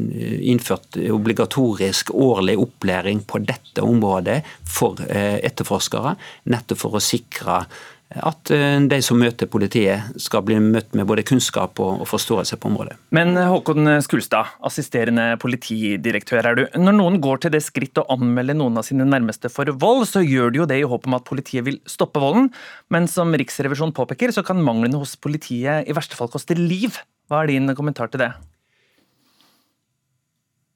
innført 0.53 1.01
obligatorisk 1.11 2.15
årlig 2.15 2.55
opplæring 2.63 3.27
på 3.27 3.43
dette 3.43 3.83
området 3.85 4.41
for 4.63 5.03
etterforskere, 5.09 6.15
nettopp 6.55 6.87
for 6.87 6.97
å 6.99 7.03
sikre 7.03 7.65
at 8.09 8.51
eh, 8.55 8.79
de 8.89 8.99
som 9.05 9.19
møter 9.21 9.49
politiet 9.51 10.17
skal 10.21 10.41
bli 10.47 10.57
møtt 10.63 10.95
med 10.97 11.05
både 11.11 11.25
kunnskap 11.29 11.77
og 11.85 12.07
forståelse 12.09 12.57
på 12.57 12.71
området. 12.71 12.97
Men 13.13 13.35
eh, 13.37 13.51
Håkon 13.53 13.91
Skulstad, 14.05 14.55
assisterende 14.65 15.35
politidirektør 15.43 16.49
er 16.49 16.57
du. 16.57 16.65
Når 16.81 16.97
noen 16.97 17.19
går 17.25 17.45
til 17.45 17.53
det 17.53 17.63
skritt 17.67 18.01
å 18.01 18.07
anmelde 18.15 18.57
noen 18.57 18.81
av 18.81 18.89
sine 18.89 19.05
nærmeste 19.09 19.53
for 19.53 19.69
vold, 19.77 20.07
så 20.09 20.25
gjør 20.25 20.55
de 20.55 20.63
jo 20.63 20.69
det 20.71 20.81
i 20.81 20.89
håp 20.89 21.09
om 21.09 21.19
at 21.19 21.29
politiet 21.29 21.67
vil 21.69 21.81
stoppe 21.89 22.23
volden. 22.23 22.49
Men 22.95 23.11
som 23.13 23.35
Riksrevisjonen 23.37 23.97
påpeker, 23.97 24.33
så 24.33 24.47
kan 24.47 24.65
manglene 24.65 25.01
hos 25.01 25.19
politiet 25.21 25.85
i 25.85 25.97
verste 25.97 26.17
fall 26.17 26.33
koste 26.33 26.57
liv. 26.57 26.97
Hva 27.29 27.45
er 27.45 27.53
din 27.53 27.77
kommentar 27.77 28.09
til 28.09 28.25
det? 28.25 28.33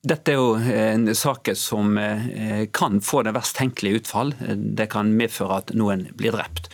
Dette 0.04 0.34
er 0.34 0.40
jo 0.40 0.56
en 0.58 1.12
sak 1.14 1.48
som 1.56 1.96
eh, 1.96 2.64
kan 2.74 3.00
få 3.00 3.22
det 3.24 3.32
verst 3.38 3.56
tenkelige 3.56 4.02
utfall. 4.02 4.36
Det 4.52 4.90
kan 4.92 5.14
medføre 5.16 5.62
at 5.62 5.76
noen 5.78 6.10
blir 6.18 6.34
drept. 6.34 6.68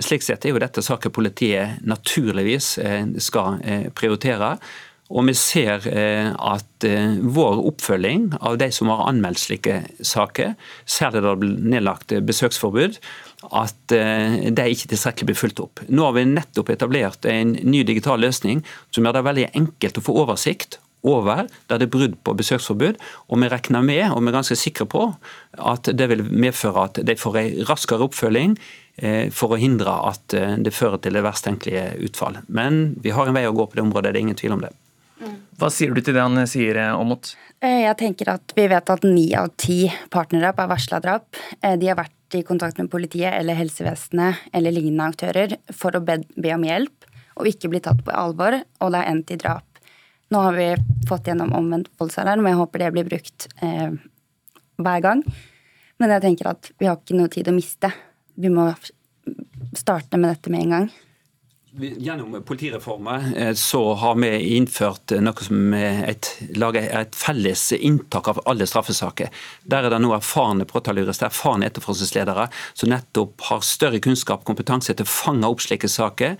Slik 0.00 0.24
sett 0.24 0.46
er 0.46 0.54
jo 0.54 0.62
dette 0.62 0.80
saker 0.84 1.12
politiet 1.12 1.82
naturligvis 1.84 2.78
eh, 2.80 3.04
skal 3.20 3.58
eh, 3.60 3.90
prioritere. 3.92 4.54
Og 5.12 5.26
vi 5.28 5.34
ser 5.36 5.84
eh, 5.90 6.30
at 6.32 6.86
vår 7.20 7.58
oppfølging 7.68 8.30
av 8.40 8.56
de 8.62 8.70
som 8.72 8.88
har 8.88 9.04
anmeldt 9.10 9.42
slike 9.42 9.82
saker, 10.00 10.54
særlig 10.88 11.20
da 11.20 11.34
det 11.34 11.42
blir 11.42 11.68
nedlagt 11.74 12.14
besøksforbud, 12.24 12.96
at 13.52 13.92
de 13.92 14.64
ikke 14.70 14.88
tilstrekkelig 14.90 15.28
blir 15.28 15.38
fulgt 15.38 15.60
opp. 15.62 15.82
Nå 15.90 16.06
har 16.08 16.16
vi 16.16 16.24
nettopp 16.30 16.72
etablert 16.72 17.26
en 17.28 17.52
ny 17.62 17.82
digital 17.86 18.22
løsning 18.22 18.64
som 18.94 19.04
gjør 19.04 19.18
det 19.18 19.24
veldig 19.28 19.46
enkelt 19.60 20.00
å 20.00 20.04
få 20.06 20.16
oversikt 20.24 20.78
over 21.02 21.48
der 21.68 21.80
det 21.80 21.88
er 21.88 21.92
brudd 21.92 22.14
på 22.24 22.34
besøksforbud. 22.38 22.98
Og 23.28 23.42
vi 23.42 23.50
regner 23.50 23.82
med, 23.84 24.04
og 24.10 24.22
vi 24.22 24.30
er 24.30 24.38
ganske 24.38 24.58
sikre 24.58 24.86
på, 24.86 25.08
at 25.58 25.90
det 25.90 26.08
vil 26.10 26.24
medføre 26.30 26.86
at 26.88 27.02
de 27.06 27.18
får 27.18 27.38
en 27.40 27.66
raskere 27.70 28.06
oppfølging 28.06 28.56
for 29.32 29.54
å 29.54 29.60
hindre 29.60 29.92
at 30.10 30.34
eh, 30.36 30.56
det 30.60 30.74
fører 30.76 31.00
til 31.02 31.16
det 31.16 31.24
verst 31.24 31.46
tenkelige 31.46 31.94
utfall. 32.08 32.40
Men 32.48 32.94
vi 33.02 33.14
har 33.14 33.28
en 33.28 33.36
vei 33.36 33.46
å 33.48 33.54
gå 33.56 33.66
på 33.66 33.78
det 33.78 33.84
området, 33.86 34.12
det 34.12 34.20
er 34.20 34.26
ingen 34.26 34.38
tvil 34.38 34.56
om 34.58 34.64
det. 34.64 34.72
Hva 35.60 35.68
sier 35.70 35.92
du 35.94 36.00
til 36.02 36.16
det 36.16 36.24
han 36.24 36.46
sier, 36.50 36.78
Aamodt? 36.90 37.36
Eh, 37.62 37.84
jeg 37.84 37.98
tenker 38.00 38.32
at 38.32 38.52
Vi 38.56 38.66
vet 38.68 38.90
at 38.90 39.04
ni 39.06 39.28
av 39.38 39.52
ti 39.60 39.84
partnerdrap 40.10 40.58
er 40.58 40.70
varsla 40.72 41.00
drap. 41.04 41.38
De 41.60 41.88
har 41.88 42.00
vært 42.00 42.36
i 42.36 42.42
kontakt 42.46 42.80
med 42.80 42.90
politiet 42.90 43.36
eller 43.36 43.58
helsevesenet 43.58 44.48
eller 44.56 44.74
lignende 44.74 45.10
aktører 45.12 45.56
for 45.76 45.94
å 45.94 46.02
be, 46.04 46.22
be 46.36 46.54
om 46.56 46.64
hjelp 46.66 47.08
og 47.40 47.48
ikke 47.48 47.70
bli 47.72 47.80
tatt 47.84 48.00
på 48.04 48.12
alvor, 48.12 48.58
og 48.60 48.92
det 48.92 49.00
er 49.00 49.10
endt 49.12 49.32
i 49.32 49.38
drap. 49.40 49.80
Nå 50.32 50.40
har 50.46 50.56
vi 50.56 50.68
fått 51.08 51.28
gjennom 51.28 51.52
omvendt 51.56 51.90
voldsalarm, 52.00 52.44
og 52.44 52.52
jeg 52.52 52.60
håper 52.60 52.82
det 52.82 52.90
blir 52.94 53.08
brukt 53.08 53.48
eh, 53.64 53.94
hver 54.80 55.04
gang. 55.04 55.22
Men 56.00 56.14
jeg 56.16 56.24
tenker 56.24 56.50
at 56.52 56.72
vi 56.80 56.88
har 56.88 56.98
ikke 56.98 57.18
noe 57.18 57.32
tid 57.32 57.48
å 57.48 57.56
miste 57.56 57.92
vi 58.34 58.52
må 58.52 58.70
starte 59.78 60.18
med 60.20 60.34
dette 60.34 60.52
med 60.52 60.66
en 60.66 60.76
gang. 60.76 60.92
Gjennom 61.72 62.34
politireformen 62.44 63.34
eh, 63.34 63.54
så 63.56 63.94
har 63.94 64.18
vi 64.20 64.28
innført 64.58 65.14
noe 65.24 65.44
som 65.46 65.72
et, 65.72 66.28
lager 66.60 66.84
et 66.98 67.16
felles 67.16 67.62
inntak 67.78 68.28
av 68.28 68.42
alle 68.44 68.66
straffesaker. 68.68 69.30
Der 69.64 69.88
er 69.88 69.94
det 69.94 70.02
nå 70.04 70.10
erfarne 70.12 70.66
påtalejurister, 70.68 71.30
erfarne 71.30 71.70
etterforskningsledere, 71.70 72.50
som 72.76 72.92
nettopp 72.92 73.46
har 73.48 73.64
større 73.64 74.02
kunnskap 74.04 74.44
og 74.44 74.52
kompetanse 74.52 74.92
til 74.92 75.08
å 75.08 75.14
fange 75.14 75.48
opp 75.48 75.64
slike 75.64 75.88
saker. 75.88 76.36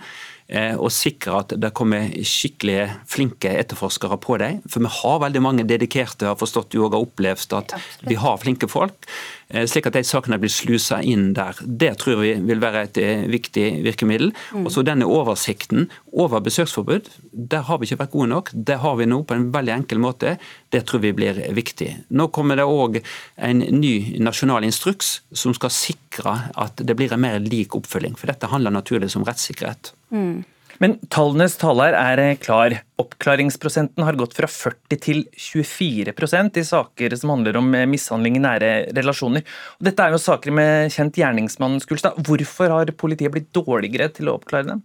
Eh, 0.53 0.75
og 0.75 0.91
sikre 0.91 1.37
at 1.39 1.53
det 1.57 1.71
kommer 1.73 2.11
skikkelig 2.27 2.89
flinke 3.09 3.55
etterforskere 3.61 4.19
på 4.21 4.37
dem. 4.41 4.59
For 4.69 4.83
vi 4.83 4.91
har 4.99 5.21
veldig 5.23 5.41
mange 5.41 5.65
dedikerte, 5.65 6.27
har 6.29 6.37
forstått 6.37 6.73
du 6.75 6.81
òg 6.83 6.93
har 6.93 7.05
opplevd 7.07 7.55
at 7.57 7.73
vi 8.05 8.19
har 8.19 8.41
flinke 8.41 8.69
folk. 8.69 9.07
Eh, 9.49 9.65
slik 9.69 9.87
at 9.89 9.97
de 9.97 10.03
sakene 10.07 10.39
blir 10.41 10.51
slusa 10.51 11.01
inn 11.01 11.31
der. 11.37 11.57
Det 11.63 11.93
tror 12.01 12.21
vi 12.21 12.33
vil 12.47 12.61
være 12.63 12.85
et 12.87 12.99
eh, 13.01 13.25
viktig 13.31 13.65
virkemiddel. 13.85 14.31
Mm. 14.53 14.65
Og 14.65 14.71
så 14.73 14.85
denne 14.85 15.07
oversikten 15.09 15.89
over 16.11 16.43
besøksforbud, 16.45 17.09
der 17.33 17.65
har 17.67 17.79
vi 17.79 17.89
ikke 17.89 18.01
vært 18.03 18.15
gode 18.15 18.31
nok. 18.31 18.53
Det 18.53 18.79
har 18.83 18.97
vi 18.99 19.09
nå 19.09 19.21
på 19.27 19.37
en 19.37 19.49
veldig 19.53 19.75
enkel 19.75 20.01
måte. 20.03 20.37
Det 20.73 20.85
tror 20.87 21.03
vi 21.03 21.13
blir 21.15 21.41
viktig. 21.55 21.89
Nå 22.15 22.29
kommer 22.33 22.59
det 22.59 22.69
òg 22.69 23.01
en 23.37 23.65
ny 23.73 23.93
nasjonal 24.23 24.65
instruks 24.67 25.19
som 25.33 25.55
skal 25.57 25.73
sikre 25.73 26.37
at 26.59 26.81
det 26.81 26.97
blir 26.97 27.13
en 27.13 27.23
mer 27.23 27.39
lik 27.43 27.75
oppfølging. 27.77 28.17
For 28.19 28.31
dette 28.31 28.49
handler 28.51 28.73
naturligvis 28.73 29.17
om 29.19 29.27
rettssikkerhet. 29.27 29.93
Mm. 30.13 30.43
Men 30.83 30.97
tallenes 31.07 31.53
taler 31.55 31.95
er 31.95 32.19
eh, 32.19 32.37
klar. 32.43 32.73
Oppklaringsprosenten 32.99 34.03
har 34.03 34.17
gått 34.19 34.33
fra 34.35 34.49
40 34.51 34.99
til 34.99 35.21
24% 35.31 36.59
i 36.59 36.63
saker 36.67 37.15
som 37.15 37.31
handler 37.31 37.55
om 37.61 37.69
eh, 37.77 37.87
mishandling 37.87 38.35
i 38.35 38.41
nære 38.43 38.71
relasjoner. 38.97 39.45
Og 39.79 39.87
dette 39.87 40.03
er 40.03 40.11
jo 40.11 40.19
saker 40.19 40.51
med 40.51 40.91
kjent 40.91 41.19
gjerningsmann. 41.21 41.79
Skulstad. 41.79 42.19
Hvorfor 42.27 42.73
har 42.75 42.91
politiet 42.99 43.31
blitt 43.31 43.53
dårligere 43.55 44.09
til 44.11 44.27
å 44.27 44.35
oppklare 44.41 44.73
dem? 44.73 44.83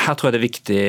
Her 0.00 0.16
tror 0.16 0.30
jeg 0.30 0.34
det 0.34 0.40
er 0.40 0.48
viktig 0.48 0.80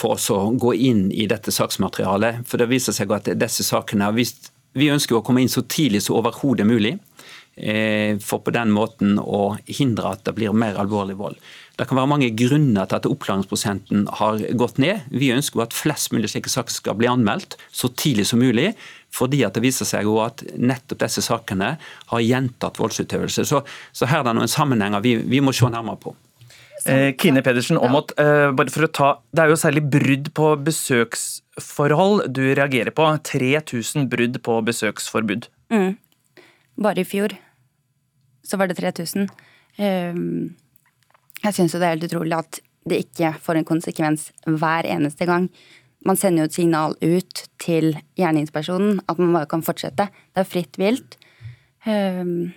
for 0.00 0.16
oss 0.16 0.30
å 0.34 0.40
gå 0.58 0.72
inn 0.88 1.04
i 1.12 1.28
dette 1.30 1.52
saksmaterialet. 1.54 2.40
For 2.48 2.58
det 2.58 2.70
viser 2.72 2.96
seg 2.96 3.12
at 3.14 3.28
disse 3.38 3.68
sakene 3.68 4.08
har 4.08 4.16
vist 4.16 4.54
Vi 4.78 4.90
ønsker 4.92 5.16
å 5.16 5.22
komme 5.24 5.40
inn 5.42 5.48
så 5.50 5.62
tidlig 5.64 6.02
som 6.04 6.18
overhodet 6.18 6.66
mulig. 6.66 6.98
eh, 7.56 8.18
for 8.18 8.38
på 8.38 8.52
den 8.54 8.70
måten 8.70 9.18
å 9.18 9.58
hindre 9.66 10.12
at 10.12 10.24
det 10.24 10.34
blir 10.36 10.52
mer 10.52 10.76
alvorlig 10.78 11.16
vold. 11.18 11.36
Det 11.78 11.86
kan 11.86 12.00
være 12.00 12.10
mange 12.10 12.28
grunner 12.34 12.88
til 12.90 12.98
at 12.98 13.06
oppklaringsprosenten 13.06 14.08
har 14.18 14.40
gått 14.58 14.80
ned. 14.82 15.04
Vi 15.14 15.30
ønsker 15.30 15.62
at 15.62 15.76
flest 15.76 16.10
mulig 16.10 16.32
slike 16.32 16.50
saker 16.50 16.74
skal 16.74 16.96
bli 16.98 17.06
anmeldt 17.10 17.54
så 17.70 17.90
tidlig 17.94 18.26
som 18.32 18.42
mulig. 18.42 18.72
Fordi 19.14 19.44
at 19.46 19.54
det 19.54 19.62
viser 19.62 19.86
seg 19.88 20.08
jo 20.08 20.18
at 20.24 20.42
nettopp 20.58 21.04
disse 21.04 21.22
sakene 21.24 21.76
har 22.10 22.24
gjentatt 22.24 22.80
voldsutøvelse. 22.82 23.46
Så, 23.46 23.62
så 23.94 24.10
her 24.10 24.24
er 24.24 24.28
det 24.28 24.34
noen 24.40 24.50
sammenhenger 24.50 25.04
vi, 25.06 25.14
vi 25.22 25.40
må 25.44 25.54
se 25.54 25.70
nærmere 25.70 26.02
på. 26.02 26.16
Eh, 26.86 27.14
Kine 27.18 27.42
Pedersen, 27.46 27.78
Aamodt, 27.78 28.12
eh, 28.18 28.50
bare 28.54 28.70
for 28.74 28.86
å 28.86 28.92
ta, 28.92 29.08
Det 29.34 29.42
er 29.42 29.48
jo 29.50 29.58
særlig 29.58 29.82
brudd 29.90 30.30
på 30.34 30.52
besøksforhold 30.66 32.32
du 32.32 32.42
reagerer 32.54 32.90
på. 32.90 33.06
3000 33.22 34.08
brudd 34.10 34.42
på 34.42 34.60
besøksforbud. 34.66 35.48
Mm. 35.70 35.96
Bare 36.78 37.02
i 37.02 37.04
fjor 37.04 37.38
så 38.46 38.58
var 38.58 38.70
det 38.70 38.78
3000. 38.78 39.28
Um, 39.78 40.56
jeg 41.44 41.54
syns 41.54 41.76
det 41.76 41.84
er 41.84 41.94
helt 41.96 42.08
utrolig 42.08 42.38
at 42.38 42.60
det 42.88 43.02
ikke 43.04 43.34
får 43.42 43.60
en 43.60 43.68
konsekvens 43.68 44.30
hver 44.46 44.88
eneste 44.88 45.26
gang. 45.28 45.48
Man 46.06 46.16
sender 46.16 46.44
jo 46.44 46.48
et 46.48 46.56
signal 46.56 46.94
ut 47.02 47.42
til 47.60 47.92
gjerningspersonen 48.18 49.02
at 49.10 49.18
man 49.20 49.34
bare 49.34 49.50
kan 49.50 49.64
fortsette. 49.66 50.08
Det 50.08 50.42
er 50.42 50.48
fritt 50.48 50.78
vilt. 50.80 51.18
Um, 51.86 52.52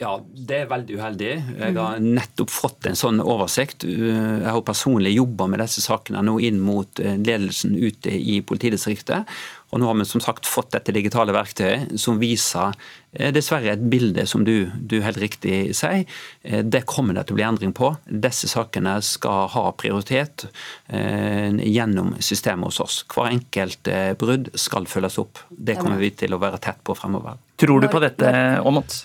ja, 0.00 0.14
det 0.32 0.62
er 0.62 0.68
veldig 0.70 0.96
uheldig. 0.96 1.30
Jeg 1.60 1.76
har 1.76 1.98
nettopp 2.00 2.52
fått 2.52 2.86
en 2.88 2.96
sånn 2.96 3.20
oversikt. 3.20 3.84
Jeg 3.84 4.46
har 4.48 4.62
personlig 4.64 5.12
jobba 5.12 5.44
med 5.52 5.60
disse 5.60 5.82
sakene 5.84 6.22
nå 6.24 6.38
inn 6.40 6.60
mot 6.64 7.02
eh, 7.04 7.18
ledelsen 7.20 7.74
ute 7.76 8.14
i 8.16 8.38
politidistriktet. 8.40 9.28
Og 9.70 9.78
nå 9.78 9.86
har 9.86 9.98
vi 9.98 10.06
som 10.08 10.22
sagt 10.24 10.48
fått 10.48 10.72
dette 10.72 10.94
digitale 10.96 11.34
verktøyet 11.36 11.92
som 12.00 12.16
viser 12.22 12.72
eh, 13.12 13.28
dessverre 13.34 13.74
et 13.74 13.82
bilde 13.92 14.24
som 14.26 14.46
du, 14.46 14.70
du 14.72 15.02
helt 15.04 15.20
riktig 15.20 15.76
sier. 15.76 16.06
Eh, 16.48 16.64
det 16.64 16.86
kommer 16.88 17.18
det 17.18 17.26
til 17.28 17.36
å 17.36 17.40
bli 17.42 17.46
endring 17.50 17.76
på. 17.76 17.92
Disse 18.08 18.48
sakene 18.48 18.96
skal 19.04 19.52
ha 19.52 19.66
prioritet 19.76 20.46
eh, 20.88 21.52
gjennom 21.60 22.16
systemet 22.24 22.72
hos 22.72 22.80
oss. 22.86 23.02
Hver 23.12 23.34
enkelt 23.34 23.92
eh, 23.92 24.14
brudd 24.16 24.48
skal 24.56 24.88
følges 24.88 25.20
opp. 25.20 25.44
Det 25.52 25.76
kommer 25.76 26.00
vi 26.00 26.14
til 26.24 26.32
å 26.32 26.40
være 26.40 26.64
tett 26.64 26.80
på 26.80 26.96
fremover. 26.96 27.36
Tror 27.60 27.84
du 27.84 27.90
på 27.92 28.00
dette, 28.00 28.32
Aamodt? 28.64 29.02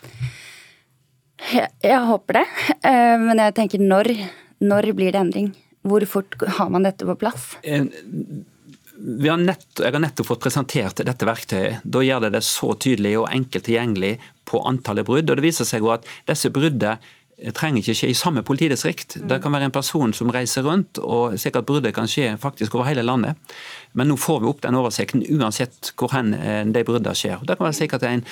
Jeg, 1.35 1.69
jeg, 1.83 2.01
håper 2.07 2.39
det, 2.39 2.45
eh, 2.87 3.15
men 3.21 3.39
jeg 3.43 3.55
tenker 3.57 3.81
når, 3.83 4.11
når 4.63 4.91
blir 4.97 5.15
det 5.15 5.21
endring? 5.21 5.49
Hvor 5.85 6.05
fort 6.09 6.37
har 6.57 6.69
man 6.73 6.87
dette 6.87 7.05
på 7.05 7.15
plass? 7.19 7.51
Eh, 7.61 7.83
har 9.27 9.41
nett, 9.41 9.67
jeg 9.77 9.91
har 9.91 10.01
nettopp 10.01 10.31
fått 10.31 10.45
presentert 10.47 11.03
dette 11.03 11.27
verktøyet. 11.27 11.83
Da 11.83 12.01
gjør 12.01 12.25
det 12.25 12.37
det 12.37 12.45
så 12.47 12.71
tydelig 12.79 13.17
og 13.19 13.29
enkelt 13.29 13.67
tilgjengelig 13.67 14.15
på 14.47 14.63
antallet 14.65 15.05
brudd. 15.05 15.29
og 15.29 15.37
Det 15.37 15.45
viser 15.45 15.67
seg 15.67 15.85
jo 15.85 15.93
at 15.93 16.07
disse 16.29 16.49
bruddene 16.53 16.97
trenger 17.55 17.81
ikke 17.81 17.95
skje 17.99 18.09
i 18.13 18.15
samme 18.15 18.43
politidistrikt. 18.47 19.17
Det 19.27 19.41
kan 19.43 19.51
være 19.51 19.67
en 19.67 19.75
person 19.75 20.13
som 20.15 20.31
reiser 20.31 20.63
rundt, 20.63 21.01
og 21.03 21.35
sikkert 21.39 21.67
bruddet 21.67 21.95
kan 21.95 22.07
skje 22.07 22.37
faktisk 22.39 22.77
over 22.77 22.87
hele 22.87 23.03
landet. 23.03 23.35
Men 23.93 24.07
nå 24.09 24.15
får 24.19 24.39
vi 24.41 24.51
opp 24.51 24.61
den 24.63 24.77
oversikten 24.79 25.25
uansett 25.35 25.91
hvor 25.99 26.13
hen 26.15 26.33
eh, 26.37 26.63
de 26.63 26.85
bruddene 26.87 27.15
skjer. 27.15 27.43
Det 27.43 27.57
kan 27.57 27.67
være 27.67 27.79
sikkert 27.81 28.07
en, 28.07 28.23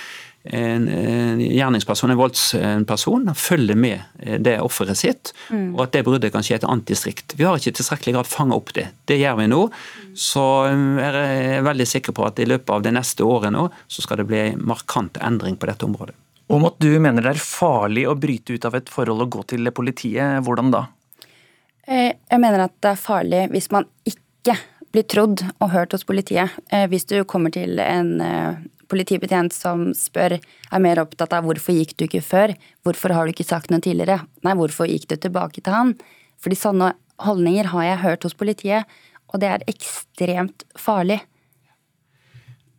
en, 0.44 0.88
en 0.90 1.42
gjerningsperson, 1.42 2.12
en 2.12 2.20
voldsperson, 2.20 3.30
følger 3.36 3.78
med 3.80 4.02
eh, 4.20 4.40
det 4.44 4.58
offeret 4.60 5.00
sitt, 5.00 5.32
mm. 5.50 5.70
og 5.76 5.86
at 5.86 5.94
det 5.96 6.04
bruddet 6.04 6.34
kan 6.34 6.44
skje 6.44 6.58
i 6.58 6.60
et 6.60 6.68
annet 6.68 6.90
distrikt. 6.90 7.36
Vi 7.40 7.48
har 7.48 7.56
ikke 7.60 7.72
i 7.72 7.78
tilstrekkelig 7.80 8.16
grad 8.18 8.30
fanga 8.30 8.58
opp 8.58 8.74
det. 8.76 8.90
Det 9.08 9.20
gjør 9.22 9.40
vi 9.40 9.48
nå. 9.54 9.62
Så 10.20 10.44
eh, 10.68 10.84
jeg 11.00 11.46
er 11.60 11.70
veldig 11.70 11.88
sikker 11.88 12.16
på 12.18 12.28
at 12.28 12.42
i 12.44 12.50
løpet 12.50 12.76
av 12.76 12.84
det 12.84 12.92
neste 12.98 13.24
året 13.28 13.56
nå, 13.56 13.70
så 13.88 14.04
skal 14.04 14.20
det 14.20 14.28
bli 14.32 14.42
en 14.50 14.68
markant 14.74 15.22
endring 15.24 15.56
på 15.60 15.72
dette 15.72 15.88
området. 15.88 16.18
Om 16.52 16.68
at 16.68 16.76
du 16.84 16.92
mener 17.00 17.24
det 17.24 17.38
er 17.38 17.40
farlig 17.40 18.04
å 18.10 18.18
bryte 18.20 18.58
ut 18.58 18.68
av 18.68 18.76
et 18.76 18.92
forhold 18.92 19.24
og 19.24 19.32
gå 19.38 19.48
til 19.54 19.72
politiet, 19.72 20.44
hvordan 20.44 20.76
da? 20.76 20.86
Eh, 21.88 22.12
jeg 22.12 22.44
mener 22.44 22.68
at 22.68 22.76
det 22.84 22.92
er 22.92 23.00
farlig 23.00 23.46
hvis 23.56 23.72
man 23.72 23.88
ikke 24.04 24.60
blir 24.94 25.08
trodd 25.10 25.42
og 25.64 25.72
hørt 25.72 25.96
hos 25.96 26.04
politiet. 26.06 26.52
Eh, 26.68 26.84
hvis 26.92 27.08
du 27.08 27.22
kommer 27.24 27.56
til 27.56 27.80
en 27.80 28.18
politibetjent 28.94 29.56
som 29.56 29.90
spør 29.98 30.38
er 30.38 30.84
mer 30.84 31.02
opptatt 31.02 31.34
av 31.36 31.48
hvorfor 31.48 31.76
gikk 31.76 31.96
du 31.98 32.06
ikke 32.08 32.24
før, 32.26 32.54
hvorfor 32.86 33.16
har 33.16 33.26
du 33.26 33.34
ikke 33.34 33.48
sagt 33.48 33.74
noe 33.74 33.84
tidligere, 33.84 34.22
nei, 34.46 34.56
hvorfor 34.60 34.90
gikk 34.90 35.10
du 35.10 35.18
tilbake 35.18 35.64
til 35.64 35.74
han? 35.74 35.96
Fordi 36.44 36.60
sånne 36.60 36.94
holdninger 37.24 37.72
har 37.74 37.88
jeg 37.88 38.04
hørt 38.04 38.28
hos 38.28 38.38
politiet, 38.38 38.90
og 39.34 39.42
det 39.42 39.50
er 39.50 39.70
ekstremt 39.72 40.66
farlig. 40.78 41.20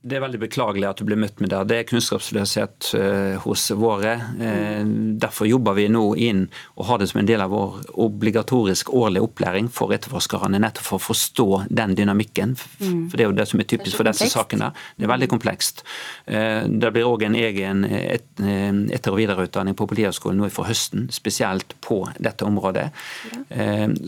Det 0.05 0.19
er 0.19 0.21
veldig 0.21 0.39
beklagelig 0.43 0.85
at 0.85 0.99
du 1.01 1.07
blir 1.09 1.17
møtt 1.17 1.39
med 1.41 1.49
det. 1.49 1.63
Det 1.71 1.77
er 1.81 1.87
kunnskapsløshet 1.89 2.91
uh, 3.01 3.37
hos 3.41 3.63
våre. 3.81 4.13
Uh, 4.37 4.83
derfor 5.23 5.49
jobber 5.49 5.79
vi 5.79 5.87
nå 5.89 6.03
inn 6.21 6.43
og 6.75 6.91
har 6.91 7.01
det 7.01 7.09
som 7.09 7.23
en 7.23 7.29
del 7.31 7.41
av 7.41 7.55
vår 7.55 7.79
obligatorisk 8.05 8.93
årlig 8.93 9.23
opplæring 9.25 9.71
for 9.73 9.95
etterforskerne, 9.97 10.61
nettopp 10.61 10.91
for 10.91 11.01
å 11.01 11.05
forstå 11.07 11.47
den 11.73 11.95
dynamikken. 11.97 12.53
Mm. 12.83 13.07
For 13.09 13.17
Det 13.17 13.25
er 13.25 13.31
jo 13.31 13.39
det 13.39 13.49
som 13.49 13.65
er 13.65 13.69
typisk 13.71 13.95
er 13.95 14.03
for 14.03 14.11
disse 14.11 14.29
sakene. 14.35 14.69
Det 14.99 15.09
er 15.09 15.13
veldig 15.15 15.31
komplekst. 15.33 15.81
Uh, 16.29 16.69
det 16.69 16.93
blir 16.93 17.09
òg 17.09 17.25
en 17.25 17.41
egen 17.41 17.89
etter- 17.89 19.15
og 19.15 19.23
videreutdanning 19.23 19.79
på 19.79 19.89
Politihøgskolen 19.89 20.43
nå 20.43 20.53
for 20.53 20.69
høsten, 20.69 21.09
spesielt 21.15 21.73
på 21.85 22.03
dette 22.21 22.45
området. 22.45 22.91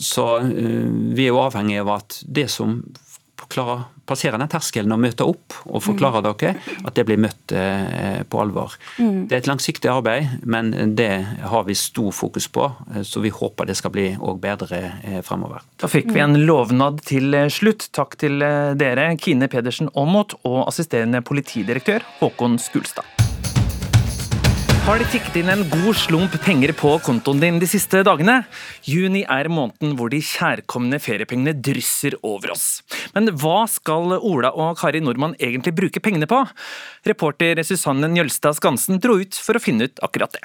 Så 0.02 0.24
vi 0.44 1.24
er 1.24 1.30
jo 1.30 1.40
avhengig 1.40 1.78
av 1.80 1.92
at 1.96 2.20
det 2.26 2.48
som 2.52 2.80
klarer 3.52 3.86
passere 4.06 4.38
den 4.38 4.50
terskelen 4.50 4.94
og 4.94 5.02
møte 5.02 5.26
opp 5.26 5.56
og 5.66 5.82
forklare 5.84 6.22
mm. 6.22 6.28
dere 6.28 6.52
at 6.86 6.96
det 6.96 7.04
blir 7.08 7.20
møtt 7.20 7.54
eh, 7.56 8.22
på 8.28 8.40
alvor. 8.42 8.76
Mm. 9.02 9.26
Det 9.26 9.36
er 9.36 9.42
et 9.42 9.50
langsiktig 9.50 9.90
arbeid, 9.90 10.46
men 10.46 10.72
det 10.98 11.10
har 11.50 11.66
vi 11.66 11.76
stor 11.78 12.14
fokus 12.14 12.48
på, 12.52 12.68
eh, 12.94 13.02
så 13.06 13.22
vi 13.24 13.34
håper 13.34 13.68
det 13.68 13.78
skal 13.78 13.94
bli 13.94 14.08
bedre 14.42 14.82
eh, 15.02 15.20
fremover. 15.26 15.64
Da 15.82 15.90
fikk 15.90 16.12
vi 16.14 16.22
en 16.22 16.38
lovnad 16.46 17.02
til 17.06 17.34
slutt. 17.52 17.90
Takk 17.96 18.18
til 18.20 18.40
dere, 18.78 19.10
Kine 19.20 19.50
Pedersen 19.52 19.90
Aamodt 19.94 20.36
og 20.44 20.66
assisterende 20.66 21.22
politidirektør 21.26 22.06
Håkon 22.20 22.60
Skulstad. 22.62 23.35
Har 24.86 25.00
det 25.02 25.08
tikket 25.10 25.34
inn 25.40 25.48
en 25.50 25.64
god 25.66 25.96
slump 25.98 26.34
penger 26.44 26.70
på 26.78 26.92
kontoen 27.02 27.40
din 27.42 27.56
de 27.58 27.66
siste 27.66 28.04
dagene? 28.06 28.36
Juni 28.86 29.24
er 29.26 29.48
måneden 29.50 29.96
hvor 29.98 30.12
de 30.12 30.20
kjærkomne 30.22 31.00
feriepengene 31.02 31.56
drysser 31.58 32.14
over 32.22 32.52
oss. 32.54 32.84
Men 33.16 33.32
hva 33.34 33.64
skal 33.66 34.14
Ola 34.20 34.52
og 34.54 34.78
Kari 34.78 35.00
Nordmann 35.02 35.34
egentlig 35.42 35.72
bruke 35.74 35.98
pengene 36.04 36.28
på? 36.30 36.38
Reporter 37.10 37.58
Susanne 37.66 38.06
Njølstad 38.12 38.54
Skansen 38.60 39.02
dro 39.02 39.16
ut 39.18 39.34
for 39.34 39.58
å 39.58 39.62
finne 39.64 39.88
ut 39.90 39.98
akkurat 40.06 40.38
det. 40.38 40.44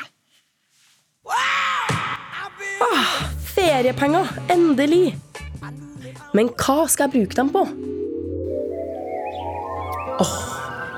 Ah, 2.82 3.14
feriepenger, 3.54 4.26
endelig! 4.50 5.20
Men 6.34 6.50
hva 6.58 6.88
skal 6.90 7.12
jeg 7.12 7.14
bruke 7.20 7.38
dem 7.38 7.54
på? 7.54 7.62
Åh, 10.26 10.36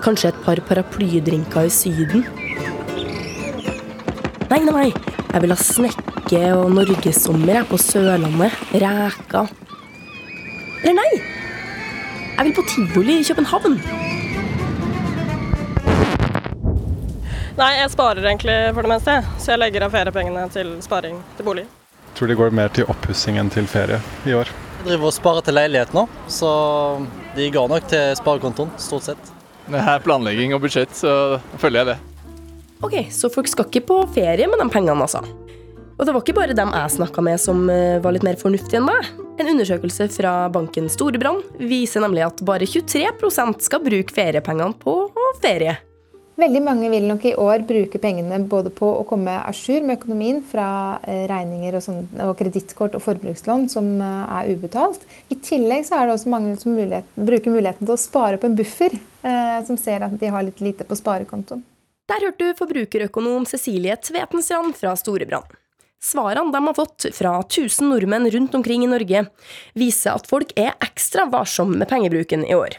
kanskje 0.07 0.31
et 0.31 0.41
par 0.47 0.63
paraplydrinker 0.71 1.67
i 1.67 1.75
Syden? 1.81 2.23
Nei, 4.49 4.59
nei, 4.63 4.73
nei. 4.73 4.89
Jeg 5.33 5.41
vil 5.43 5.53
ha 5.53 5.57
snekke 5.57 6.41
og 6.57 6.73
norgessommer 6.75 7.63
på 7.69 7.77
Sørlandet. 7.81 8.57
Reka. 8.73 9.45
Eller 10.83 10.97
nei! 10.99 11.11
Jeg 12.33 12.47
vil 12.47 12.55
på 12.57 12.65
tivoli 12.67 13.19
i 13.21 13.25
København. 13.27 13.77
Nei, 17.53 17.71
jeg 17.77 17.91
sparer 17.93 18.25
egentlig 18.25 18.57
for 18.73 18.81
det 18.85 18.91
meste. 18.95 19.17
Så 19.37 19.53
jeg 19.53 19.61
legger 19.61 19.87
av 19.87 19.93
feriepengene 19.93 20.45
til 20.53 20.75
sparing 20.85 21.19
til 21.37 21.47
bolig. 21.47 21.65
Jeg 22.09 22.17
tror 22.17 22.29
de 22.29 22.37
går 22.37 22.55
mer 22.57 22.73
til 22.73 22.89
oppussing 22.89 23.39
enn 23.41 23.51
til 23.53 23.69
ferie 23.69 24.01
i 24.29 24.35
år. 24.37 24.49
Jeg 24.83 24.89
driver 24.89 25.09
og 25.09 25.15
sparer 25.15 25.45
til 25.45 25.55
leilighet 25.55 25.93
nå, 25.95 26.03
så 26.27 26.49
de 27.37 27.47
går 27.53 27.69
nok 27.71 27.85
til 27.89 28.17
sparekontoen, 28.19 28.73
stort 28.81 29.07
sett. 29.07 29.35
Det 29.69 29.79
er 29.79 30.01
planlegging 30.03 30.53
og 30.53 30.65
budsjett, 30.65 30.91
så 30.97 31.39
følger 31.61 31.79
jeg 31.79 31.93
det. 31.93 32.12
Ok, 32.83 32.97
Så 33.11 33.29
folk 33.31 33.47
skal 33.47 33.69
ikke 33.69 33.85
på 33.87 34.01
ferie 34.11 34.47
med 34.51 34.59
de 34.59 34.67
pengene, 34.71 34.99
altså. 34.99 35.23
Og 35.93 36.03
det 36.03 36.11
var 36.11 36.23
ikke 36.23 36.35
bare 36.35 36.57
dem 36.57 36.73
jeg 36.73 36.95
snakka 36.97 37.23
med 37.23 37.39
som 37.39 37.63
eh, 37.71 38.01
var 38.03 38.15
litt 38.15 38.25
mer 38.25 38.35
fornuftige 38.39 38.81
enn 38.81 38.89
meg. 38.89 39.07
En 39.39 39.49
undersøkelse 39.53 40.09
fra 40.11 40.33
banken 40.53 40.89
Storebrand 40.91 41.45
viser 41.61 42.03
nemlig 42.03 42.25
at 42.25 42.43
bare 42.45 42.67
23% 42.67 43.63
skal 43.63 43.81
bruke 43.85 44.13
feriepengene 44.13 44.75
på 44.81 44.97
ferie. 45.41 45.77
Veldig 46.43 46.61
mange 46.65 46.89
vil 46.89 47.05
nok 47.05 47.25
i 47.29 47.35
år 47.37 47.61
bruke 47.69 47.99
pengene 48.01 48.39
både 48.49 48.71
på 48.73 48.87
å 48.89 49.03
komme 49.05 49.35
à 49.37 49.51
jour 49.53 49.83
med 49.85 49.99
økonomien 49.99 50.39
fra 50.49 50.67
eh, 51.05 51.27
regninger 51.29 51.77
og, 51.77 51.83
sånn, 51.85 52.07
og 52.25 52.33
kredittkort 52.39 52.97
og 52.97 53.03
forbrukslån 53.05 53.67
som 53.71 53.91
eh, 54.01 54.39
er 54.39 54.49
ubetalt. 54.49 55.05
I 55.29 55.37
tillegg 55.37 55.85
så 55.87 55.99
er 55.99 56.09
det 56.09 56.17
også 56.17 56.33
mange 56.33 56.57
som 56.59 56.73
mulighet, 56.73 57.05
bruker 57.15 57.53
muligheten 57.53 57.85
til 57.85 57.95
å 57.95 58.01
spare 58.01 58.41
på 58.41 58.49
en 58.49 58.57
buffer, 58.57 58.97
eh, 59.21 59.59
som 59.69 59.77
ser 59.77 60.03
at 60.07 60.17
de 60.19 60.33
har 60.33 60.43
litt 60.49 60.65
lite 60.65 60.89
på 60.89 60.97
sparekontoen. 60.97 61.61
Der 62.11 62.19
hørte 62.19 62.49
du 62.49 62.57
forbrukerøkonom 62.59 63.45
Cecilie 63.47 63.93
Tvetenstrand 63.95 64.75
fra 64.75 64.91
Storebrand. 64.99 65.47
Svarene 66.03 66.51
de 66.51 66.59
har 66.65 66.75
fått 66.75 67.05
fra 67.15 67.37
1000 67.39 67.87
nordmenn 67.93 68.27
rundt 68.33 68.55
omkring 68.59 68.83
i 68.83 68.89
Norge, 68.91 69.21
viser 69.79 70.17
at 70.17 70.27
folk 70.27 70.51
er 70.59 70.73
ekstra 70.83 71.29
varsomme 71.31 71.79
med 71.79 71.87
pengebruken 71.87 72.43
i 72.43 72.57
år. 72.57 72.75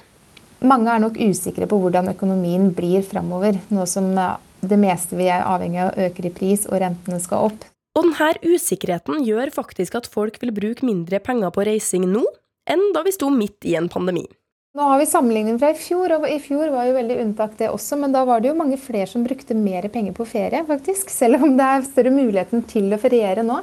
Mange 0.60 0.92
er 0.92 1.00
nok 1.00 1.16
usikre 1.16 1.64
på 1.70 1.78
hvordan 1.80 2.12
økonomien 2.12 2.68
blir 2.76 3.00
framover, 3.08 3.56
nå 3.72 3.88
som 3.88 4.12
det 4.12 4.80
meste 4.80 5.16
vi 5.16 5.30
er 5.32 5.48
avhengig 5.48 5.80
av, 5.86 5.96
øker 5.96 6.28
i 6.28 6.36
pris, 6.42 6.68
og 6.68 6.82
rentene 6.84 7.16
skal 7.24 7.48
opp. 7.48 7.64
Og 7.96 8.10
denne 8.10 8.30
usikkerheten 8.44 9.24
gjør 9.24 9.56
faktisk 9.56 9.96
at 10.02 10.10
folk 10.10 10.36
vil 10.44 10.52
bruke 10.52 10.84
mindre 10.84 11.24
penger 11.24 11.54
på 11.54 11.64
reising 11.64 12.04
nå 12.12 12.26
enn 12.68 12.90
da 12.92 13.00
vi 13.08 13.16
sto 13.16 13.32
midt 13.32 13.64
i 13.64 13.78
en 13.80 13.88
pandemi. 13.88 14.26
Nå 14.74 14.82
har 14.82 14.98
vi 14.98 15.04
sammenligning 15.06 15.58
fra 15.62 15.68
i 15.70 15.76
fjor, 15.78 16.10
og 16.16 16.24
i 16.26 16.40
fjor 16.42 16.72
var 16.72 16.88
jo 16.88 16.96
veldig 16.96 17.16
unntak 17.22 17.52
det 17.60 17.68
også, 17.70 17.94
men 18.00 18.10
da 18.10 18.24
var 18.26 18.40
det 18.42 18.48
jo 18.48 18.56
mange 18.58 18.74
flere 18.82 19.06
som 19.06 19.22
brukte 19.22 19.54
mer 19.54 19.86
penger 19.86 20.16
på 20.16 20.26
ferie, 20.26 20.64
faktisk. 20.66 21.12
Selv 21.14 21.44
om 21.46 21.54
det 21.54 21.68
er 21.68 21.86
større 21.86 22.10
muligheten 22.10 22.64
til 22.66 22.88
å 22.90 22.98
feriere 22.98 23.44
nå. 23.46 23.60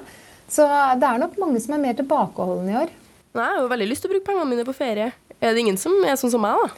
Så 0.47 0.63
det 1.01 1.09
er 1.09 1.19
nok 1.19 1.35
mange 1.41 1.59
som 1.59 1.75
er 1.75 1.83
mer 1.83 1.99
tilbakeholdne 1.99 2.71
i 2.71 2.79
år. 2.85 2.95
Nei, 3.35 3.43
Jeg 3.43 3.57
har 3.57 3.59
jo 3.59 3.67
veldig 3.73 3.89
lyst 3.91 4.05
til 4.05 4.13
å 4.13 4.13
bruke 4.15 4.29
pengene 4.29 4.47
mine 4.53 4.67
på 4.69 4.77
ferie. 4.79 5.11
Er 5.41 5.51
det 5.51 5.65
ingen 5.65 5.81
som 5.83 5.99
er 5.99 6.15
sånn 6.15 6.31
som 6.31 6.47
meg, 6.47 6.63
da? 6.63 6.71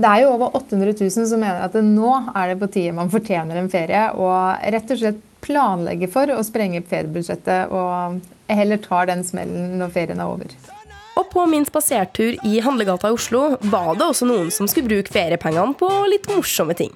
Det 0.00 0.08
er 0.08 0.24
jo 0.24 0.32
over 0.38 0.56
800 0.56 0.96
000 0.96 1.28
som 1.28 1.44
mener 1.44 1.60
at 1.68 1.76
nå 1.84 2.16
er 2.32 2.54
det 2.54 2.58
på 2.64 2.72
tide 2.72 2.96
man 2.96 3.12
fortjener 3.12 3.60
en 3.60 3.68
ferie, 3.68 4.06
og 4.16 4.68
rett 4.72 4.96
og 4.96 5.04
slett 5.04 5.20
planlegger 5.44 6.08
for 6.08 6.32
å 6.32 6.40
sprenge 6.48 6.80
feriebudsjettet 6.88 7.76
og 7.76 8.22
heller 8.48 8.80
tar 8.88 9.12
den 9.12 9.20
smellen 9.20 9.76
når 9.84 9.98
ferien 10.00 10.24
er 10.24 10.32
over. 10.32 10.79
Og 11.20 11.28
på 11.28 11.42
min 11.50 11.66
spasertur 11.68 12.38
i 12.48 12.60
handlegata 12.64 13.10
i 13.10 13.12
Oslo 13.12 13.42
var 13.68 13.92
det 13.98 14.06
også 14.08 14.28
noen 14.28 14.48
som 14.54 14.68
skulle 14.70 14.88
bruke 14.88 15.12
feriepengene 15.12 15.76
på 15.76 15.88
litt 16.08 16.30
morsomme 16.32 16.72
ting. 16.78 16.94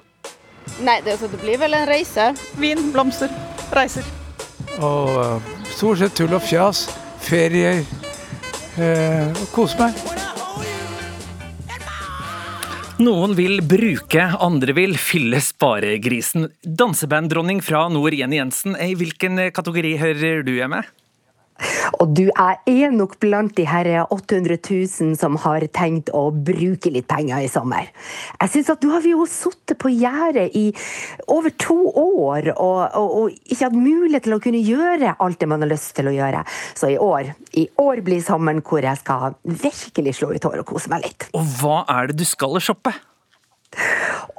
Nei, 0.81 0.97
det, 1.05 1.19
det 1.21 1.37
blir 1.43 1.59
vel 1.61 1.77
en 1.77 1.85
reise. 1.85 2.31
Vin, 2.57 2.87
blomster, 2.95 3.29
reiser. 3.75 4.07
Og 4.81 5.11
uh, 5.13 5.53
stort 5.69 6.01
sett 6.01 6.17
tull 6.17 6.33
og 6.33 6.41
fjas. 6.41 6.87
Ferier. 7.21 7.83
Uh, 8.79 9.29
kose 9.53 9.77
meg. 9.77 10.01
Noen 13.05 13.35
vil 13.37 13.59
bruke, 13.61 14.25
andre 14.41 14.73
vil 14.73 14.97
fylle 14.97 15.37
sparegrisen. 15.43 16.49
Dansebanddronning 16.65 17.61
fra 17.61 17.85
Nord 17.93 18.15
Jenny 18.17 18.39
Jensen, 18.39 18.73
i 18.79 18.95
hvilken 18.97 19.37
kategori 19.53 19.97
hører 20.01 20.45
du 20.47 20.55
hjemme? 20.55 20.81
Og 22.01 22.11
du 22.17 22.25
er 22.27 22.91
nok 22.91 23.15
blant 23.21 23.53
de 23.55 23.65
her 23.67 23.87
800 24.03 24.57
000 24.59 25.15
som 25.19 25.37
har 25.45 25.63
tenkt 25.75 26.11
å 26.15 26.27
bruke 26.33 26.91
litt 26.91 27.07
penger 27.07 27.45
i 27.45 27.51
sommer. 27.51 27.87
Jeg 28.41 28.51
syns 28.51 28.73
at 28.73 28.83
du 28.83 28.89
har 28.91 29.05
jo 29.07 29.23
sittet 29.29 29.79
på 29.81 29.93
gjerdet 29.93 30.49
i 30.57 30.65
over 31.31 31.53
to 31.61 31.77
år 31.89 32.51
og, 32.55 32.81
og, 32.91 33.15
og, 33.21 33.39
ikke 33.45 33.69
hatt 33.69 33.77
mulighet 33.77 34.27
til 34.27 34.35
å 34.35 34.41
kunne 34.43 34.63
gjøre 34.65 35.15
alt 35.23 35.39
det 35.41 35.49
man 35.51 35.63
har 35.63 35.71
lyst 35.71 35.93
til 35.97 36.11
å 36.11 36.15
gjøre. 36.15 36.43
Så 36.75 36.91
i 36.91 36.99
år, 37.01 37.33
i 37.55 37.67
år 37.81 38.03
blir 38.05 38.23
sommeren 38.25 38.63
hvor 38.65 38.83
jeg 38.83 39.01
skal 39.01 39.39
virkelig 39.43 40.17
slå 40.19 40.33
ut 40.35 40.47
håret 40.49 40.65
og 40.65 40.71
kose 40.75 40.91
meg 40.91 41.07
litt. 41.07 41.29
Og 41.37 41.45
hva 41.61 41.83
er 41.95 42.11
det 42.11 42.19
du 42.19 42.27
skal 42.27 42.59
shoppe? 42.63 42.93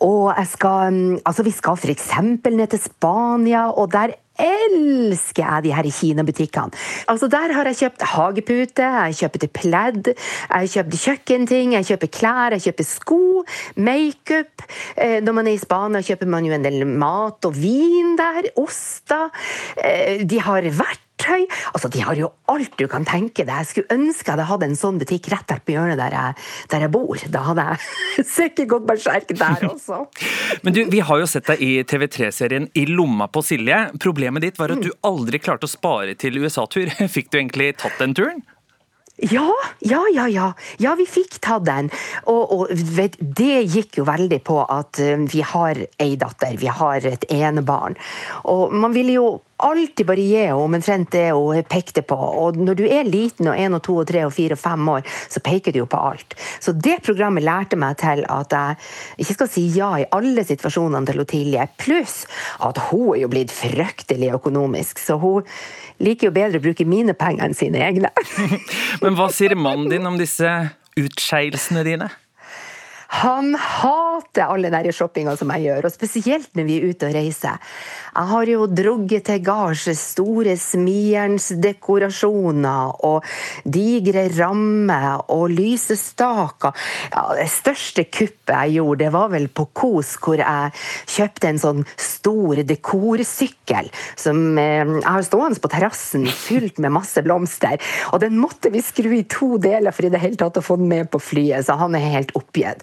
Og 0.05 0.31
jeg 0.33 0.49
skal 0.49 0.97
Altså, 1.27 1.45
vi 1.45 1.53
skal 1.53 1.77
f.eks. 1.77 2.13
ned 2.45 2.69
til 2.73 2.81
Spania, 2.81 3.67
og 3.73 3.93
der 3.93 4.17
elsker 4.43 5.43
jeg 5.43 5.65
de 5.67 5.75
her 5.77 5.91
kinabutikkene. 6.01 6.83
Altså 7.09 7.29
Der 7.29 7.53
har 7.53 7.71
jeg 7.71 7.81
kjøpt 7.81 8.07
hagepute, 8.13 8.83
jeg 8.83 9.17
kjøper 9.21 9.47
pledd, 9.61 10.13
jeg 10.13 10.73
kjøper 10.75 11.03
kjøkkenting, 11.05 11.73
jeg 11.77 11.89
kjøper 11.91 12.13
klær, 12.19 12.57
jeg 12.57 12.67
kjøper 12.69 12.89
sko, 12.89 13.23
makeup. 13.77 14.67
Eh, 14.97 15.19
når 15.23 15.33
man 15.33 15.47
er 15.47 15.57
i 15.57 15.63
Spania, 15.63 16.05
kjøper 16.05 16.31
man 16.31 16.47
jo 16.47 16.55
en 16.57 16.67
del 16.67 16.85
mat 16.87 17.45
og 17.49 17.57
vin 17.57 18.17
der. 18.19 18.53
Oster. 18.61 19.31
Eh, 19.83 20.23
de 20.27 20.41
har 20.43 20.67
vært 20.77 21.06
verktøy. 21.17 21.47
Altså, 21.75 21.89
De 21.89 22.01
har 22.01 22.15
jo 22.17 22.33
alt 22.49 22.77
du 22.79 22.87
kan 22.89 23.05
tenke 23.05 23.45
deg. 23.45 23.57
Jeg 23.57 23.67
skulle 23.67 23.87
ønske 23.91 24.27
jeg 24.27 24.35
hadde 24.37 24.49
hatt 24.49 24.63
en 24.63 24.77
sånn 24.77 24.99
butikk 24.99 25.29
rett 25.31 25.47
der 25.49 25.61
på 25.65 25.73
hjørnet 25.73 25.99
der 25.99 26.13
jeg, 26.13 26.35
der 26.71 26.81
jeg 26.81 26.91
bor. 26.91 27.17
Da 27.31 27.43
hadde 27.47 27.67
jeg 27.67 28.27
sikkert 28.37 28.69
gått 28.69 28.87
berserk 28.87 29.29
der 29.29 29.69
også. 29.69 30.07
Men 30.65 30.75
du, 30.75 30.85
Vi 30.91 31.01
har 31.01 31.19
jo 31.19 31.27
sett 31.27 31.47
deg 31.47 31.61
i 31.61 31.83
TV3-serien 31.85 32.69
I 32.75 32.87
lomma 32.87 33.29
på 33.29 33.43
Silje. 33.43 33.91
Problemet 34.01 34.43
ditt 34.43 34.59
var 34.59 34.73
at 34.75 34.83
du 34.83 34.93
aldri 35.03 35.39
klarte 35.39 35.67
å 35.67 35.71
spare 35.71 36.17
til 36.19 36.39
USA-tur. 36.43 36.91
Fikk 37.17 37.31
du 37.33 37.41
egentlig 37.41 37.75
tatt 37.81 37.99
den 38.01 38.15
turen? 38.17 38.45
Ja, 39.17 39.49
ja, 39.81 40.03
ja, 40.15 40.29
ja. 40.29 40.53
Ja, 40.77 40.95
vi 40.95 41.07
fikk 41.09 41.39
tatt 41.41 41.65
den. 41.65 41.89
Og, 42.29 42.53
og 42.53 42.85
vet, 42.97 43.17
det 43.17 43.65
gikk 43.73 44.03
jo 44.03 44.05
veldig 44.09 44.43
på 44.45 44.61
at 44.61 45.01
vi 45.33 45.41
har 45.41 45.81
ei 46.03 46.17
datter, 46.21 46.59
vi 46.61 46.69
har 46.69 47.07
et 47.09 47.25
enebarn. 47.33 47.97
Og 48.45 48.75
man 48.77 48.93
ville 48.93 49.17
jo 49.17 49.29
alltid 49.57 50.05
bare 50.07 50.21
gi 50.21 50.37
henne 50.37 50.57
omtrent 50.61 51.11
det 51.15 51.31
hun 51.33 51.65
pekte 51.69 52.03
på. 52.05 52.17
Og 52.17 52.59
når 52.61 52.77
du 52.77 52.85
er 52.85 53.09
liten 53.09 53.49
og 53.49 53.57
én 53.57 53.77
og 53.77 53.83
to 53.87 53.97
og 54.03 54.09
tre 54.11 54.27
og 54.27 54.35
fire 54.37 54.57
og 54.57 54.61
fem 54.61 54.91
år, 54.97 55.07
så 55.33 55.41
peker 55.45 55.73
du 55.73 55.81
jo 55.81 55.89
på 55.89 56.01
alt. 56.11 56.37
Så 56.61 56.77
det 56.77 56.99
programmet 57.07 57.47
lærte 57.47 57.79
meg 57.81 57.97
til 58.03 58.25
at 58.29 58.53
jeg 58.53 58.77
ikke 59.25 59.39
skal 59.39 59.53
si 59.53 59.67
ja 59.77 59.91
i 60.03 60.09
alle 60.13 60.45
situasjonene 60.45 61.09
til 61.09 61.25
Otilje. 61.25 61.69
Pluss 61.81 62.19
at 62.61 62.81
hun 62.91 63.15
er 63.15 63.25
jo 63.25 63.33
blitt 63.33 63.55
fryktelig 63.55 64.35
økonomisk, 64.37 65.01
så 65.01 65.17
hun 65.23 65.49
liker 66.03 66.29
jo 66.29 66.35
bedre 66.37 66.61
å 66.61 66.65
bruke 66.65 66.87
mine 66.89 67.15
penger 67.19 67.49
enn 67.49 67.57
sine 67.57 67.83
egne. 67.87 68.13
Men 69.03 69.19
hva 69.19 69.31
sier 69.33 69.57
mannen 69.59 69.91
din 69.93 70.09
om 70.09 70.19
disse 70.21 70.53
utskeielsene 70.97 71.85
dine? 71.87 72.11
Han 73.07 73.55
hater 73.55 74.51
alle 74.51 74.71
den 74.73 74.93
shoppinga 74.93 75.37
som 75.39 75.51
jeg 75.55 75.63
gjør, 75.69 75.85
og 75.87 75.93
spesielt 75.95 76.51
når 76.59 76.65
vi 76.67 76.77
er 76.77 76.87
ute 76.91 77.07
og 77.09 77.15
reiser. 77.15 77.57
Jeg 78.17 78.27
har 78.33 78.45
jo 78.49 78.67
drugget 78.67 79.25
til 79.29 79.45
gards 79.45 79.99
store 80.01 80.57
smijernsdekorasjoner 80.57 83.05
og 83.07 83.25
digre 83.63 84.29
rammer 84.39 85.21
og 85.33 85.51
lysestaker. 85.53 86.73
Ja, 87.13 87.35
det 87.37 87.51
største 87.53 88.05
kuppet 88.09 88.55
jeg 88.57 88.73
gjorde, 88.79 89.05
det 89.05 89.13
var 89.15 89.29
vel 89.35 89.49
på 89.53 89.65
Kos, 89.77 90.17
hvor 90.23 90.37
jeg 90.41 90.73
kjøpte 91.13 91.49
en 91.51 91.59
sånn 91.61 91.85
stor 92.01 92.57
dekorsykkel 92.67 93.91
som 94.17 94.59
eh, 94.59 94.87
jeg 94.87 95.05
har 95.05 95.23
stående 95.27 95.61
på 95.61 95.69
terrassen 95.73 96.27
fylt 96.31 96.79
med 96.83 96.95
masse 96.97 97.23
blomster. 97.25 97.77
Og 98.13 98.21
den 98.25 98.39
måtte 98.41 98.71
vi 98.73 98.81
skru 98.85 99.11
i 99.19 99.25
to 99.31 99.57
deler 99.63 99.95
for 99.95 100.05
i 100.07 100.13
det 100.13 100.21
hele 100.23 100.37
tatt 100.41 100.59
å 100.59 100.65
få 100.65 100.75
den 100.81 100.91
med 100.91 101.11
på 101.13 101.19
flyet, 101.23 101.67
så 101.67 101.73
han 101.81 101.95
er 101.99 102.13
helt 102.17 102.33
oppgitt. 102.39 102.81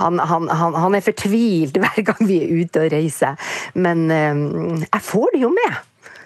Han, 0.00 0.18
han, 0.18 0.48
han, 0.48 0.76
han 0.86 0.98
er 0.98 1.04
fortvilt 1.04 1.78
hver 1.80 2.04
gang 2.06 2.22
vi 2.28 2.40
er 2.44 2.54
ute 2.64 2.84
og 2.84 2.94
reiser. 2.94 3.40
Men 3.74 4.06
eh, 4.12 4.44
jeg 4.86 5.04
får 5.08 5.34
det 5.34 5.44
jo 5.46 5.52
med. 5.54 5.82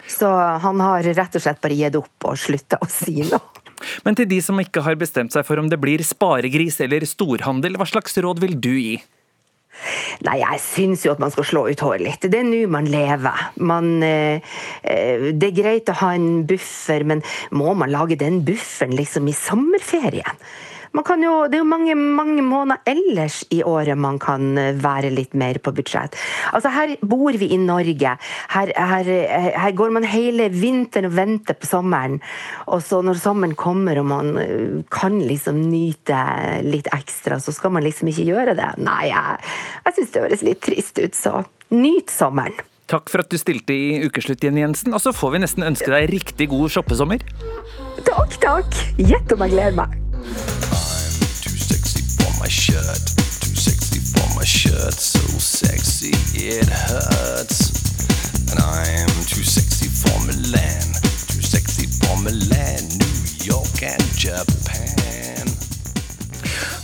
Så 0.08 0.28
han 0.64 0.80
har 0.80 1.04
rett 1.04 1.36
og 1.36 1.44
slett 1.44 1.60
bare 1.60 1.76
gitt 1.76 1.98
opp 1.98 2.30
og 2.30 2.40
slutta 2.40 2.80
å 2.80 2.88
si 2.90 3.20
noe. 3.28 3.44
Men 4.02 4.16
til 4.18 4.26
de 4.30 4.40
som 4.42 4.58
ikke 4.58 4.82
har 4.82 4.98
bestemt 4.98 5.34
seg 5.34 5.44
for 5.46 5.60
om 5.60 5.68
det 5.70 5.78
blir 5.80 6.02
sparegris 6.02 6.80
eller 6.82 7.06
storhandel, 7.06 7.78
hva 7.78 7.86
slags 7.86 8.18
råd 8.18 8.42
vil 8.42 8.56
du 8.58 8.74
gi? 8.74 8.96
Nei, 10.26 10.40
jeg 10.40 10.58
syns 10.62 11.04
jo 11.06 11.12
at 11.12 11.20
man 11.22 11.30
skal 11.30 11.46
slå 11.46 11.60
ut 11.70 11.82
håret 11.84 12.02
litt. 12.02 12.26
Det 12.26 12.40
er 12.40 12.46
nå 12.46 12.64
man 12.72 12.88
lever. 12.90 13.44
Man, 13.62 13.90
eh, 14.02 14.42
det 14.82 15.52
er 15.52 15.58
greit 15.60 15.92
å 15.92 15.98
ha 16.00 16.14
en 16.16 16.42
buffer, 16.48 17.04
men 17.06 17.22
må 17.54 17.76
man 17.78 17.92
lage 17.94 18.18
den 18.18 18.42
bufferen 18.46 18.96
liksom 18.98 19.30
i 19.30 19.36
sommerferien? 19.36 20.42
Jo, 20.94 21.34
det 21.48 21.58
er 21.58 21.62
jo 21.62 21.68
mange, 21.68 21.94
mange 21.94 22.42
måneder 22.42 22.80
ellers 22.88 23.42
i 23.54 23.60
året 23.66 23.98
man 23.98 24.18
kan 24.22 24.56
eh, 24.58 24.76
være 24.78 25.10
litt 25.12 25.34
mer 25.38 25.58
på 25.62 25.72
budsjett. 25.76 26.16
Altså 26.52 26.72
Her 26.72 26.94
bor 27.02 27.36
vi 27.36 27.50
i 27.52 27.58
Norge. 27.60 28.14
Her, 28.54 28.72
her, 28.76 29.10
her, 29.58 29.72
går 29.76 29.92
man 29.94 30.06
hele 30.08 30.48
vinteren 30.52 31.10
og 31.10 31.16
venter 31.16 31.58
på 31.58 31.68
sommeren. 31.68 32.18
Og 32.66 32.82
så 32.82 33.02
når 33.04 33.20
sommeren 33.20 33.56
kommer 33.58 34.00
og 34.00 34.08
man 34.10 34.32
eh, 34.40 34.80
kan 34.92 35.20
liksom 35.20 35.60
nyte 35.68 36.22
litt 36.64 36.88
ekstra, 36.96 37.40
så 37.40 37.52
skal 37.52 37.74
man 37.76 37.86
liksom 37.86 38.08
ikke 38.12 38.28
gjøre 38.30 38.56
det. 38.58 38.72
Nei, 38.80 39.10
jeg, 39.12 39.52
jeg 39.84 39.98
syns 39.98 40.14
det 40.14 40.24
høres 40.24 40.46
litt 40.46 40.64
trist 40.64 40.98
ut, 41.02 41.14
så 41.18 41.44
nyt 41.74 42.12
sommeren. 42.12 42.58
Takk 42.88 43.10
for 43.12 43.20
at 43.20 43.28
du 43.28 43.36
stilte 43.36 43.74
i 43.76 43.98
Ukeslutt, 44.06 44.44
Jenny 44.44 44.62
Jensen. 44.64 44.94
Og 44.96 45.02
så 45.04 45.12
får 45.12 45.34
vi 45.34 45.42
nesten 45.44 45.66
ønske 45.66 45.92
deg 45.92 46.08
riktig 46.14 46.48
god 46.54 46.72
shoppesommer. 46.72 47.24
Takk, 48.08 48.38
takk. 48.40 48.80
Gjett 48.96 49.36
om 49.36 49.44
jeg 49.44 49.56
gleder 49.58 49.76
meg. 49.82 50.66
My 52.38 52.48
shirt. 52.48 53.04
Too 53.40 53.54
sexy 53.54 54.00
for 54.00 54.26
my 54.36 54.44
shirt, 54.44 54.94
so 54.94 55.20
sexy 55.38 56.12
it 56.34 56.68
hurts. 56.68 57.70
And 58.50 58.60
I'm 58.60 59.12
too 59.26 59.42
sexy 59.42 59.88
for 59.88 60.16
Milan. 60.26 60.86
Too 61.28 61.42
sexy 61.42 61.86
for 62.00 62.16
Milan, 62.22 62.82
New 63.02 63.18
York 63.44 63.82
and 63.82 64.04
Japan. 64.14 65.48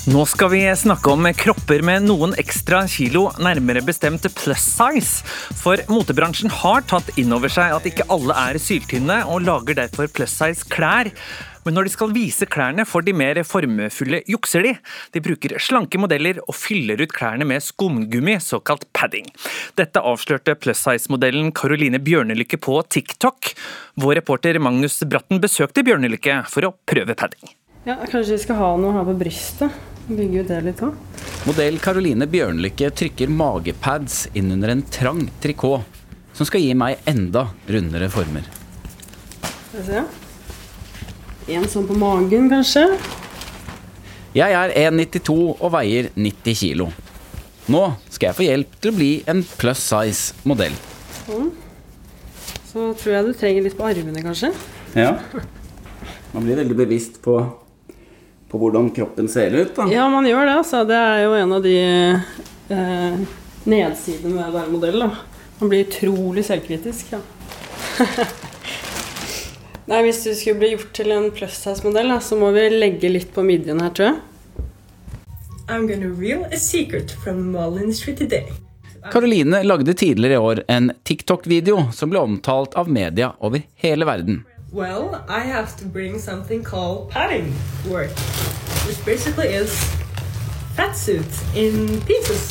Nå 0.04 0.26
skal 0.28 0.50
vi 0.52 0.60
snakke 0.76 1.08
om 1.08 1.24
kropper 1.32 1.80
med 1.86 2.04
noen 2.04 2.34
ekstra 2.36 2.82
kilo, 2.90 3.30
nærmere 3.40 3.80
bestemt 3.86 4.26
plus 4.36 4.66
size. 4.74 5.24
For 5.56 5.80
motebransjen 5.88 6.52
har 6.52 6.84
tatt 6.90 7.08
inn 7.16 7.32
over 7.32 7.48
seg 7.52 7.72
at 7.78 7.88
ikke 7.88 8.04
alle 8.12 8.36
er 8.36 8.60
syltynne, 8.60 9.22
og 9.24 9.46
lager 9.46 9.80
derfor 9.80 10.10
plus 10.12 10.34
size 10.34 10.68
klær. 10.68 11.14
Men 11.64 11.76
når 11.78 11.88
de 11.88 11.92
skal 11.94 12.12
vise 12.12 12.46
klærne 12.50 12.84
for 12.88 13.04
de 13.04 13.14
mer 13.16 13.40
formefulle, 13.46 14.20
jukser 14.28 14.66
de. 14.66 14.72
De 15.14 15.22
bruker 15.24 15.56
slanke 15.62 15.98
modeller 16.00 16.40
og 16.44 16.54
fyller 16.58 17.00
ut 17.00 17.12
klærne 17.16 17.46
med 17.48 17.64
skumgummi, 17.64 18.36
såkalt 18.44 18.84
padding. 18.96 19.30
Dette 19.78 20.02
avslørte 20.04 20.56
plus 20.60 20.82
size-modellen 20.84 21.52
Caroline 21.56 22.00
Bjørnelykke 22.04 22.60
på 22.60 22.76
TikTok. 22.92 23.54
Vår 24.00 24.18
reporter 24.20 24.58
Magnus 24.60 25.00
Bratten 25.08 25.40
besøkte 25.40 25.84
Bjørnelykke 25.86 26.42
for 26.52 26.68
å 26.68 26.74
prøve 26.88 27.16
padding. 27.16 27.54
Ja, 27.84 27.96
Kanskje 28.08 28.36
vi 28.36 28.42
skal 28.44 28.60
ha 28.60 28.70
noe 28.80 28.94
her 28.96 29.04
på 29.08 29.16
brystet. 29.20 29.72
bygge 30.08 30.42
ut 30.44 30.48
det 30.48 30.60
litt 30.64 30.80
òg. 30.84 30.96
Modell 31.48 31.78
Caroline 31.80 32.26
Bjørnlykke 32.28 32.90
trykker 32.92 33.28
magepads 33.32 34.26
inn 34.36 34.52
under 34.52 34.72
en 34.72 34.82
trang 34.92 35.22
trikot, 35.40 35.84
som 36.36 36.44
skal 36.48 36.60
gi 36.60 36.74
meg 36.76 37.00
enda 37.08 37.46
rundere 37.68 38.10
former. 38.12 38.44
Skal 39.70 39.80
vi 39.80 39.86
se. 39.88 40.04
En 41.48 41.66
sånn 41.68 41.84
på 41.84 41.96
magen, 42.00 42.46
kanskje. 42.48 42.86
Jeg 44.34 44.54
er 44.56 44.72
1,92 44.88 45.34
og 45.52 45.72
veier 45.74 46.08
90 46.16 46.56
kilo. 46.56 46.86
Nå 47.70 47.82
skal 48.08 48.30
jeg 48.30 48.36
få 48.38 48.46
hjelp 48.46 48.78
til 48.80 48.92
å 48.92 48.96
bli 48.96 49.10
en 49.30 49.42
plus 49.60 49.82
size 49.84 50.46
modell. 50.48 50.72
Sånn. 51.26 51.50
Så 52.70 52.88
tror 52.98 53.12
jeg 53.14 53.26
du 53.28 53.36
trenger 53.38 53.66
litt 53.66 53.76
på 53.78 53.86
armene, 53.86 54.24
kanskje. 54.24 54.50
Ja. 54.96 55.18
Man 56.32 56.48
blir 56.48 56.58
veldig 56.58 56.78
bevisst 56.80 57.20
på, 57.22 57.36
på 58.50 58.62
hvordan 58.62 58.88
kroppen 58.96 59.28
ser 59.30 59.54
ut. 59.54 59.76
da. 59.76 59.86
Ja, 59.92 60.08
man 60.10 60.26
gjør 60.26 60.48
det. 60.48 60.56
altså. 60.62 60.82
Det 60.88 60.96
er 60.98 61.22
jo 61.26 61.36
en 61.38 61.54
av 61.58 61.68
de 61.68 61.76
eh, 62.72 63.20
nedsidene 63.68 64.32
med 64.32 64.48
å 64.48 64.56
være 64.56 64.72
modell. 64.72 65.04
da. 65.04 65.12
Man 65.60 65.70
blir 65.70 65.84
utrolig 65.84 66.48
selvkritisk. 66.48 67.14
ja. 67.14 67.22
Nei, 69.86 70.00
Hvis 70.02 70.22
du 70.24 70.32
skulle 70.32 70.60
bli 70.62 70.70
gjort 70.72 70.92
til 70.96 71.12
en 71.12 71.26
plus 71.34 71.58
size-modell, 71.60 72.12
så 72.24 72.38
må 72.40 72.48
vi 72.56 72.68
legge 72.72 73.10
litt 73.10 73.34
på 73.34 73.44
midjen 73.44 73.82
her, 73.84 73.90
tror 73.92 74.06
jeg. 74.06 74.20
I'm 75.68 75.86
gonna 75.88 76.08
reveal 76.08 76.44
a 76.44 76.56
secret 76.56 77.12
from 77.24 77.36
the 77.36 77.50
mall 77.52 77.76
industry 77.76 78.14
today. 78.16 78.48
Caroline 79.12 79.62
lagde 79.62 79.92
tidligere 79.92 80.32
i 80.32 80.36
år 80.40 80.62
en 80.68 80.90
TikTok-video 81.04 81.90
som 81.92 82.12
ble 82.12 82.22
omtalt 82.24 82.74
av 82.80 82.88
media 82.88 83.34
over 83.40 83.60
hele 83.76 84.08
verden. 84.08 84.44
Well, 84.72 85.20
I 85.28 85.44
have 85.44 85.76
to 85.78 85.84
bring 85.84 86.18
something 86.18 86.64
called 86.64 87.10
padding 87.10 87.52
work, 87.84 88.16
which 88.88 89.04
basically 89.04 89.52
is 89.52 89.76
fat 90.76 90.96
suit 90.96 91.44
in 91.54 92.00
pieces. 92.08 92.48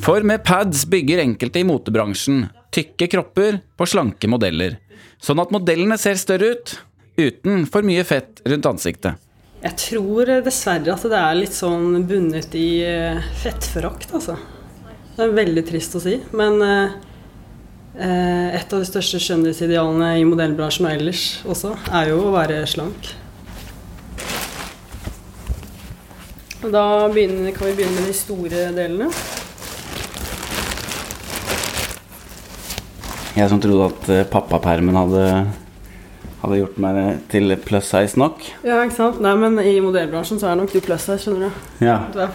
For 0.00 0.20
med 0.20 0.44
pads 0.44 0.86
bygger 0.86 1.20
enkelte 1.20 1.60
i 1.60 1.64
motebransjen 1.64 2.46
tykke 2.74 3.06
kropper 3.06 3.60
på 3.76 3.86
slanke 3.86 4.28
modeller, 4.28 4.78
sånn 5.24 5.40
at 5.42 5.52
modellene 5.54 5.96
ser 6.00 6.18
større 6.20 6.54
ut, 6.54 6.74
uten 7.16 7.64
for 7.70 7.86
mye 7.86 8.04
fett 8.06 8.42
rundt 8.48 8.68
ansiktet. 8.68 9.20
Jeg 9.64 9.78
tror 9.80 10.28
eh, 10.28 10.42
dessverre 10.44 10.92
at 10.92 11.06
det 11.08 11.20
er 11.20 11.38
litt 11.38 11.56
sånn 11.56 12.04
bundet 12.08 12.52
i 12.58 12.68
eh, 12.84 13.24
fettforakt, 13.40 14.12
altså. 14.16 14.36
Det 15.14 15.22
er 15.24 15.36
veldig 15.36 15.62
trist 15.64 15.94
å 15.96 16.02
si, 16.02 16.18
men 16.36 16.60
eh, 16.66 16.96
et 18.58 18.72
av 18.74 18.82
de 18.82 18.88
største 18.88 19.20
skjønnhetsidealene 19.22 20.16
i 20.18 20.26
modellbransjen 20.28 20.88
og 20.88 20.96
ellers 20.96 21.26
også, 21.46 21.72
er 21.94 22.10
jo 22.10 22.18
å 22.26 22.34
være 22.34 22.64
slank. 22.68 23.14
Da 26.64 26.84
begynner, 27.12 27.52
kan 27.54 27.70
vi 27.70 27.78
begynne 27.78 28.02
med 28.02 28.10
de 28.10 28.16
store 28.16 28.68
delene. 28.74 29.08
Jeg 33.34 33.50
som 33.50 33.58
trodde 33.62 33.86
at 33.90 34.10
eh, 34.14 34.26
pappapermen 34.30 34.94
hadde, 34.94 35.22
hadde 36.42 36.58
gjort 36.60 36.76
meg 36.82 37.00
til 37.32 37.56
plus 37.64 37.88
size 37.90 38.20
nok. 38.20 38.44
Ja, 38.62 38.78
ikke 38.84 38.98
sant? 39.00 39.18
Nei, 39.24 39.32
men 39.40 39.58
i 39.58 39.80
modellbransjen 39.82 40.38
så 40.38 40.52
er 40.52 40.60
nok 40.60 40.70
du 40.70 40.78
plus 40.84 41.02
size, 41.02 41.24
skjønner 41.24 41.48
du. 41.48 41.64
Ja. 41.82 41.96
Du 42.14 42.20
er 42.22 42.30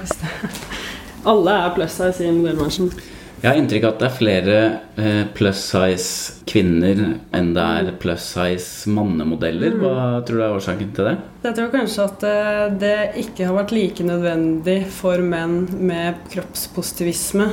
Alle 1.30 1.56
er 1.56 1.72
plus 1.78 1.96
size 2.02 2.28
i 2.28 2.36
modellbransjen. 2.36 2.92
Jeg 3.40 3.54
har 3.54 3.56
inntrykk 3.62 3.86
av 3.88 3.94
at 3.94 4.02
det 4.02 4.08
er 4.10 4.16
flere 4.18 4.56
eh, 5.00 5.22
plus 5.32 5.60
size 5.70 6.44
kvinner 6.50 6.98
enn 7.32 7.54
det 7.56 7.64
er 7.64 7.94
plus 8.02 8.26
size 8.34 8.92
mannemodeller. 8.92 9.78
Hva 9.80 9.94
tror 10.28 10.42
du 10.42 10.44
er 10.44 10.56
årsaken 10.58 10.90
til 10.98 11.08
det? 11.08 11.14
Jeg 11.46 11.56
tror 11.56 11.70
kanskje 11.72 12.08
at 12.10 12.26
eh, 12.28 12.66
det 12.82 12.98
ikke 13.24 13.48
har 13.48 13.56
vært 13.62 13.72
like 13.78 14.04
nødvendig 14.04 14.82
for 14.92 15.24
menn 15.24 15.62
med 15.80 16.20
kroppspositivisme. 16.34 17.48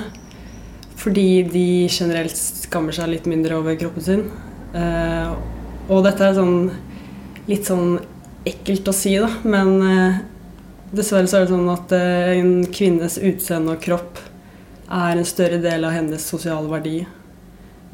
Fordi 1.07 1.45
de 1.47 1.87
generelt 1.87 2.35
skammer 2.35 2.97
seg 2.97 3.13
litt 3.13 3.27
mindre 3.31 3.61
over 3.61 3.77
kroppen 3.79 4.03
sin. 4.03 4.25
Uh, 4.75 5.37
og 5.87 6.03
dette 6.03 6.25
er 6.27 6.35
sånn 6.35 6.73
litt 7.47 7.69
sånn 7.69 8.01
ekkelt 8.47 8.91
å 8.91 8.95
si, 8.95 9.13
da, 9.23 9.29
men 9.47 9.71
uh, 9.87 10.17
dessverre 10.91 11.31
så 11.31 11.39
er 11.39 11.47
det 11.47 11.53
sånn 11.53 11.71
at 11.71 11.95
uh, 11.95 12.33
en 12.35 12.51
kvinnes 12.75 13.21
utseende 13.23 13.77
og 13.77 13.85
kropp 13.87 14.19
er 14.91 15.15
en 15.15 15.31
større 15.31 15.63
del 15.63 15.87
av 15.87 15.95
hennes 15.95 16.27
sosiale 16.27 16.67
verdi 16.71 16.99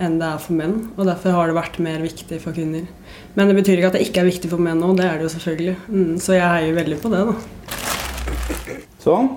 enn 0.00 0.16
det 0.16 0.32
er 0.32 0.40
for 0.40 0.56
menn. 0.56 0.74
Og 0.96 1.04
derfor 1.04 1.36
har 1.36 1.52
det 1.52 1.58
vært 1.60 1.78
mer 1.84 2.00
viktig 2.02 2.40
for 2.40 2.56
kvinner. 2.56 2.88
Men 3.36 3.52
det 3.52 3.60
betyr 3.60 3.76
ikke 3.76 3.92
at 3.92 4.00
det 4.00 4.06
ikke 4.08 4.24
er 4.24 4.30
viktig 4.32 4.50
for 4.56 4.64
menn 4.64 4.80
òg, 4.80 4.96
det 4.98 5.04
er 5.04 5.20
det 5.20 5.28
jo 5.28 5.36
selvfølgelig. 5.36 5.76
Mm, 5.92 6.12
så 6.24 6.40
jeg 6.40 6.48
heier 6.48 6.80
veldig 6.80 7.00
på 7.04 7.12
det, 7.12 7.22
da. 7.28 7.36
Sånn. 9.04 9.34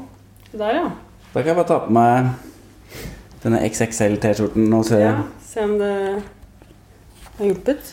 Der, 0.55 0.77
ja. 0.79 0.89
Da 1.33 1.41
kan 1.41 1.51
jeg 1.51 1.59
bare 1.59 1.69
ta 1.75 1.83
på 1.83 1.95
meg 1.99 2.54
denne 3.45 3.61
XXL-T-skjorten 3.67 4.73
og 4.73 4.87
se 4.87 4.99
ja. 5.03 5.19
Se 5.45 5.63
om 5.63 5.75
det 5.77 5.91
har 7.37 7.49
hjulpet. 7.51 7.91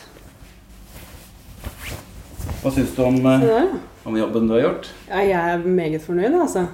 Hva 2.63 2.71
syns 2.73 2.93
du 2.95 3.01
om, 3.05 3.19
eh, 3.27 3.75
om 4.07 4.17
jobben 4.17 4.47
du 4.49 4.55
har 4.55 4.63
gjort? 4.63 4.89
Ja, 5.09 5.21
jeg 5.21 5.53
er 5.53 5.67
meget 5.67 6.01
fornøyd, 6.01 6.33
altså. 6.39 6.65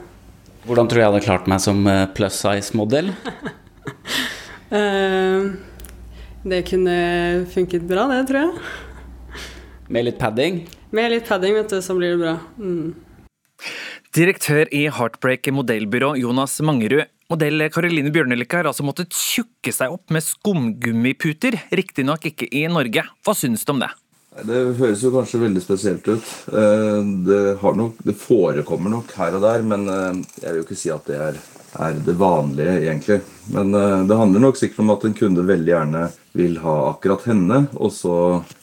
Hvordan 0.65 0.87
tror 0.87 0.99
du 0.99 1.01
jeg 1.01 1.09
hadde 1.11 1.25
klart 1.25 1.49
meg 1.49 1.61
som 1.63 1.81
eh, 1.87 2.05
plus 2.15 2.39
size-modell? 2.39 3.13
Eh, 4.69 5.45
det 6.45 6.59
kunne 6.69 6.97
funket 7.49 7.87
bra, 7.89 8.03
det, 8.11 8.19
tror 8.29 8.43
jeg. 8.43 9.39
Med 9.89 10.05
litt 10.05 10.19
padding? 10.21 10.59
Med 10.93 11.09
litt 11.09 11.25
padding, 11.25 11.55
vet 11.57 11.73
du, 11.73 11.79
så 11.81 11.95
blir 11.97 12.13
det 12.13 12.19
bra. 12.21 12.35
Mm. 12.61 12.91
Direktør 14.13 14.69
i 14.69 14.83
Heartbreak 14.93 15.49
modellbyrå 15.57 16.11
Jonas 16.21 16.59
Mangerud. 16.61 17.09
Modell 17.29 17.61
Caroline 17.69 18.09
Bjørnelykke 18.09 18.57
har 18.57 18.67
altså 18.71 18.81
måttet 18.81 19.13
tjukke 19.13 19.69
seg 19.73 19.93
opp 19.93 20.09
med 20.09 20.25
skumgummiputer, 20.25 21.59
riktignok 21.77 22.23
ikke 22.31 22.47
i 22.49 22.63
Norge. 22.71 23.03
Hva 23.21 23.35
syns 23.37 23.61
du 23.67 23.75
om 23.75 23.83
det? 23.83 23.91
Det 24.49 24.61
høres 24.79 25.03
jo 25.03 25.11
kanskje 25.13 25.43
veldig 25.43 25.61
spesielt 25.61 26.09
ut. 26.09 26.31
Eh, 26.49 26.97
Det, 27.27 27.41
nok, 27.61 28.01
det 28.05 28.15
forekommer 28.17 28.95
nok 28.95 29.13
her 29.19 29.37
og 29.37 29.45
der, 29.45 29.61
men 29.61 29.85
eh, 29.93 30.23
jeg 30.41 30.49
vil 30.49 30.61
jo 30.61 30.65
ikke 30.65 30.79
si 30.81 30.89
at 30.93 31.05
det 31.05 31.19
er, 31.27 31.39
er 31.85 32.01
det 32.07 32.17
vanlige, 32.17 32.75
egentlig. 32.81 33.19
Men 33.53 33.77
eh, 33.77 34.01
det 34.09 34.17
handler 34.17 34.45
nok 34.47 34.57
sikkert 34.57 34.81
om 34.87 34.93
at 34.95 35.05
en 35.05 35.17
kunde 35.21 35.45
veldig 35.45 35.73
gjerne 35.75 36.03
vil 36.39 36.57
ha 36.63 36.75
akkurat 36.95 37.29
henne, 37.29 37.67
og 37.77 37.93
så 37.93 38.15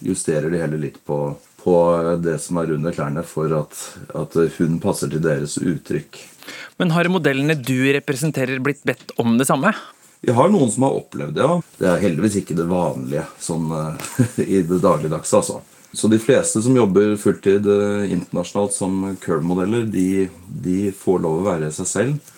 justerer 0.02 0.50
de 0.50 0.64
heller 0.64 0.82
litt 0.88 0.98
på, 1.06 1.36
på 1.66 1.74
det 2.22 2.38
som 2.44 2.60
er 2.62 2.70
under 2.76 2.94
klærne, 2.94 3.26
for 3.26 3.50
at, 3.58 3.74
at 4.14 4.38
hun 4.60 4.78
passer 4.82 5.10
til 5.10 5.24
deres 5.24 5.58
uttrykk. 5.58 6.20
Men 6.78 6.94
har 6.94 7.10
modellene 7.10 7.56
du 7.58 7.74
representerer 7.96 8.62
blitt 8.62 8.84
bedt 8.86 9.10
om 9.18 9.34
det 9.40 9.48
samme? 9.48 9.72
Vi 10.22 10.34
har 10.34 10.50
noen 10.50 10.70
som 10.72 10.86
har 10.86 11.00
opplevd 11.00 11.34
det, 11.36 11.42
ja. 11.42 11.56
Det 11.80 11.88
er 11.90 12.04
heldigvis 12.04 12.38
ikke 12.40 12.56
det 12.58 12.68
vanlige 12.70 13.26
sånn 13.42 13.66
eh, 13.74 14.14
i 14.56 14.62
det 14.66 14.78
dagligdagse, 14.84 15.42
altså. 15.42 15.60
Så 15.96 16.10
de 16.12 16.18
fleste 16.20 16.60
som 16.62 16.76
jobber 16.76 17.14
fulltid 17.20 17.66
eh, 17.72 18.12
internasjonalt 18.14 18.74
som 18.76 18.96
curve-modeller, 19.22 19.86
de, 19.90 20.26
de 20.46 20.90
får 20.94 21.22
lov 21.24 21.40
å 21.40 21.46
være 21.50 21.70
seg 21.74 21.90
selv. 21.90 22.32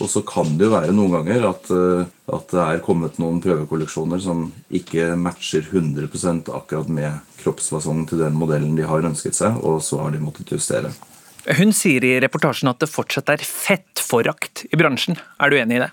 Og 0.00 0.08
så 0.08 0.22
kan 0.26 0.56
det 0.56 0.68
jo 0.68 0.72
være 0.72 0.94
noen 0.96 1.18
ganger 1.18 1.46
at, 1.50 1.70
eh, 1.74 2.08
at 2.32 2.54
det 2.54 2.64
er 2.64 2.82
kommet 2.84 3.20
noen 3.20 3.42
prøvekolleksjoner 3.44 4.22
som 4.24 4.48
ikke 4.72 5.12
matcher 5.20 5.66
100% 5.66 6.48
akkurat 6.56 6.88
med 6.88 7.36
kroppsfasongen 7.42 8.08
til 8.08 8.24
den 8.24 8.36
modellen 8.40 8.76
de 8.78 8.88
har 8.88 9.04
ønsket 9.06 9.36
seg, 9.36 9.60
og 9.60 9.80
så 9.84 10.00
har 10.04 10.14
de 10.14 10.22
måttet 10.22 10.52
justere. 10.52 10.92
Hun 11.56 11.72
sier 11.72 12.04
i 12.04 12.18
reportasjen 12.20 12.68
at 12.68 12.82
det 12.82 12.90
fortsatt 12.92 13.30
er 13.32 13.42
fettforakt 13.44 14.66
i 14.68 14.76
bransjen. 14.76 15.16
Er 15.40 15.50
du 15.50 15.56
enig 15.56 15.78
i 15.78 15.82
det? 15.86 15.90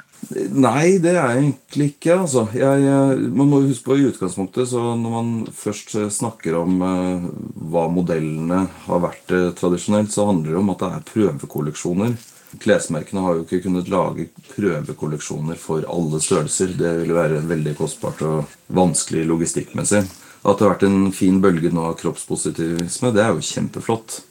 Nei, 0.51 0.97
det 0.99 1.13
er 1.13 1.19
jeg 1.19 1.41
egentlig 1.41 1.87
ikke. 1.93 2.15
altså. 2.17 2.47
Jeg, 2.57 2.81
jeg, 2.83 3.29
man 3.37 3.51
må 3.51 3.61
huske 3.63 3.85
på 3.85 3.97
i 3.99 4.07
utgangspunktet, 4.09 4.67
så 4.67 4.95
Når 4.97 5.13
man 5.13 5.29
først 5.55 5.93
eh, 5.95 6.09
snakker 6.11 6.57
om 6.59 6.81
eh, 6.83 7.27
hva 7.71 7.85
modellene 7.93 8.65
har 8.87 9.03
vært 9.05 9.31
eh, 9.31 9.51
tradisjonelt, 9.55 10.11
så 10.11 10.27
handler 10.27 10.55
det 10.55 10.59
om 10.59 10.73
at 10.73 10.83
det 10.83 10.89
er 10.89 11.07
prøvekolleksjoner. 11.13 12.17
Klesmerkene 12.55 13.21
har 13.25 13.35
jo 13.35 13.43
ikke 13.43 13.65
kunnet 13.65 13.89
lage 13.91 14.29
prøvekolleksjoner 14.53 15.59
for 15.59 15.83
alle 15.91 16.21
størrelser. 16.23 16.71
Det 16.79 16.93
ville 17.01 17.17
være 17.17 17.43
veldig 17.49 17.73
kostbart 17.77 18.23
og 18.25 18.53
vanskelig 18.73 19.25
logistikkmessig. 19.27 20.05
At 20.47 20.59
det 20.59 20.63
har 20.63 20.75
vært 20.77 20.85
en 20.87 21.11
fin 21.11 21.41
bølge 21.43 21.73
nå 21.75 21.89
av 21.89 21.97
kroppspositivisme, 21.99 23.11
det 23.11 23.23
er 23.23 23.33
jo 23.35 23.43
kjempeflott. 23.43 24.21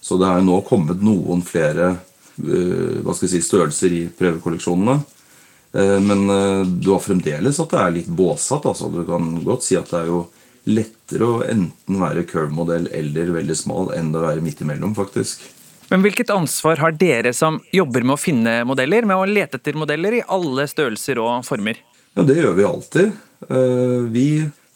Så 0.00 0.16
det 0.20 0.28
er 0.28 0.40
jo 0.40 0.46
nå 0.48 0.60
kommet 0.64 1.02
noen 1.04 1.42
flere 1.44 1.90
eh, 1.92 3.02
hva 3.02 3.12
skal 3.12 3.26
jeg 3.26 3.34
si, 3.34 3.42
størrelser 3.44 3.96
i 3.96 4.02
prøvekolleksjonene. 4.16 4.96
Eh, 5.76 5.98
Men 6.00 6.30
eh, 6.32 6.62
du 6.64 6.92
har 6.94 7.04
fremdeles 7.04 7.60
at 7.60 7.74
det 7.74 7.82
er 7.82 7.94
litt 7.98 8.08
båsatt. 8.08 8.68
Altså. 8.70 8.88
Du 8.94 9.02
kan 9.08 9.34
godt 9.44 9.66
si 9.66 9.76
at 9.76 9.90
det 9.92 10.00
er 10.04 10.12
jo 10.14 10.22
lettere 10.66 11.26
å 11.28 11.42
enten 11.46 12.00
være 12.00 12.24
curve-modell 12.26 12.88
eller 12.94 13.34
veldig 13.36 13.58
smal 13.58 13.92
enn 13.94 14.14
å 14.16 14.24
være 14.24 14.42
midt 14.42 14.64
imellom, 14.64 14.96
faktisk. 14.96 15.44
Men 15.88 16.02
hvilket 16.02 16.30
ansvar 16.34 16.80
har 16.82 16.96
dere 16.98 17.32
som 17.36 17.60
jobber 17.74 18.02
med 18.02 18.16
å 18.16 18.20
finne 18.20 18.58
modeller, 18.66 19.06
med 19.06 19.16
å 19.20 19.26
lete 19.28 19.60
etter 19.60 19.78
modeller 19.78 20.18
i 20.18 20.24
alle 20.26 20.66
størrelser 20.70 21.20
og 21.22 21.44
former? 21.46 21.78
Ja, 22.16 22.22
Det 22.26 22.38
gjør 22.40 22.54
vi 22.56 22.64
alltid. 22.64 23.12
Eh, 23.48 24.00
Vi 24.10 24.28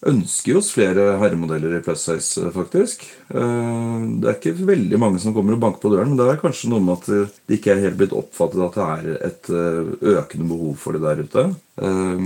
ønsker 0.06 0.56
oss 0.56 0.70
flere 0.72 1.18
herremodeller 1.20 1.74
i 1.76 1.82
plus 1.84 2.06
size, 2.06 2.50
faktisk. 2.54 3.02
Eh, 3.28 3.96
det 4.20 4.28
er 4.30 4.38
ikke 4.38 4.68
veldig 4.68 5.00
mange 5.00 5.20
som 5.20 5.34
kommer 5.36 5.56
og 5.56 5.60
banker 5.64 5.82
på 5.82 5.92
døren, 5.92 6.12
men 6.12 6.20
det 6.20 6.28
er 6.30 6.40
kanskje 6.40 6.70
noe 6.72 6.84
med 6.84 7.00
at 7.00 7.32
det 7.48 7.58
ikke 7.58 7.74
er 7.74 7.82
helt 7.84 7.98
blitt 8.00 8.16
oppfattet 8.16 8.62
at 8.64 8.78
det 8.78 8.86
er 8.94 9.26
et 9.28 9.50
eh, 9.50 10.14
økende 10.14 10.48
behov 10.48 10.78
for 10.80 10.96
det 10.96 11.02
der 11.04 11.24
ute. 11.26 11.46
Eh, 11.82 12.22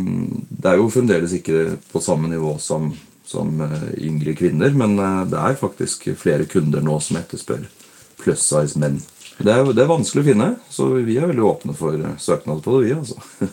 det 0.61 0.71
er 0.71 0.79
jo 0.79 0.93
fremdeles 0.93 1.35
ikke 1.41 1.79
på 1.91 2.05
samme 2.05 2.31
nivå 2.31 2.59
som, 2.63 2.93
som 3.27 3.57
yngre 3.97 4.37
kvinner, 4.39 4.77
men 4.77 4.95
det 5.31 5.41
er 5.41 5.59
faktisk 5.59 6.13
flere 6.21 6.47
kunder 6.51 6.85
nå 6.85 7.01
som 7.03 7.19
etterspør 7.23 7.65
plus 8.25 8.43
size 8.45 8.81
menn. 8.81 9.01
Det 9.39 9.51
er, 9.51 9.67
det 9.75 9.83
er 9.83 9.91
vanskelig 9.91 10.23
å 10.23 10.29
finne, 10.29 10.51
så 10.71 10.91
vi 10.97 11.19
er 11.19 11.31
veldig 11.31 11.47
åpne 11.49 11.75
for 11.77 11.99
søknad 12.23 12.63
på 12.65 12.77
det, 12.77 12.85
vi. 12.87 12.95
altså. 12.99 13.51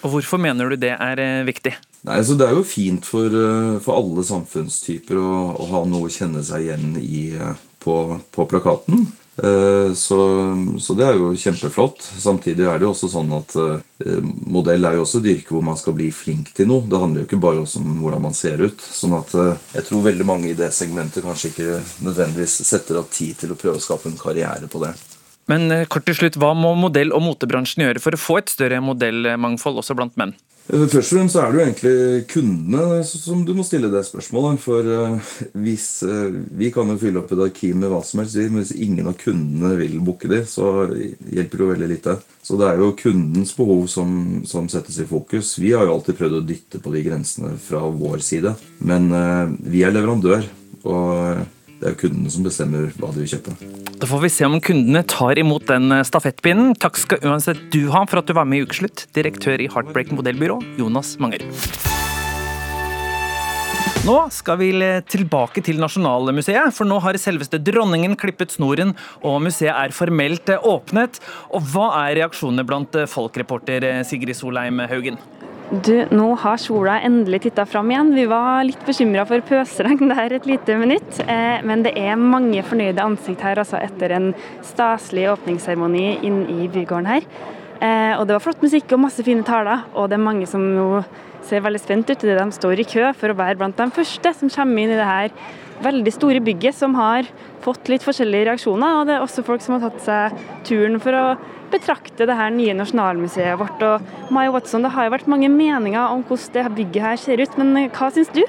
Og 0.00 0.14
Hvorfor 0.14 0.40
mener 0.40 0.70
du 0.70 0.80
det 0.80 0.94
er 0.96 1.20
viktig? 1.44 1.74
Nei, 2.08 2.16
altså 2.16 2.36
Det 2.38 2.46
er 2.46 2.56
jo 2.56 2.64
fint 2.64 3.04
for, 3.04 3.28
eh, 3.28 3.74
for 3.84 4.00
alle 4.00 4.24
samfunnstyper 4.24 5.18
å, 5.20 5.32
å, 5.60 5.66
ha 5.74 5.82
noe 5.88 6.08
å 6.08 6.12
kjenne 6.12 6.42
seg 6.46 6.64
igjen 6.64 6.94
i 7.00 7.26
eh, 7.36 7.58
på, 7.84 7.96
på 8.32 8.46
plakaten. 8.48 9.04
Eh, 9.36 9.92
så, 9.94 10.18
så, 10.82 10.96
det 10.98 11.06
er 11.06 11.20
jo 11.20 11.30
kjempeflott. 11.38 12.02
Samtidig 12.20 12.66
er 12.66 12.80
det 12.80 12.88
jo 12.88 12.94
også 12.94 13.10
sånn 13.12 13.30
at 13.38 13.54
modell 14.50 14.88
er 14.88 14.96
jo 14.96 15.04
også 15.04 15.20
et 15.20 15.30
yrke 15.34 15.54
hvor 15.54 15.64
man 15.64 15.78
skal 15.80 15.96
bli 15.96 16.08
flink 16.14 16.52
til 16.56 16.68
noe. 16.70 16.86
Det 16.88 17.00
handler 17.02 17.22
jo 17.22 17.28
ikke 17.28 17.42
bare 17.44 17.64
om 17.64 18.02
hvordan 18.02 18.26
man 18.26 18.36
ser 18.36 18.62
ut. 18.64 18.80
sånn 18.80 19.16
at 19.18 19.34
jeg 19.76 19.86
tror 19.88 20.04
veldig 20.08 20.26
mange 20.28 20.50
i 20.50 20.58
det 20.58 20.72
segmentet 20.76 21.24
kanskje 21.24 21.52
ikke 21.52 21.80
nødvendigvis 22.06 22.60
setter 22.66 23.00
av 23.00 23.08
tid 23.12 23.38
til 23.40 23.54
å 23.54 23.60
prøve 23.60 23.80
å 23.80 23.86
skape 23.86 24.10
en 24.10 24.20
karriere 24.20 24.70
på 24.70 24.82
det. 24.84 24.94
Men 25.50 25.72
kort 25.90 26.06
til 26.06 26.14
slutt, 26.14 26.36
hva 26.38 26.52
må 26.54 26.76
modell- 26.78 27.14
og 27.16 27.24
motebransjen 27.26 27.82
gjøre 27.82 28.02
for 28.02 28.14
å 28.14 28.20
få 28.20 28.38
et 28.38 28.52
større 28.52 28.78
modellmangfold 28.84 29.80
også 29.82 29.96
blant 29.98 30.16
menn? 30.20 30.36
Eh, 30.70 30.86
først 30.86 31.10
og 31.10 31.16
fremst 31.16 31.38
er 31.38 31.50
det 31.50 31.58
jo 31.58 31.64
egentlig 31.64 32.26
kundene 32.30 33.00
som 33.06 33.42
du 33.46 33.52
må 33.56 33.64
stille 33.66 33.90
det 33.90 34.04
spørsmålet. 34.06 34.60
For 34.62 34.86
uh, 34.86 35.30
hvis 35.58 35.88
uh, 36.06 36.30
Vi 36.30 36.70
kan 36.74 36.90
jo 36.92 36.98
fylle 37.00 37.22
opp 37.22 37.32
et 37.34 37.44
arkiv 37.48 37.76
med 37.80 37.90
hva 37.90 38.00
som 38.06 38.22
helst, 38.22 38.38
men 38.38 38.62
hvis 38.62 38.74
ingen 38.76 39.10
av 39.10 39.18
kundene 39.20 39.74
vil 39.80 39.98
booke 40.04 40.30
de, 40.30 40.42
så 40.48 40.86
hjelper 40.86 41.56
det 41.56 41.64
jo 41.64 41.70
veldig 41.72 41.90
lite. 41.90 42.16
Så 42.46 42.58
det 42.60 42.68
er 42.70 42.80
jo 42.80 42.94
kundens 42.98 43.54
behov 43.56 43.86
som, 43.90 44.42
som, 44.48 44.68
settes 44.70 45.00
i 45.02 45.08
fokus. 45.08 45.56
Vi 45.60 45.74
har 45.74 45.88
jo 45.88 45.96
alltid 45.96 46.18
prøvd 46.20 46.38
å 46.38 46.44
dytte 46.46 46.82
på 46.82 46.94
de 46.94 47.04
grensene 47.04 47.56
fra 47.60 47.82
vår 47.90 48.22
side. 48.24 48.54
Men 48.86 49.10
vi 49.60 49.82
er 49.84 49.92
leverandør. 49.94 50.46
og 50.88 51.59
det 51.80 51.88
er 51.88 51.94
jo 51.94 52.00
kundene 52.02 52.28
som 52.28 52.44
bestemmer 52.44 52.90
hva 53.00 53.08
de 53.14 53.22
vil 53.22 53.30
kjøpe. 53.32 53.54
Da 54.00 54.08
får 54.08 54.20
vi 54.26 54.30
se 54.34 54.44
om 54.44 54.58
kundene 54.60 55.00
tar 55.08 55.40
imot 55.40 55.64
den 55.70 55.88
eh, 55.96 56.04
stafettpinnen. 56.04 56.74
Takk 56.76 57.00
skal 57.00 57.24
uansett 57.24 57.62
du 57.72 57.86
ha 57.94 58.04
for 58.04 58.20
at 58.20 58.28
du 58.28 58.34
var 58.36 58.48
med 58.48 58.60
i 58.60 58.66
Ukeslutt, 58.68 59.06
direktør 59.16 59.64
i 59.64 59.68
Heartbreak 59.72 60.12
modellbyrå, 60.12 60.58
Jonas 60.76 61.14
Manger. 61.22 61.46
Nå 64.04 64.16
skal 64.32 64.60
vi 64.60 64.70
tilbake 65.12 65.64
til 65.64 65.80
Nasjonalmuseet, 65.80 66.72
for 66.76 66.88
nå 66.88 67.00
har 67.04 67.16
selveste 67.20 67.60
dronningen 67.64 68.16
klippet 68.20 68.52
snoren, 68.52 68.92
og 69.24 69.40
museet 69.48 69.72
er 69.72 69.96
formelt 69.96 70.52
eh, 70.52 70.60
åpnet. 70.60 71.16
Og 71.56 71.64
hva 71.72 71.94
er 72.04 72.18
reaksjonene 72.20 72.68
blant 72.68 73.00
eh, 73.00 73.08
folk, 73.08 73.40
reporter 73.40 73.88
Sigrid 74.04 74.36
Solheim 74.36 74.84
Haugen? 74.84 75.16
Du, 75.70 75.92
nå 76.10 76.32
har 76.42 76.56
sola 76.58 76.96
endelig 77.06 77.44
titta 77.44 77.62
fram 77.62 77.92
igjen. 77.92 78.08
Vi 78.16 78.24
var 78.26 78.64
litt 78.66 78.80
bekymra 78.82 79.22
for 79.28 79.38
pøsregn 79.46 80.10
der 80.10 80.32
et 80.34 80.48
lite 80.48 80.74
minutt. 80.80 81.20
Eh, 81.22 81.60
men 81.62 81.84
det 81.86 81.92
er 81.94 82.18
mange 82.18 82.64
fornøyde 82.66 83.04
ansikt 83.04 83.44
her 83.46 83.60
altså 83.62 83.78
etter 83.78 84.16
en 84.16 84.32
staselig 84.66 85.28
åpningsseremoni 85.36 86.08
inn 86.26 86.40
i 86.50 86.66
bygården 86.74 87.06
her. 87.12 87.28
Eh, 87.78 88.16
og 88.16 88.26
det 88.26 88.34
var 88.34 88.42
flott 88.48 88.66
musikk 88.66 88.90
og 88.96 89.04
masse 89.04 89.22
fine 89.22 89.46
taler, 89.46 89.86
og 89.94 90.10
det 90.10 90.18
er 90.18 90.24
mange 90.24 90.48
som 90.50 90.64
nå 90.74 91.04
ser 91.46 91.62
veldig 91.62 91.84
spent 91.84 92.10
ut 92.10 92.26
idet 92.26 92.40
de 92.40 92.58
står 92.58 92.82
i 92.82 92.88
kø 92.90 93.06
for 93.16 93.30
å 93.30 93.38
være 93.38 93.60
blant 93.62 93.78
de 93.78 93.86
første 93.94 94.34
som 94.40 94.50
kommer 94.50 94.82
inn 94.82 94.96
i 94.96 94.98
det 94.98 95.06
her 95.06 95.30
veldig 95.86 96.12
store 96.18 96.42
bygget, 96.50 96.76
som 96.76 96.98
har 96.98 97.30
fått 97.62 97.88
litt 97.88 98.02
forskjellige 98.04 98.50
reaksjoner. 98.50 98.98
Og 98.98 99.06
det 99.06 99.16
er 99.16 99.22
også 99.22 99.46
folk 99.46 99.62
som 99.62 99.78
har 99.78 99.86
tatt 99.86 100.02
seg 100.02 100.44
turen 100.66 100.98
for 101.00 101.14
å 101.14 101.24
betrakte 101.72 102.26
det 102.28 102.36
her 102.36 102.52
nye 102.54 102.74
nasjonalmuseet 102.78 103.58
vårt. 103.60 103.82
Og 103.86 104.32
Mai 104.34 104.48
Watson, 104.52 104.84
det 104.86 104.92
har 104.94 105.06
jo 105.06 105.14
vært 105.14 105.30
mange 105.30 105.50
meninger 105.52 106.02
om 106.02 106.24
hvordan 106.26 106.56
det 106.56 106.76
bygget 106.78 107.06
her 107.06 107.20
ser 107.20 107.42
ut, 107.42 107.58
men 107.60 107.76
eh, 107.80 107.90
hva 107.96 108.10
syns 108.14 108.32
du? 108.34 108.42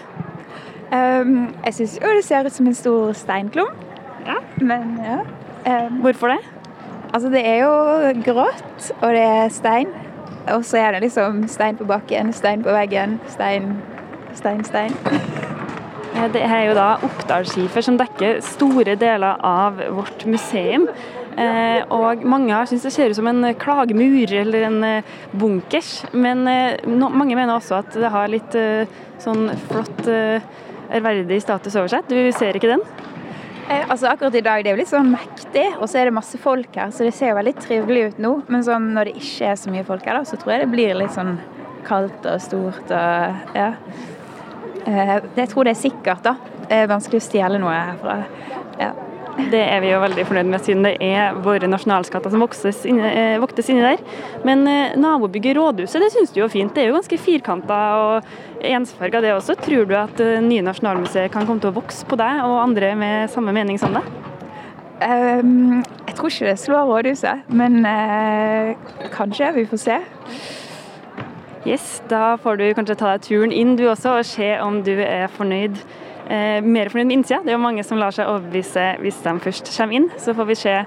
Um, 0.92 1.54
jeg 1.64 1.78
syns 1.78 1.94
jo 2.02 2.16
det 2.18 2.26
ser 2.28 2.48
ut 2.48 2.56
som 2.56 2.68
en 2.68 2.76
stor 2.76 3.14
steinklump. 3.16 3.86
Ja. 4.28 4.42
Men 4.60 4.98
ja. 5.06 5.22
Um, 5.66 6.02
Hvorfor 6.04 6.34
det? 6.34 6.42
Altså 7.14 7.30
det 7.32 7.46
er 7.48 7.62
jo 7.64 7.72
grått, 8.26 8.92
og 9.02 9.14
det 9.16 9.24
er 9.24 9.54
stein. 9.54 9.94
Og 10.52 10.66
så 10.66 10.82
er 10.82 10.96
det 10.96 11.06
liksom 11.06 11.46
stein 11.52 11.78
på 11.78 11.88
bakken, 11.88 12.34
stein 12.34 12.64
på 12.66 12.74
veggen, 12.74 13.20
stein, 13.30 13.76
stein, 14.36 14.64
stein. 14.66 14.96
Det 16.34 16.42
er 16.44 16.66
jo 16.68 16.74
da 16.76 16.88
Oppdalsskifer 17.06 17.84
som 17.86 17.98
dekker 18.00 18.42
store 18.46 18.96
deler 19.00 19.40
av 19.48 19.80
vårt 19.96 20.26
museum. 20.28 20.90
Eh, 21.40 21.84
og 21.94 22.26
mange 22.28 22.58
syntes 22.68 22.90
det 22.90 22.94
ser 22.96 23.14
ut 23.14 23.20
som 23.20 23.30
en 23.32 23.54
klagemur 23.60 24.34
eller 24.42 24.68
en 24.68 24.84
eh, 24.84 25.14
bunkers. 25.32 25.94
Men 26.12 26.44
eh, 26.50 26.82
no, 26.90 27.10
mange 27.10 27.38
mener 27.38 27.56
også 27.56 27.80
at 27.80 27.96
det 27.96 28.12
har 28.12 28.32
litt 28.32 28.58
sånn 29.22 29.48
flott 29.70 30.08
ærverdig 30.92 31.40
status 31.44 31.78
over 31.80 31.92
seg. 31.92 32.10
Du 32.12 32.20
ser 32.36 32.58
ikke 32.58 32.74
den? 32.74 32.84
Eh, 33.72 33.90
altså 33.90 34.08
Akkurat 34.08 34.36
i 34.36 34.44
dag 34.44 34.64
det 34.64 34.72
er 34.72 34.76
jo 34.76 34.82
litt 34.82 34.92
sånn 34.92 35.12
mektig, 35.14 35.68
og 35.78 35.88
så 35.88 36.02
er 36.02 36.10
det 36.10 36.16
masse 36.16 36.40
folk 36.42 36.76
her, 36.76 36.92
så 36.92 37.06
det 37.08 37.14
ser 37.16 37.32
jo 37.32 37.38
veldig 37.40 37.54
trivelig 37.62 38.06
ut 38.10 38.22
nå. 38.24 38.34
Men 38.52 38.66
sånn 38.68 38.92
når 38.96 39.12
det 39.12 39.22
ikke 39.22 39.52
er 39.54 39.60
så 39.60 39.72
mye 39.74 39.86
folk 39.88 40.08
her, 40.08 40.20
da, 40.20 40.28
så 40.28 40.40
tror 40.40 40.56
jeg 40.56 40.66
det 40.66 40.72
blir 40.74 40.98
litt 41.00 41.16
sånn 41.16 41.38
kaldt 41.88 42.28
og 42.30 42.42
stort 42.44 42.92
og 42.94 43.56
ja. 43.58 43.72
Eh, 44.82 45.16
jeg 45.38 45.48
tror 45.52 45.68
det 45.68 45.76
er 45.76 45.80
sikkert, 45.80 46.26
da. 46.26 46.36
Det 46.66 46.82
er 46.82 46.92
vanskelig 46.92 47.22
å 47.22 47.26
stjele 47.26 47.62
noe 47.62 47.78
herfra. 47.78 48.18
Ja. 48.82 48.92
Det 49.50 49.62
er 49.64 49.82
vi 49.84 49.90
jo 49.90 50.02
veldig 50.04 50.26
fornøyd 50.30 50.50
med, 50.52 50.64
siden 50.66 50.86
det 50.86 50.94
er 51.02 51.38
våre 51.44 51.70
nasjonalskatter 51.72 52.34
som 52.34 52.44
voktes 52.44 52.84
inni, 52.90 53.08
eh, 53.10 53.40
voktes 53.42 53.72
inni 53.72 53.84
der. 53.84 54.04
Men 54.48 54.64
eh, 54.70 54.96
nabobygget 55.00 55.58
Rådhuset, 55.58 56.04
det 56.04 56.12
syns 56.14 56.34
du 56.34 56.42
jo 56.42 56.48
er 56.48 56.54
fint. 56.54 56.74
Det 56.76 56.84
er 56.84 56.92
jo 56.92 56.98
ganske 57.00 57.20
firkanta 57.22 57.80
og 58.02 58.32
ensfarga 58.62 59.24
det 59.26 59.34
også. 59.36 59.58
Tror 59.64 59.90
du 59.90 59.96
at 59.98 60.22
nye 60.46 60.66
Nasjonalmuseet 60.66 61.34
kan 61.34 61.48
komme 61.48 61.64
til 61.64 61.72
å 61.74 61.80
vokse 61.80 62.06
på 62.06 62.20
deg 62.22 62.44
og 62.46 62.60
andre 62.62 62.94
med 63.00 63.34
samme 63.34 63.56
mening 63.56 63.82
som 63.82 63.98
deg? 63.98 64.08
Um, 65.02 65.82
jeg 66.06 66.16
tror 66.18 66.30
ikke 66.30 66.50
det 66.52 66.60
slår 66.62 66.86
Rådhuset, 66.86 67.48
men 67.50 67.82
uh, 67.86 68.76
kanskje. 69.16 69.54
Vi 69.56 69.66
får 69.66 69.82
se. 69.82 70.02
Yes, 71.66 72.02
Da 72.10 72.38
får 72.42 72.58
du 72.58 72.64
kanskje 72.74 72.96
ta 72.98 73.12
deg 73.14 73.26
turen 73.26 73.52
inn 73.54 73.76
du 73.78 73.86
også, 73.90 74.16
og 74.18 74.26
se 74.26 74.56
om 74.62 74.80
du 74.86 74.96
er 74.98 75.28
fornøyd 75.30 75.78
eh, 76.32 76.60
mer 76.64 76.92
fornøyd 76.92 77.10
med 77.10 77.18
innsida. 77.20 77.42
Det 77.44 77.54
er 77.54 77.60
jo 77.60 77.64
mange 77.64 77.84
som 77.88 78.00
lar 78.00 78.16
seg 78.16 78.30
overbevise 78.32 78.88
hvis 79.04 79.20
de 79.26 79.34
først 79.44 79.72
kommer 79.76 80.00
inn. 80.00 80.12
Så 80.22 80.36
får 80.38 80.48
vi 80.52 80.60
se 80.64 80.78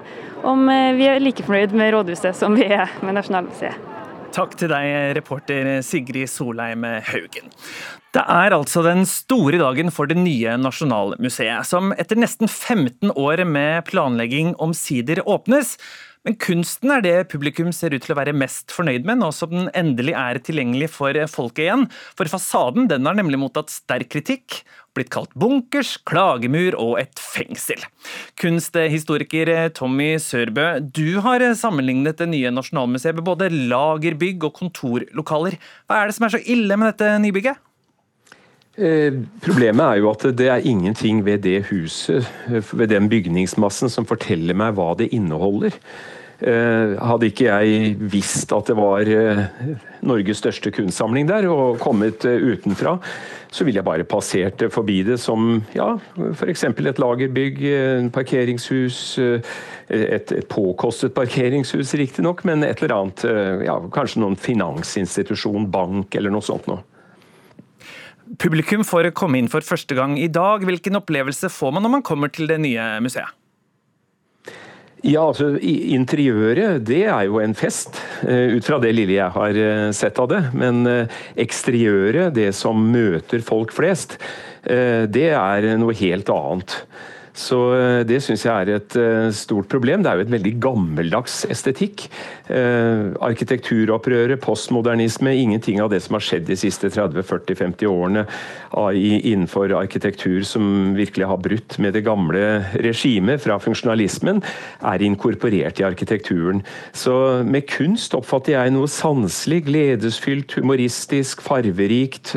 om 0.45 0.69
eh, 0.73 0.93
vi 0.99 1.11
er 1.11 1.21
like 1.23 1.45
fornøyd 1.47 1.77
med 1.77 1.93
rådhuset 1.95 2.37
som 2.39 2.57
vi 2.59 2.69
er 2.73 2.89
med 3.05 3.19
Nasjonalmuseet. 3.19 3.91
Takk 4.35 4.57
til 4.59 4.73
deg, 4.73 5.13
reporter 5.15 5.77
Sigrid 5.87 6.27
Solheim 6.27 6.83
Haugen. 7.07 7.53
Det 8.15 8.23
er 8.31 8.55
altså 8.57 8.83
den 8.83 9.05
store 9.07 9.61
dagen 9.61 9.93
for 9.95 10.11
det 10.11 10.17
nye 10.19 10.57
Nasjonalmuseet, 10.59 11.67
som 11.67 11.95
etter 11.95 12.19
nesten 12.19 12.51
15 12.51 13.13
år 13.15 13.45
med 13.47 13.87
planlegging 13.87 14.57
omsider 14.63 15.23
åpnes. 15.23 15.77
Men 16.25 16.39
kunsten 16.41 16.93
er 16.95 17.03
det 17.05 17.17
publikum 17.29 17.69
ser 17.77 17.93
ut 17.93 18.05
til 18.07 18.15
å 18.15 18.17
være 18.17 18.33
mest 18.37 18.73
fornøyd 18.73 19.05
med, 19.05 19.21
nå 19.21 19.29
som 19.37 19.51
den 19.53 19.67
endelig 19.77 20.15
er 20.17 20.41
tilgjengelig 20.41 20.89
for 20.95 21.19
folket 21.29 21.67
igjen. 21.67 21.85
For 22.17 22.31
fasaden 22.33 22.89
den 22.89 23.05
har 23.05 23.19
nemlig 23.19 23.43
mottatt 23.43 23.73
sterk 23.75 24.09
kritikk, 24.15 24.63
blitt 24.97 25.11
kalt 25.15 25.33
bunkers, 25.39 25.97
klagemur 26.07 26.77
og 26.81 26.97
et 27.03 27.21
fengsel. 27.21 27.83
Kunsthistoriker 28.41 29.51
Tommy 29.77 30.15
Sørbø, 30.23 30.79
du 30.81 31.21
har 31.25 31.45
sammenlignet 31.59 32.21
det 32.21 32.31
nye 32.33 32.55
Nasjonalmuseet 32.55 33.19
med 33.19 33.27
både 33.27 33.53
lagerbygg 33.53 34.49
og 34.49 34.57
kontorlokaler. 34.61 35.59
Hva 35.89 36.01
er 36.01 36.11
det 36.11 36.19
som 36.19 36.29
er 36.29 36.37
så 36.37 36.43
ille 36.43 36.79
med 36.81 36.93
dette 36.93 37.15
nybygget? 37.25 37.63
Eh, 38.75 39.21
problemet 39.45 39.85
er 39.87 40.01
jo 40.03 40.11
at 40.11 40.27
det 40.35 40.49
er 40.51 40.67
ingenting 40.67 41.23
ved 41.27 41.45
det 41.47 41.61
huset, 41.69 42.27
ved 42.49 42.91
den 42.91 43.07
bygningsmassen, 43.11 43.93
som 43.93 44.07
forteller 44.09 44.57
meg 44.59 44.75
hva 44.75 44.93
det 44.99 45.13
inneholder. 45.15 45.79
Eh, 46.43 46.95
hadde 46.99 47.29
ikke 47.31 47.47
jeg 47.47 47.95
visst 48.11 48.51
at 48.53 48.67
det 48.67 48.75
var 48.77 49.07
eh, 49.07 49.45
Norges 50.05 50.43
største 50.43 50.73
kunstsamling 50.75 51.29
der, 51.31 51.47
og 51.49 51.79
kommet 51.81 52.27
eh, 52.27 52.43
utenfra, 52.43 52.97
så 53.55 53.63
ville 53.67 53.79
jeg 53.79 53.87
bare 53.87 54.07
passert 54.09 54.65
forbi 54.75 54.97
det 55.07 55.21
som 55.23 55.61
ja, 55.77 55.93
f.eks. 56.35 56.65
et 56.67 57.03
lagerbygg, 57.03 57.61
en 57.71 58.11
parkeringshus, 58.15 58.99
et, 59.21 60.33
et 60.35 60.49
påkostet 60.51 61.15
parkeringshus 61.15 61.95
riktignok, 62.01 62.43
men 62.49 62.67
et 62.67 62.83
eller 62.83 62.97
annet, 62.97 63.23
ja, 63.69 63.79
kanskje 63.95 64.25
noen 64.25 64.35
finansinstitusjon, 64.41 65.71
bank 65.71 66.19
eller 66.19 66.35
noe 66.35 66.43
sånt 66.45 66.67
noe. 66.71 66.83
Publikum 68.41 68.83
får 68.87 69.13
komme 69.15 69.39
inn 69.39 69.51
for 69.53 69.63
første 69.63 69.95
gang 69.95 70.17
i 70.19 70.31
dag. 70.33 70.65
Hvilken 70.65 70.99
opplevelse 70.99 71.51
får 71.53 71.75
man 71.77 71.85
når 71.85 71.99
man 71.99 72.07
kommer 72.07 72.33
til 72.33 72.49
det 72.51 72.59
nye 72.65 72.95
museet? 73.05 73.44
Ja, 75.05 75.27
altså 75.29 75.51
Interiøret 75.61 76.85
det 76.89 77.03
er 77.13 77.27
jo 77.29 77.37
en 77.43 77.53
fest, 77.59 77.99
ut 78.25 78.65
fra 78.65 78.79
det 78.81 78.95
lille 78.97 79.19
jeg 79.19 79.35
har 79.35 79.59
sett 79.93 80.17
av 80.23 80.31
det. 80.33 80.41
Men 80.57 80.81
eksteriøret, 81.37 82.33
det 82.33 82.55
som 82.57 82.81
møter 82.89 83.45
folk 83.45 83.75
flest, 83.77 84.17
det 84.65 85.27
er 85.37 85.69
noe 85.77 85.93
helt 85.99 86.33
annet. 86.33 86.79
Så 87.35 87.59
eh, 87.75 88.01
det 88.07 88.21
syns 88.23 88.45
jeg 88.47 88.55
er 88.55 88.77
et 88.77 88.97
eh, 88.99 89.29
stort 89.35 89.67
problem. 89.71 90.05
Det 90.05 90.11
er 90.11 90.21
jo 90.21 90.25
et 90.29 90.35
veldig 90.37 90.53
gammeldags 90.63 91.41
estetikk. 91.51 92.07
Eh, 92.47 93.11
arkitekturopprøret, 93.27 94.39
postmodernisme, 94.43 95.33
ingenting 95.43 95.81
av 95.83 95.91
det 95.91 95.99
som 96.05 96.15
har 96.15 96.23
skjedd 96.23 96.47
de 96.47 96.59
siste 96.59 96.93
30-40-50 96.95 97.91
årene 97.91 98.27
innenfor 98.75 99.71
arkitektur 99.79 100.43
som 100.47 100.95
virkelig 100.97 101.27
har 101.31 101.39
brutt 101.43 101.77
med 101.83 101.95
det 101.95 102.05
gamle 102.07 102.41
regimet 102.83 103.43
fra 103.43 103.61
funksjonalismen, 103.63 104.41
er 104.83 105.05
inkorporert 105.07 105.79
i 105.79 105.87
arkitekturen. 105.87 106.63
Så 106.95 107.15
med 107.47 107.69
kunst 107.71 108.17
oppfatter 108.19 108.57
jeg 108.57 108.75
noe 108.75 108.91
sanselig, 108.91 109.61
gledesfylt, 109.69 110.57
humoristisk, 110.59 111.43
farverikt, 111.47 112.35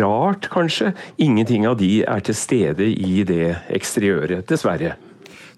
rart 0.00 0.50
kanskje. 0.54 0.90
Ingenting 1.22 1.68
av 1.70 1.78
de 1.78 1.92
er 2.02 2.26
til 2.26 2.38
stede 2.38 2.90
i 2.90 3.22
det 3.26 3.54
ekstreme 3.70 4.03
interiøret, 4.04 4.46
dessverre. 4.48 4.94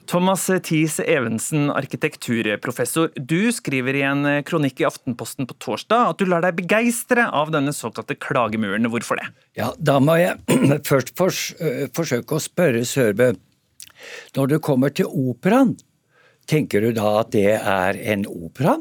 Thomas 0.07 0.45
Thies 0.63 1.01
Evensen, 1.03 1.67
arkitekturprofessor. 1.75 3.11
Du 3.19 3.51
skriver 3.53 3.97
i 3.99 4.03
en 4.07 4.23
kronikk 4.47 4.81
i 4.81 4.87
Aftenposten 4.87 5.49
på 5.51 5.57
torsdag 5.59 6.13
at 6.13 6.21
du 6.21 6.29
lar 6.31 6.45
deg 6.45 6.55
begeistre 6.61 7.25
av 7.35 7.51
denne 7.51 7.75
såkalte 7.75 8.15
klagemuren. 8.15 8.87
Hvorfor 8.93 9.19
det? 9.19 9.27
Ja, 9.59 9.73
Da 9.79 9.99
må 9.99 10.15
jeg 10.21 10.39
først 10.89 11.11
fors 11.19 11.41
forsøke 11.97 12.39
å 12.39 12.43
spørre 12.45 12.85
Sørbø. 12.87 13.33
Når 14.37 14.53
du 14.53 14.59
kommer 14.63 14.95
til 14.95 15.11
operaen, 15.11 15.75
tenker 16.47 16.87
du 16.87 16.93
da 16.95 17.17
at 17.25 17.33
det 17.35 17.57
er 17.59 17.99
en 18.15 18.29
opera? 18.31 18.77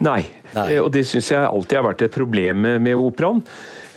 Nei, 0.00 0.22
Nei. 0.54 0.70
og 0.80 0.94
det 0.94 1.04
syns 1.10 1.28
jeg 1.34 1.44
alltid 1.44 1.76
har 1.76 1.90
vært 1.90 2.06
et 2.06 2.14
problem 2.14 2.64
med 2.80 2.94
operaen. 2.96 3.42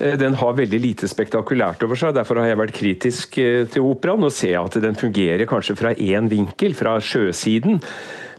Eh, 0.02 0.18
den 0.18 0.36
har 0.40 0.58
veldig 0.58 0.80
lite 0.82 1.10
spektakulært 1.10 1.84
over 1.86 2.00
seg. 2.00 2.16
Derfor 2.18 2.42
har 2.42 2.52
jeg 2.52 2.62
vært 2.62 2.78
kritisk 2.78 3.38
eh, 3.42 3.68
til 3.72 3.86
operaen 3.86 4.26
og 4.26 4.34
ser 4.34 4.58
at 4.62 4.80
den 4.82 4.98
fungerer 4.98 5.50
kanskje 5.50 5.78
fra 5.80 5.94
én 5.94 6.30
vinkel, 6.32 6.76
fra 6.78 6.98
sjøsiden. 7.04 7.82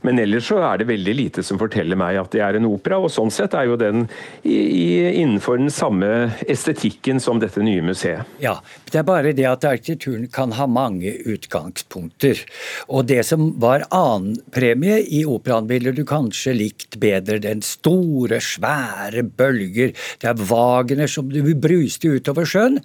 Men 0.06 0.18
ellers 0.18 0.48
så 0.50 0.58
er 0.66 0.80
det 0.80 0.88
veldig 0.90 1.14
lite 1.14 1.44
som 1.46 1.60
forteller 1.60 1.98
meg 1.98 2.18
at 2.20 2.32
det 2.34 2.42
er 2.44 2.58
en 2.58 2.68
opera, 2.68 2.98
og 3.02 3.12
sånn 3.12 3.30
sett 3.32 3.54
er 3.58 3.68
jo 3.70 3.78
den 3.80 4.04
i, 4.42 4.56
i, 4.56 4.86
innenfor 5.22 5.60
den 5.60 5.70
samme 5.72 6.10
estetikken 6.50 7.22
som 7.22 7.40
dette 7.42 7.62
nye 7.62 7.82
museet. 7.84 8.28
Ja, 8.42 8.56
det 8.90 9.00
er 9.00 9.06
bare 9.08 9.34
det 9.36 9.46
at 9.48 9.66
arkitekturen 9.68 10.26
kan 10.32 10.54
ha 10.58 10.66
mange 10.70 11.14
utgangspunkter. 11.32 12.42
Og 12.90 13.06
det 13.10 13.22
som 13.28 13.52
var 13.62 13.86
annenpremie 13.94 15.00
i 15.06 15.22
operaen, 15.28 15.70
ville 15.70 15.94
du 15.94 16.02
kanskje 16.08 16.56
likt 16.56 16.98
bedre. 17.02 17.40
Den 17.42 17.62
store, 17.66 18.40
svære 18.42 19.24
bølger. 19.26 19.94
Det 20.22 20.32
er 20.32 20.46
Wagner 20.50 21.10
som 21.10 21.30
du 21.30 21.54
bruste 21.54 22.16
utover 22.18 22.48
sjøen. 22.48 22.80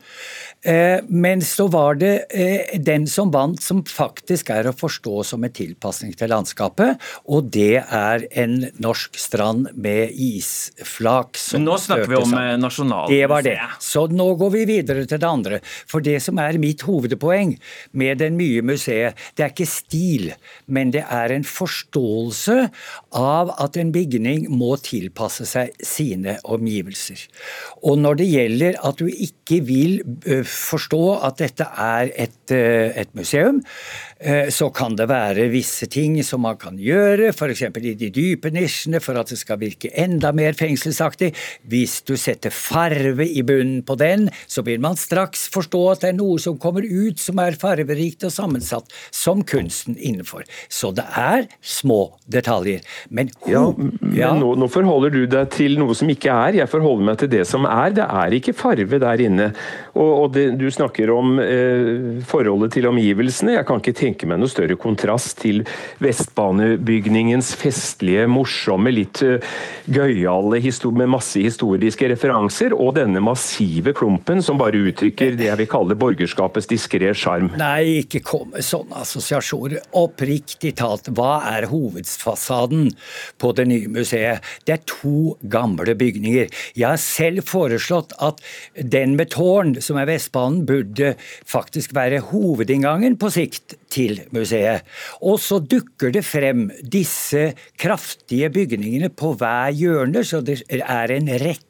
Eh, 0.67 0.99
men 1.07 1.41
så 1.41 1.67
var 1.71 1.95
det 1.95 2.13
eh, 2.29 2.79
den 2.83 3.05
som 3.07 3.31
vant, 3.31 3.61
som 3.63 3.83
faktisk 3.87 4.49
er 4.51 4.67
å 4.67 4.75
forstå 4.75 5.23
som 5.29 5.45
en 5.47 5.53
tilpasning 5.53 6.11
til 6.17 6.31
landskapet. 6.33 6.99
Og 7.31 7.47
det 7.55 7.79
er 7.81 8.25
en 8.41 8.57
norsk 8.83 9.15
strand 9.19 9.69
med 9.79 10.11
isflak. 10.11 11.39
Men 11.55 11.67
nå 11.69 11.77
snakker 11.79 12.11
vi 12.11 12.19
om 12.19 12.35
eh, 12.35 12.53
Nasjonalmuseet. 12.59 13.15
Det 13.15 13.31
var 13.31 13.47
det. 13.47 13.57
Så 13.83 14.07
nå 14.11 14.27
går 14.41 14.53
vi 14.57 14.65
videre 14.67 15.05
til 15.07 15.23
det 15.23 15.29
andre. 15.29 15.61
For 15.63 16.03
det 16.03 16.17
som 16.25 16.41
er 16.43 16.59
mitt 16.59 16.83
hovedpoeng 16.87 17.55
med 17.95 18.19
den 18.23 18.35
nye 18.41 18.65
museet, 18.65 19.15
det 19.37 19.47
er 19.47 19.55
ikke 19.55 19.69
stil, 19.71 20.31
men 20.67 20.91
det 20.91 21.05
er 21.07 21.31
en 21.31 21.47
forståelse 21.47 22.57
av 23.17 23.51
at 23.57 23.77
en 23.81 23.91
bygning 23.93 24.47
må 24.53 24.75
tilpasse 24.85 25.47
seg 25.49 25.73
sine 25.83 26.37
omgivelser. 26.45 27.23
Og 27.83 27.97
når 28.01 28.21
det 28.21 28.29
gjelder 28.29 28.79
at 28.85 29.01
du 29.01 29.07
ikke 29.09 29.61
vil 29.65 29.97
forstå 30.47 31.03
at 31.25 31.41
dette 31.41 31.65
er 31.67 32.11
et, 32.13 32.53
et 32.53 33.11
museum, 33.17 33.63
så 34.49 34.69
kan 34.73 34.95
det 34.97 35.05
være 35.11 35.45
visse 35.53 35.85
ting 35.93 36.15
som 36.25 36.41
man 36.45 36.57
kan 36.57 36.77
gjøre, 36.81 37.29
f.eks. 37.29 37.61
i 37.69 37.93
de 37.99 38.09
dype 38.13 38.49
nisjene, 38.53 39.01
for 39.03 39.17
at 39.19 39.29
det 39.29 39.37
skal 39.37 39.59
virke 39.61 39.91
enda 39.93 40.31
mer 40.33 40.57
fengselsaktig. 40.57 41.33
Hvis 41.69 41.99
du 42.07 42.15
setter 42.17 42.53
farve 42.53 43.27
i 43.27 43.43
bunnen 43.45 43.83
på 43.85 43.97
den, 43.99 44.27
så 44.49 44.63
vil 44.65 44.81
man 44.83 44.97
straks 44.97 45.45
forstå 45.53 45.83
at 45.91 46.05
det 46.05 46.11
er 46.11 46.17
noe 46.17 46.41
som 46.41 46.57
kommer 46.61 46.85
ut 46.85 47.21
som 47.21 47.37
er 47.43 47.57
farverikt 47.61 48.25
og 48.27 48.33
sammensatt, 48.33 48.89
som 49.13 49.43
kunsten 49.45 49.97
innenfor. 49.97 50.47
Så 50.69 50.91
det 50.97 51.05
er 51.17 51.45
små 51.61 52.17
detaljer. 52.25 52.81
Men, 53.09 53.29
ja, 53.47 53.63
men 53.77 54.15
ja. 54.15 54.31
Nå, 54.37 54.53
nå, 54.59 54.67
forholder 54.71 55.13
du 55.13 55.21
deg 55.29 55.51
til 55.53 55.77
noe 55.79 55.95
som 55.97 56.09
ikke 56.11 56.33
er. 56.33 56.59
Jeg 56.61 56.71
forholder 56.71 57.09
meg 57.11 57.19
til 57.21 57.31
det 57.31 57.43
som 57.49 57.67
er. 57.69 57.93
Det 57.97 58.05
er 58.07 58.35
ikke 58.37 58.55
farve 58.57 58.99
der 59.01 59.23
inne. 59.23 59.49
Og, 59.95 60.09
og 60.09 60.27
det, 60.35 60.45
du 60.59 60.67
snakker 60.73 61.11
om 61.13 61.37
eh, 61.41 62.21
forholdet 62.27 62.75
til 62.77 62.89
omgivelsene. 62.89 63.55
Jeg 63.57 63.67
kan 63.67 63.81
ikke 63.81 63.95
tenke 63.97 64.29
meg 64.29 64.41
noe 64.41 64.51
større 64.51 64.77
kontrast 64.79 65.37
til 65.43 65.63
Vestbanebygningens 66.03 67.53
festlige, 67.57 68.27
morsomme, 68.31 68.91
litt 68.93 69.21
uh, 69.25 69.37
gøyale 69.91 70.61
med 70.97 71.09
masse 71.09 71.41
historiske 71.41 72.09
referanser, 72.11 72.73
og 72.75 72.95
denne 72.97 73.21
massive 73.23 73.93
klumpen 73.97 74.41
som 74.45 74.59
bare 74.59 74.79
uttrykker 74.89 75.37
det 75.37 75.49
jeg 75.49 75.59
vil 75.61 75.69
kalle 75.71 75.97
borgerskapets 75.99 76.69
diskré 76.69 77.13
sjarm. 77.17 77.51
Nei, 77.59 78.03
ikke 78.03 78.21
kom 78.25 78.51
med 78.53 78.65
sånne 78.65 79.01
assosiasjoner. 79.03 79.79
Oppriktig 79.97 80.75
talt, 80.79 81.09
hva 81.17 81.39
er 81.53 81.69
hovedfasaden 81.71 82.86
på 83.41 83.53
det 83.57 83.67
nye 83.69 83.91
museet? 83.91 84.45
Det 84.65 84.77
er 84.77 84.85
to 84.89 85.35
gamle 85.51 85.95
bygninger. 85.97 86.51
Jeg 86.77 86.87
har 86.87 87.01
selv 87.01 87.45
foreslått 87.47 88.15
at 88.23 88.41
den 88.75 89.15
med 89.19 89.31
tårn, 89.35 89.75
som 89.83 89.99
er 89.99 90.09
Vestbanen, 90.09 90.65
burde 90.67 91.15
faktisk 91.47 91.95
være 91.97 92.23
hovedinngangen 92.31 93.17
på 93.19 93.31
sikt 93.33 93.77
til 93.93 94.21
museet. 94.35 94.87
Og 95.21 95.39
så 95.43 95.59
dukker 95.59 96.13
det 96.15 96.25
frem 96.27 96.67
disse 96.81 97.51
kraftige 97.79 98.51
bygningene 98.53 99.09
på 99.13 99.33
hver 99.37 99.73
hjørne, 99.75 100.23
så 100.27 100.41
det 100.45 100.61
er 100.77 101.15
en 101.17 101.31
rekke 101.41 101.66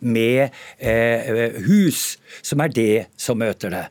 med 0.00 0.50
eh, 0.78 1.58
hus, 1.66 2.18
som 2.42 2.62
er 2.64 2.72
det 2.72 3.06
som 3.20 3.40
møter 3.42 3.72
det. 3.72 3.84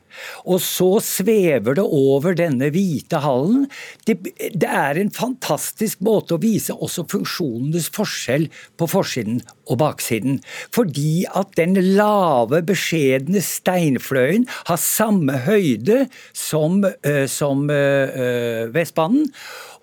Og 0.44 0.60
så 0.62 0.88
svever 1.04 1.78
det 1.78 1.84
over 1.84 2.36
denne 2.38 2.70
hvite 2.74 3.22
hallen. 3.24 3.66
Det, 4.06 4.18
det, 4.34 4.68
er 4.68 4.98
en 5.00 5.12
fantastisk 5.14 6.02
måte 6.04 6.36
å 6.36 6.42
vise 6.42 6.74
også 6.74 7.06
funksjonenes 7.12 7.90
forskjell 7.94 8.48
på 8.80 8.88
forsiden 8.90 9.42
og 9.70 9.80
baksiden. 9.82 10.40
Fordi 10.74 11.24
at 11.28 11.54
den 11.58 11.78
lave, 11.96 12.62
beskjedne 12.66 13.42
steinfløyen 13.44 14.48
har 14.68 14.80
samme 14.80 15.42
høyde 15.46 16.06
som, 16.36 16.82
eh, 17.06 17.26
som 17.30 17.68
eh, 17.72 18.68
Vestbanen. 18.72 19.30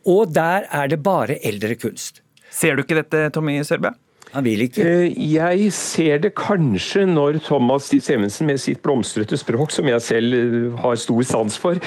Og 0.10 0.32
der 0.34 0.68
er 0.72 0.92
det 0.92 1.04
bare 1.04 1.40
eldre 1.46 1.76
kunst. 1.80 2.24
Ser 2.50 2.76
du 2.76 2.84
ikke 2.84 2.98
dette, 3.02 3.28
Tommy 3.36 3.60
Sørbø? 3.64 3.94
Han 4.36 4.46
vil 4.46 4.62
ikke. 4.62 4.84
Jeg 5.18 5.72
ser 5.74 6.20
det 6.22 6.36
kanskje 6.38 7.08
når 7.10 7.40
Thomas 7.48 7.90
Dietz 7.90 8.12
Evensen 8.14 8.46
med 8.50 8.62
sitt 8.62 8.82
blomstrete 8.86 9.38
språk, 9.42 9.74
som 9.74 9.90
jeg 9.90 10.04
selv 10.06 10.76
har 10.84 11.00
stor 11.02 11.24
sans 11.26 11.58
for, 11.58 11.82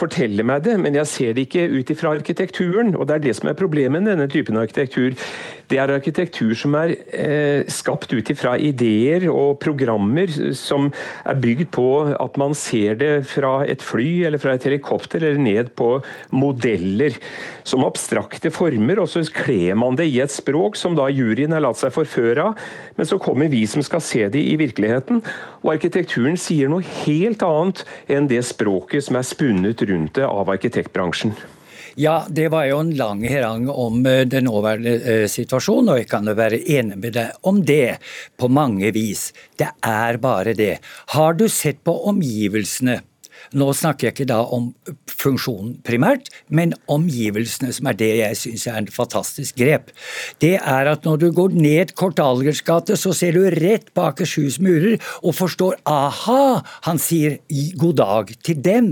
forteller 0.00 0.48
meg 0.48 0.64
det. 0.64 0.78
Men 0.80 0.96
jeg 0.96 1.10
ser 1.10 1.36
det 1.36 1.44
ikke 1.48 1.66
ut 1.74 1.92
ifra 1.92 2.14
arkitekturen. 2.16 2.94
Og 2.96 3.08
det 3.08 3.18
er 3.18 3.26
det 3.28 3.36
som 3.36 3.52
er 3.52 3.58
problemet 3.58 4.00
med 4.00 4.14
denne 4.14 4.30
typen 4.32 4.56
arkitektur. 4.56 5.12
Det 5.70 5.78
er 5.80 5.92
arkitektur 5.94 6.52
som 6.58 6.74
er 6.76 6.92
eh, 7.14 7.64
skapt 7.72 8.12
ut 8.12 8.30
ifra 8.30 8.54
ideer 8.60 9.26
og 9.32 9.58
programmer 9.62 10.30
som 10.56 10.90
er 11.24 11.40
bygd 11.40 11.70
på 11.74 11.88
at 12.12 12.36
man 12.40 12.56
ser 12.58 12.98
det 13.00 13.12
fra 13.30 13.56
et 13.68 13.82
fly 13.84 14.26
eller 14.28 14.42
fra 14.42 14.54
et 14.56 14.66
helikopter 14.68 15.24
eller 15.24 15.40
ned 15.40 15.72
på 15.78 15.96
modeller 16.34 17.16
som 17.64 17.84
abstrakte 17.86 18.52
former, 18.52 19.00
og 19.00 19.08
så 19.08 19.24
kler 19.32 19.78
man 19.80 19.96
det 19.96 20.10
i 20.10 20.20
et 20.22 20.32
språk 20.32 20.76
som 20.76 20.96
da 20.98 21.08
juryen 21.12 21.54
har 21.56 21.64
latt 21.64 21.80
seg 21.80 21.94
forføre 21.94 22.50
av, 22.50 22.60
men 22.98 23.08
så 23.08 23.18
kommer 23.22 23.48
vi 23.52 23.64
som 23.70 23.84
skal 23.84 24.04
se 24.04 24.26
det 24.28 24.42
i 24.44 24.58
virkeligheten. 24.60 25.22
Og 25.64 25.74
arkitekturen 25.76 26.36
sier 26.40 26.70
noe 26.72 26.84
helt 27.04 27.42
annet 27.46 27.84
enn 28.12 28.28
det 28.30 28.44
språket 28.46 29.08
som 29.08 29.18
er 29.18 29.26
spunnet 29.26 29.82
rundt 29.88 30.18
det 30.20 30.28
av 30.28 30.52
arkitektbransjen. 30.52 31.34
Ja, 31.96 32.26
det 32.28 32.48
var 32.48 32.64
jo 32.66 32.80
en 32.82 32.90
lang 32.98 33.22
herang 33.22 33.68
om 33.70 34.06
eh, 34.06 34.24
den 34.26 34.48
nåværende 34.48 34.94
eh, 34.98 35.26
situasjonen, 35.30 35.92
og 35.92 36.00
jeg 36.00 36.08
kan 36.10 36.26
jo 36.26 36.34
være 36.34 36.58
enig 36.58 36.98
med 36.98 37.14
deg 37.14 37.46
om 37.46 37.60
det 37.62 38.00
på 38.40 38.50
mange 38.50 38.90
vis. 38.94 39.28
Det 39.54 39.70
er 39.86 40.18
bare 40.18 40.56
det. 40.58 40.80
Har 41.14 41.38
du 41.38 41.46
sett 41.48 41.84
på 41.86 41.94
omgivelsene 42.10 42.98
nå 43.54 43.70
snakker 43.76 44.08
jeg 44.08 44.16
ikke 44.16 44.28
da 44.30 44.40
om 44.54 44.70
funksjonen 45.10 45.78
primært, 45.86 46.30
men 46.48 46.74
omgivelsene, 46.90 47.72
som 47.74 47.88
er 47.90 47.98
det 47.98 48.10
jeg 48.18 48.38
syns 48.40 48.66
er 48.70 48.78
en 48.80 48.90
fantastisk 48.92 49.58
grep. 49.60 49.92
Det 50.42 50.56
er 50.58 50.90
at 50.90 51.06
når 51.06 51.20
du 51.22 51.28
går 51.36 51.54
ned 51.56 51.94
Kortalgers 51.98 52.62
gate, 52.66 52.98
så 53.00 53.14
ser 53.16 53.36
du 53.36 53.46
rett 53.54 53.90
på 53.94 54.06
Akershus 54.10 54.58
murer 54.62 54.98
og 55.22 55.36
forstår 55.38 55.78
aha, 55.88 56.62
han 56.86 57.00
sier 57.02 57.38
god 57.80 57.98
dag 58.00 58.32
til 58.46 58.60
dem. 58.64 58.90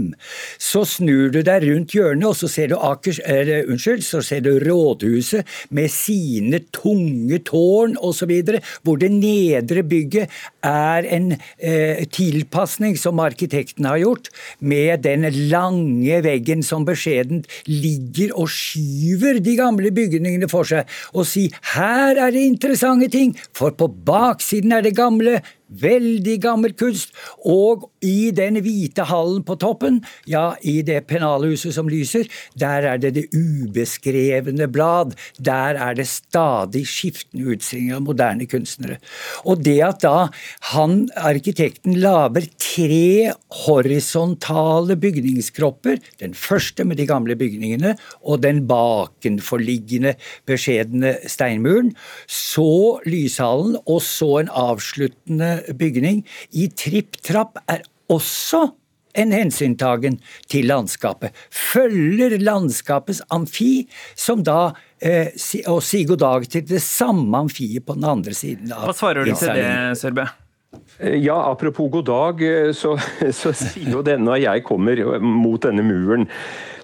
Så 0.61 0.85
snur 0.89 1.33
du 1.35 1.41
deg 1.45 1.67
rundt 1.67 1.97
hjørnet, 1.97 2.29
og 2.31 2.39
så 2.39 2.51
ser 2.51 2.73
du 2.73 2.77
Akers, 2.79 3.21
eller, 3.27 3.67
unnskyld, 3.71 4.05
så 4.07 4.23
ser 4.25 4.45
du 4.45 4.53
rådhuset 4.63 5.49
med 5.75 5.91
sine 5.93 6.63
tunge 6.75 7.43
tårn 7.49 7.99
osv., 8.01 8.33
hvor 8.83 8.99
det 9.01 9.11
nedre 9.15 9.85
bygget 9.87 10.31
er 10.67 11.07
en 11.17 11.33
eh, 11.35 12.03
tilpasning 12.13 12.97
som 12.99 13.21
arkitekten 13.23 13.87
har 13.89 14.01
gjort, 14.03 14.31
med 14.61 15.05
den 15.07 15.27
lange 15.51 16.21
veggen 16.25 16.63
som 16.67 16.87
beskjedent 16.89 17.49
ligger 17.71 18.35
og 18.37 18.51
skyver 18.53 19.41
de 19.43 19.57
gamle 19.59 19.93
bygningene 19.95 20.49
for 20.51 20.69
seg, 20.69 20.89
og 21.15 21.27
si 21.29 21.49
her 21.75 22.19
er 22.19 22.35
det 22.35 22.45
interessante 22.47 23.11
ting, 23.13 23.35
for 23.57 23.75
på 23.77 23.89
baksiden 23.89 24.73
er 24.77 24.85
det 24.85 24.97
gamle, 24.99 25.41
Veldig 25.81 26.37
gammel 26.43 26.75
kunst. 26.77 27.15
Og 27.49 27.89
i 28.05 28.33
den 28.35 28.59
hvite 28.65 29.07
hallen 29.09 29.45
på 29.47 29.57
toppen, 29.61 30.01
ja, 30.29 30.53
i 30.61 30.81
det 30.87 31.05
pennalhuset 31.09 31.75
som 31.77 31.89
lyser, 31.91 32.27
der 32.59 32.89
er 32.93 33.01
det 33.01 33.15
det 33.17 33.25
ubeskrevne 33.33 34.69
blad. 34.73 35.15
Der 35.39 35.79
er 35.79 35.97
det 35.99 36.09
stadig 36.11 36.85
skiftende 36.91 37.55
utstillinger 37.55 38.01
av 38.01 38.07
moderne 38.07 38.49
kunstnere. 38.51 38.99
Og 39.47 39.63
det 39.65 39.79
at 39.87 40.03
da 40.05 40.29
han, 40.73 41.07
arkitekten, 41.17 41.97
lager 42.03 42.47
tre 42.61 43.33
horisontale 43.63 44.97
bygningskropper, 45.01 46.01
den 46.21 46.35
første 46.35 46.85
med 46.89 46.99
de 47.01 47.07
gamle 47.09 47.37
bygningene, 47.39 47.95
og 48.23 48.43
den 48.45 48.65
bakenforliggende, 48.69 50.17
beskjedne 50.49 51.17
steinmuren, 51.31 51.93
så 52.27 52.99
lyshallen, 53.07 53.79
og 53.87 54.03
så 54.05 54.31
en 54.43 54.53
avsluttende 54.53 55.62
bygning 55.79 56.23
i 56.53 56.69
tripp 56.69 57.19
trapp 57.25 57.61
er 57.71 57.85
også 58.13 58.69
en 59.19 59.33
hensyntagen 59.35 60.19
til 60.51 60.69
landskapet. 60.71 61.37
Følger 61.53 62.39
landskapets 62.41 63.23
amfi, 63.35 63.87
som 64.17 64.45
da 64.47 64.73
eh, 65.05 65.33
og 65.69 65.83
si 65.85 66.05
god 66.09 66.23
dag 66.23 66.47
til 66.55 66.65
det 66.69 66.81
samme 66.85 67.45
amfiet 67.45 67.85
på 67.87 67.99
den 67.99 68.09
andre 68.09 68.37
siden. 68.37 68.73
Av 68.73 68.89
Hva 68.89 68.97
svarer 68.97 69.29
du 69.29 69.35
til 69.35 69.53
det, 69.59 69.69
Sørbø? 70.01 70.27
Eh, 70.99 71.17
ja, 71.25 71.51
apropos 71.51 71.91
god 71.91 72.05
dag, 72.05 72.43
eh, 72.43 72.73
så, 72.73 72.97
så 73.41 73.53
sier 73.57 73.93
jo 73.97 74.03
denne, 74.03 74.27
når 74.29 74.43
jeg 74.45 74.65
kommer 74.69 75.05
mot 75.21 75.63
denne 75.63 75.85
muren, 75.87 76.29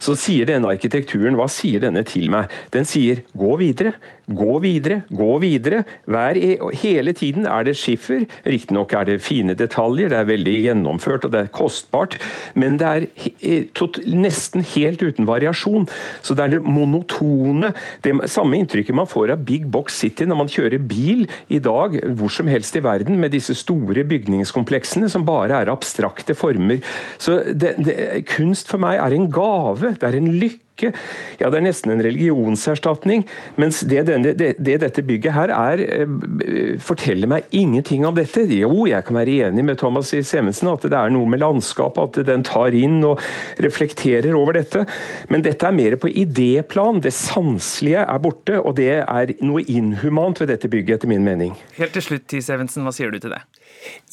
så 0.02 0.14
sier 0.18 0.46
denne 0.48 0.70
arkitekturen, 0.70 1.36
hva 1.38 1.48
sier 1.50 1.82
denne 1.82 2.04
til 2.06 2.28
meg? 2.32 2.52
Den 2.74 2.86
sier 2.88 3.24
gå 3.38 3.56
videre, 3.60 3.94
gå 4.28 4.58
videre, 4.62 5.00
gå 5.10 5.30
videre. 5.42 5.82
Hver, 6.08 6.38
hele 6.82 7.14
tiden 7.16 7.48
er 7.48 7.66
det 7.66 7.76
skiffer. 7.80 8.26
Riktignok 8.46 8.92
er 8.94 9.08
det 9.08 9.18
fine 9.24 9.56
detaljer, 9.58 10.12
det 10.12 10.20
er 10.20 10.28
veldig 10.28 10.54
gjennomført 10.68 11.26
og 11.26 11.34
det 11.34 11.42
er 11.42 11.52
kostbart, 11.54 12.18
men 12.58 12.78
det 12.80 12.88
er 12.88 13.66
tot, 13.78 14.00
nesten 14.06 14.64
helt 14.74 15.02
uten 15.02 15.28
variasjon. 15.28 15.88
Så 16.22 16.36
det 16.38 16.46
er 16.46 16.56
det 16.56 16.62
monotone, 16.62 17.72
det 18.04 18.14
samme 18.30 18.60
inntrykket 18.60 18.96
man 18.96 19.10
får 19.10 19.34
av 19.34 19.44
Big 19.48 19.66
Box 19.72 19.98
City 19.98 20.28
når 20.28 20.42
man 20.44 20.52
kjører 20.52 20.82
bil 20.82 21.26
i 21.52 21.60
dag 21.62 21.96
hvor 22.18 22.32
som 22.32 22.50
helst 22.50 22.76
i 22.78 22.84
verden 22.84 23.18
med 23.20 23.34
disse 23.34 23.56
store 23.58 23.97
bygningskompleksene 24.06 25.10
som 25.10 25.26
bare 25.28 25.62
er 25.62 25.72
abstrakte 25.72 26.36
former. 26.38 26.82
Så 27.18 27.40
det, 27.52 27.76
det, 27.82 27.98
kunst 28.30 28.70
for 28.70 28.82
meg 28.82 29.00
er 29.02 29.16
en 29.16 29.30
gave 29.32 29.94
det 29.98 30.08
er 30.08 30.18
en 30.18 30.32
lykke. 30.38 30.92
Ja, 31.40 31.48
det 31.50 31.58
er 31.58 31.64
nesten 31.64 31.90
en 31.90 32.02
religionserstatning. 32.04 33.24
Mens 33.58 33.80
det, 33.90 34.04
denne, 34.06 34.30
det, 34.38 34.52
det 34.62 34.76
dette 34.84 35.02
bygget 35.02 35.34
her 35.34 35.50
er, 35.50 35.82
eh, 35.82 36.76
forteller 36.82 37.30
meg 37.30 37.48
ingenting 37.50 38.06
om 38.06 38.14
dette. 38.14 38.44
Jo, 38.46 38.86
jeg 38.86 39.02
kan 39.08 39.18
være 39.18 39.48
enig 39.48 39.64
med 39.66 39.80
Thomas 39.80 40.12
i 40.14 40.22
Semensen 40.22 40.70
at 40.70 40.86
det 40.86 40.94
er 40.94 41.10
noe 41.10 41.26
med 41.26 41.42
landskapet, 41.42 42.20
at 42.20 42.30
den 42.30 42.46
tar 42.46 42.76
inn 42.78 43.00
og 43.06 43.18
reflekterer 43.64 44.38
over 44.38 44.60
dette. 44.60 44.84
Men 45.32 45.42
dette 45.46 45.66
er 45.66 45.74
mer 45.74 45.98
på 45.98 46.12
idéplan. 46.14 47.02
Det 47.02 47.14
sanselige 47.16 48.06
er 48.06 48.22
borte, 48.22 48.60
og 48.62 48.78
det 48.78 49.00
er 49.02 49.34
noe 49.42 49.66
inhumant 49.66 50.38
ved 50.38 50.52
dette 50.54 50.70
bygget, 50.70 51.00
etter 51.00 51.10
min 51.10 51.26
mening. 51.26 51.58
Helt 51.80 51.96
til 51.96 52.06
slutt, 52.12 52.28
Tis 52.30 52.52
Evensen, 52.54 52.86
hva 52.86 52.94
sier 52.94 53.10
du 53.10 53.18
til 53.18 53.34
det? 53.34 53.42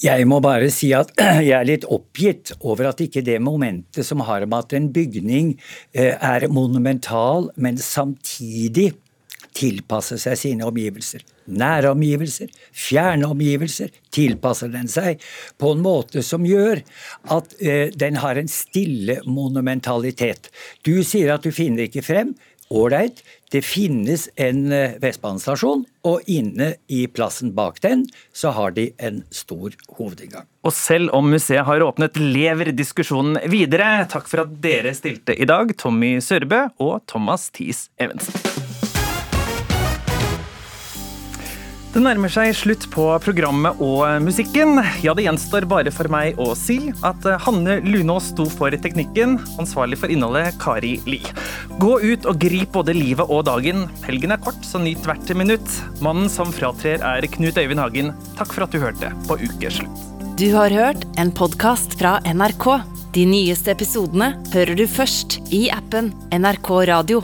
Jeg 0.03 0.28
må 0.30 0.41
bare 0.43 0.70
si 0.74 0.91
at 0.95 1.13
jeg 1.47 1.55
er 1.57 1.68
litt 1.68 1.88
oppgitt 1.91 2.53
over 2.61 2.91
at 2.91 3.01
ikke 3.03 3.24
det 3.26 3.39
momentet 3.43 4.05
som 4.07 4.24
har 4.28 4.45
med 4.45 4.57
at 4.59 4.76
en 4.78 4.91
bygning 4.93 5.55
eh, 5.93 6.13
er 6.13 6.47
monumental, 6.51 7.49
men 7.55 7.80
samtidig 7.82 8.91
tilpasser 9.55 10.20
seg 10.20 10.38
sine 10.39 10.68
omgivelser. 10.68 11.24
Nære 11.45 11.91
omgivelser, 11.93 12.49
fjerne 12.74 13.30
omgivelser, 13.30 13.93
tilpasser 14.13 14.72
den 14.74 14.89
seg 14.91 15.22
på 15.61 15.76
en 15.76 15.84
måte 15.86 16.24
som 16.26 16.45
gjør 16.47 16.82
at 17.36 17.55
eh, 17.61 17.93
den 17.95 18.20
har 18.24 18.39
en 18.41 18.51
stille 18.51 19.22
monumentalitet. 19.28 20.51
Du 20.84 20.97
sier 21.05 21.36
at 21.36 21.45
du 21.45 21.53
finner 21.55 21.88
ikke 21.88 22.05
frem. 22.05 22.36
Ålreit, 22.74 23.20
det 23.56 23.62
finnes 23.64 24.28
en 24.36 24.68
eh, 24.76 24.97
Vestbanestasjon, 24.99 25.86
og 26.06 26.28
inne 26.32 26.74
i 26.91 27.06
plassen 27.08 27.53
bak 27.56 27.80
den 27.86 28.03
så 28.36 28.51
har 28.58 28.76
de 28.76 28.89
en 28.99 29.22
stor 29.34 29.78
hovedinngang. 29.95 30.49
Og 30.66 30.76
selv 30.76 31.14
om 31.16 31.30
museet 31.32 31.64
har 31.68 31.86
åpnet, 31.86 32.20
lever 32.20 32.74
diskusjonen 32.76 33.39
videre. 33.51 34.03
Takk 34.12 34.28
for 34.28 34.43
at 34.43 34.56
dere 34.64 34.95
stilte 34.97 35.38
i 35.38 35.47
dag, 35.47 35.72
Tommy 35.80 36.18
Sørbø 36.20 36.66
og 36.84 36.99
Thomas 37.08 37.47
Thies 37.56 37.88
Evensen. 38.01 38.75
Det 41.96 42.02
nærmer 42.04 42.28
seg 42.28 42.50
slutt 42.52 42.89
på 42.91 43.06
programmet 43.24 43.80
og 43.80 44.02
musikken. 44.20 44.82
Ja, 45.00 45.14
det 45.16 45.24
gjenstår 45.30 45.64
bare 45.72 45.93
for 45.96 46.12
meg 46.12 46.36
å 46.43 46.50
si 46.60 46.89
at 47.08 47.24
Hanne 47.46 47.78
Lunås 47.86 48.34
sto 48.34 48.50
for 48.52 48.76
teknikken, 48.84 49.38
ansvarlig 49.56 50.02
for 50.02 50.12
innholdet 50.12 50.60
Kari 50.60 50.98
Li. 51.08 51.22
Gå 51.80 51.93
ut 52.04 52.28
og 52.28 52.41
grip 52.43 52.76
både 52.76 52.98
livet 53.00 53.32
og 53.32 53.46
dagen. 53.48 53.86
Helgen 54.04 54.36
er 54.36 54.43
kort, 54.43 54.60
så 54.68 54.84
nyt 54.84 55.08
hvert 55.08 55.32
minutt. 55.39 55.80
Mannen 56.04 56.28
som 56.28 56.52
fratrer 56.52 57.00
er 57.00 57.32
Knut 57.32 57.64
Øyvind 57.64 57.80
Hagen. 57.80 58.12
Takk 58.36 58.52
for 58.52 58.68
at 58.68 58.76
du 58.76 58.84
hørte 58.84 59.16
på 59.32 59.39
Ukeslutt. 59.48 60.06
Du 60.36 60.50
har 60.52 60.76
hørt 60.76 61.08
en 61.16 61.32
podkast 61.32 61.96
fra 61.96 62.18
NRK. 62.28 62.74
De 63.16 63.24
nyeste 63.24 63.72
episodene 63.72 64.34
hører 64.52 64.76
du 64.76 64.84
først 64.84 65.39
i 65.56 65.70
appen 65.72 66.12
NRK 66.36 66.76
Radio. 66.91 67.24